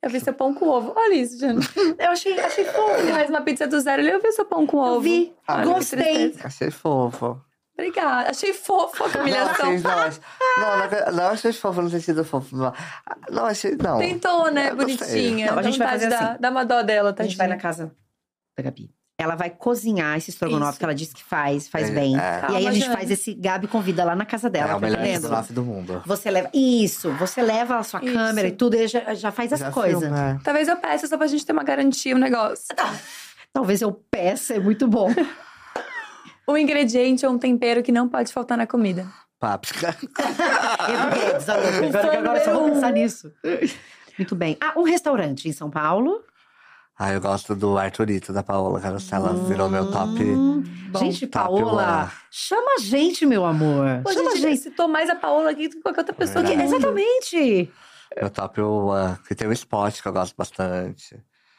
[0.00, 0.94] Eu vi seu pão com ovo.
[0.96, 1.60] Olha isso, Jana.
[1.98, 3.00] Eu achei, achei fofo.
[3.00, 4.00] Ele faz uma pizza do zero.
[4.00, 4.94] Ele, eu vi seu pão com ovo.
[4.94, 5.34] Eu vi.
[5.46, 6.34] Ah, que Gostei.
[6.42, 7.38] Achei fofo.
[7.74, 8.30] Obrigada.
[8.30, 9.52] Achei fofo a Não, humilhação.
[9.70, 10.20] achei, não, achei,
[10.58, 12.54] não, não, não achei fofo no sentido fofo.
[12.56, 12.72] Não,
[13.30, 13.98] não achei, não.
[13.98, 14.70] Tentou, né?
[14.74, 14.96] Gostei.
[14.96, 15.50] Bonitinha.
[15.52, 16.36] Não, a gente vai fazer da- assim.
[16.40, 17.30] Dá uma dó dela, A tadinha.
[17.30, 17.90] gente vai na casa
[18.56, 18.90] da Gabi.
[19.18, 20.78] Ela vai cozinhar esse estrogonofe Isso.
[20.78, 22.16] que ela disse que faz, faz É, bem.
[22.16, 22.18] é.
[22.18, 22.96] e aí Calma, a gente Jana.
[22.96, 26.02] faz esse Gabi convida lá na casa dela, é o tá melhor estrogonofe do mundo.
[26.06, 26.50] Você leva.
[26.52, 28.12] Isso, você leva a sua Isso.
[28.14, 30.00] câmera e tudo, e já, já faz essa Já coisa.
[30.00, 30.38] filma, é.
[30.42, 32.66] Talvez eu peça só pra gente ter uma garantia, um negócio.
[33.52, 35.10] Talvez eu peça, é muito bom.
[36.48, 39.06] Um ingrediente ou um tempero que não pode faltar na comida.
[39.38, 39.96] Páprica.
[40.88, 43.32] Everguedes, agora, agora, agora eu só vou pensar nisso.
[44.18, 44.56] Muito bem.
[44.60, 46.22] Ah, um restaurante em São Paulo.
[46.98, 49.30] Ah, eu gosto do Arthurito, da Paola Carosella.
[49.30, 50.22] Ela virou meu top.
[50.22, 52.10] Hum, Bom, gente, top Paola, one.
[52.30, 54.02] chama a gente, meu amor.
[54.04, 54.60] Pô, chama a gente gente.
[54.60, 56.44] citou mais a Paola aqui do que qualquer outra pessoa.
[56.44, 57.72] Que- Exatamente.
[58.20, 59.16] Meu top one.
[59.26, 61.18] Que tem o Spot, que eu gosto bastante.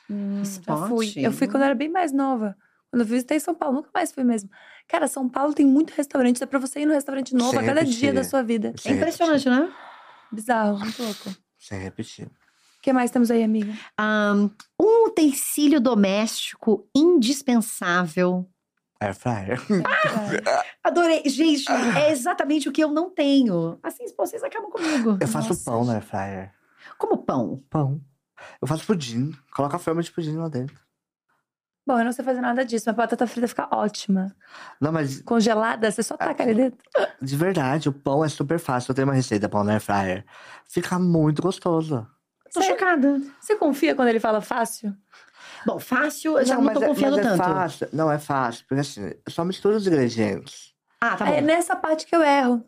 [0.10, 0.88] Hum, Spot.
[0.88, 1.12] fui.
[1.18, 2.56] Eu fui quando eu era bem mais nova.
[2.92, 4.50] Quando eu visitei São Paulo, nunca mais fui mesmo.
[4.88, 6.40] Cara, São Paulo tem muito restaurante.
[6.40, 8.74] Dá pra você ir no restaurante novo a cada dia da sua vida.
[8.86, 9.72] É impressionante, né?
[10.32, 11.30] Bizarro, muito louco.
[11.30, 12.30] O Sem repetir.
[12.82, 13.74] que mais temos aí, amiga?
[13.98, 14.50] Ahn,
[14.80, 18.48] um utensílio doméstico indispensável.
[19.00, 19.60] Air fryer.
[20.84, 21.24] Adorei.
[21.26, 23.78] Gente, é exatamente o que eu não tenho.
[23.84, 25.18] Assim, vocês acabam comigo.
[25.20, 26.54] Eu faço Nossa, pão na Air fryer.
[26.98, 27.64] Como pão.
[27.70, 28.02] Pão.
[28.62, 29.32] Eu faço pudim.
[29.54, 30.83] Coloca a forma de pudim lá dentro.
[31.86, 34.34] Bom, eu não sei fazer nada disso, mas a batata frita fica ótima.
[34.80, 36.80] Não, mas Congelada, você só taca ali dentro.
[37.22, 38.92] de verdade, o pão é super fácil.
[38.92, 40.26] Eu tenho uma receita pão na Air fryer.
[40.68, 42.08] Fica muito gostoso.
[42.54, 42.78] Tô Sério?
[42.80, 43.22] chocada.
[43.40, 44.96] Você confia quando ele fala fácil?
[45.66, 47.44] Bom, fácil, eu já não, mas tô é- confiando mas é tanto.
[47.44, 47.90] fácil.
[47.92, 48.66] Não, é fácil.
[48.68, 50.74] Porque assim, eu só misturo os ingredientes.
[51.02, 51.34] Ah, tá bom.
[51.34, 52.64] É nessa parte que eu erro.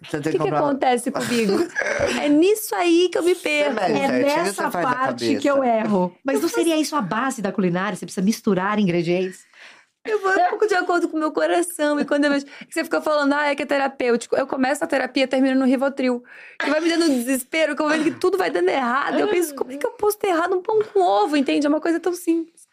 [0.00, 0.58] O que, comprar.
[0.58, 1.54] acontece comigo?
[2.22, 3.80] é nisso aí que eu me perco.
[3.80, 6.16] É certinho, nessa parte que eu erro.
[6.24, 7.96] Mas não seria isso a base da culinária?
[7.96, 9.46] Você precisa misturar ingredientes?
[10.04, 12.00] Eu vou um pouco de acordo com o meu coração.
[12.00, 14.36] E quando eu vejo que você fica falando, ah, é que é terapêutico.
[14.36, 16.22] Eu começo a terapia e termino no Rivotril.
[16.58, 19.18] Que vai me dando desespero, que eu vendo que tudo vai dando errado.
[19.18, 21.66] Eu penso, como é que eu posso ter errado um pão com ovo, entende?
[21.66, 22.66] É uma coisa tão simples.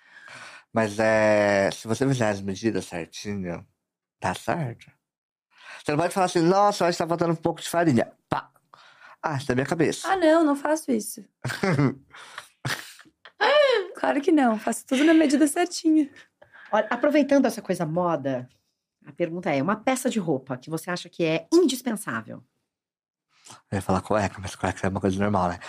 [0.72, 1.70] Mas é.
[1.72, 3.66] Se você fizer as medidas certinho,
[4.20, 4.95] tá certo.
[5.86, 8.12] Você não pode falar assim, nossa, acho que tá faltando um pouco de farinha.
[8.28, 8.49] Pá!
[9.22, 10.12] Ah, isso é minha cabeça.
[10.12, 11.24] Ah, não, não faço isso.
[13.95, 14.57] claro que não.
[14.57, 16.10] Faço tudo na medida certinha.
[16.72, 18.49] Olha, aproveitando essa coisa moda,
[19.06, 22.44] a pergunta é: uma peça de roupa que você acha que é indispensável?
[23.72, 25.60] Eu ia falar cueca, mas cueca é uma coisa normal, né?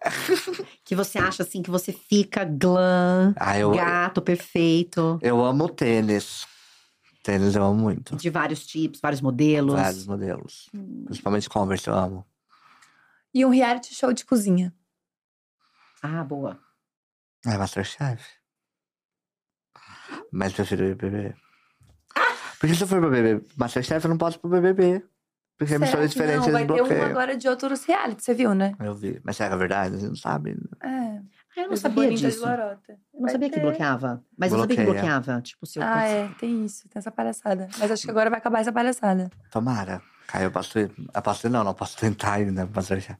[0.82, 6.46] Que você acha assim que você fica glam, Ah, eu, gato, perfeito, eu amo tênis.
[7.28, 8.16] Tênis eu amo muito.
[8.16, 9.74] de vários tipos, vários modelos.
[9.74, 10.70] Vários modelos.
[11.04, 12.26] Principalmente Converse, eu amo.
[13.34, 14.74] E um reality show de cozinha.
[16.02, 16.58] Ah, boa.
[17.44, 18.24] É Masterchef.
[20.32, 21.34] Mas prefiro BBB.
[22.58, 25.04] Porque se eu for pro BBB, Masterchef, eu não posso ir pro BBB.
[25.58, 26.52] Porque Será é que diferente, não?
[26.52, 28.74] Vai ter um agora de outros reality, você viu, né?
[28.80, 29.20] Eu vi.
[29.22, 29.96] Mas será que é verdade?
[29.96, 30.56] A gente não sabe.
[30.82, 31.20] É.
[31.58, 32.40] Ah, eu não Mas sabia disso.
[32.40, 32.80] Lorota.
[32.92, 33.60] Eu não Vai sabia que ter.
[33.60, 34.22] bloqueava.
[34.38, 35.02] Mas eu sabia que Bloqueia.
[35.12, 35.40] bloqueava.
[35.42, 37.68] Tipo, se eu Ah, é, tem isso, tem essa palhaçada.
[37.78, 39.30] Mas acho que agora vai acabar essa palhaçada.
[39.50, 40.00] Tomara.
[40.32, 40.78] Aí eu posso.
[40.78, 40.90] Eu
[41.22, 42.64] posso não, não posso tentar né?
[42.66, 43.18] pro Masterchef.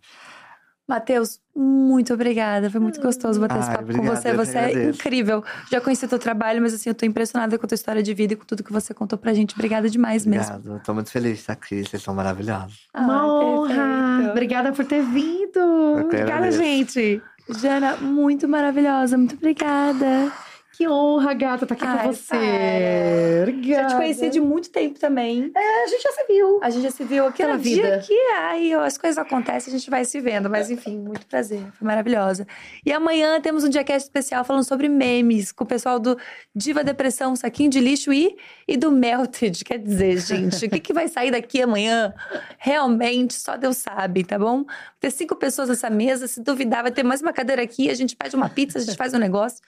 [0.86, 2.70] Matheus, muito obrigada.
[2.70, 4.28] Foi muito gostoso bater esse Ai, papo com obrigado, você.
[4.30, 5.44] eu que Você é incrível.
[5.70, 8.14] Já conheci o teu trabalho, mas assim, eu tô impressionada com a tua história de
[8.14, 9.54] vida e com tudo que você contou pra gente.
[9.54, 10.54] Obrigada demais mesmo.
[10.56, 10.82] Obrigado.
[10.82, 11.84] Tô muito feliz de estar aqui.
[11.84, 12.88] Vocês são maravilhosos.
[12.94, 13.68] Uma Ai, honra!
[13.74, 14.30] perfeito.
[14.30, 15.52] Obrigada por ter vindo!
[15.52, 16.58] que Obrigada, agradeço.
[16.58, 17.22] gente!
[17.48, 19.16] Jana, muito maravilhosa.
[19.16, 20.32] Muito obrigada.
[20.78, 22.28] Que honra, gata, estar aqui Ai, com você.
[22.28, 23.42] para.
[23.42, 23.82] Obrigada.
[23.82, 25.50] Já te conheci de muito tempo também.
[25.52, 26.60] É, a gente já se viu.
[26.62, 27.98] A gente já se viu Pela dia vida.
[28.06, 30.48] que aí as coisas acontecem, a gente vai se vendo.
[30.48, 31.60] Mas enfim, muito prazer.
[31.72, 32.46] Foi maravilhosa.
[32.86, 36.16] E amanhã temos um diacast especial falando sobre memes com o pessoal do
[36.54, 38.36] Diva Depressão, Saquinho de Lixo e,
[38.68, 39.64] e do Melted.
[39.64, 42.14] Quer dizer, gente, o que, que vai sair daqui amanhã?
[42.56, 44.64] Realmente, só Deus sabe, tá bom?
[45.00, 46.28] Ter cinco pessoas nessa mesa.
[46.28, 47.90] Se duvidar, vai ter mais uma cadeira aqui.
[47.90, 49.58] A gente pede uma pizza, a gente faz um negócio.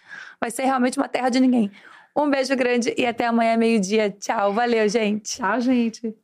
[0.41, 1.71] Vai ser realmente uma terra de ninguém.
[2.17, 4.11] Um beijo grande e até amanhã, meio-dia.
[4.11, 4.53] Tchau.
[4.53, 5.37] Valeu, gente.
[5.37, 6.15] Tchau, gente.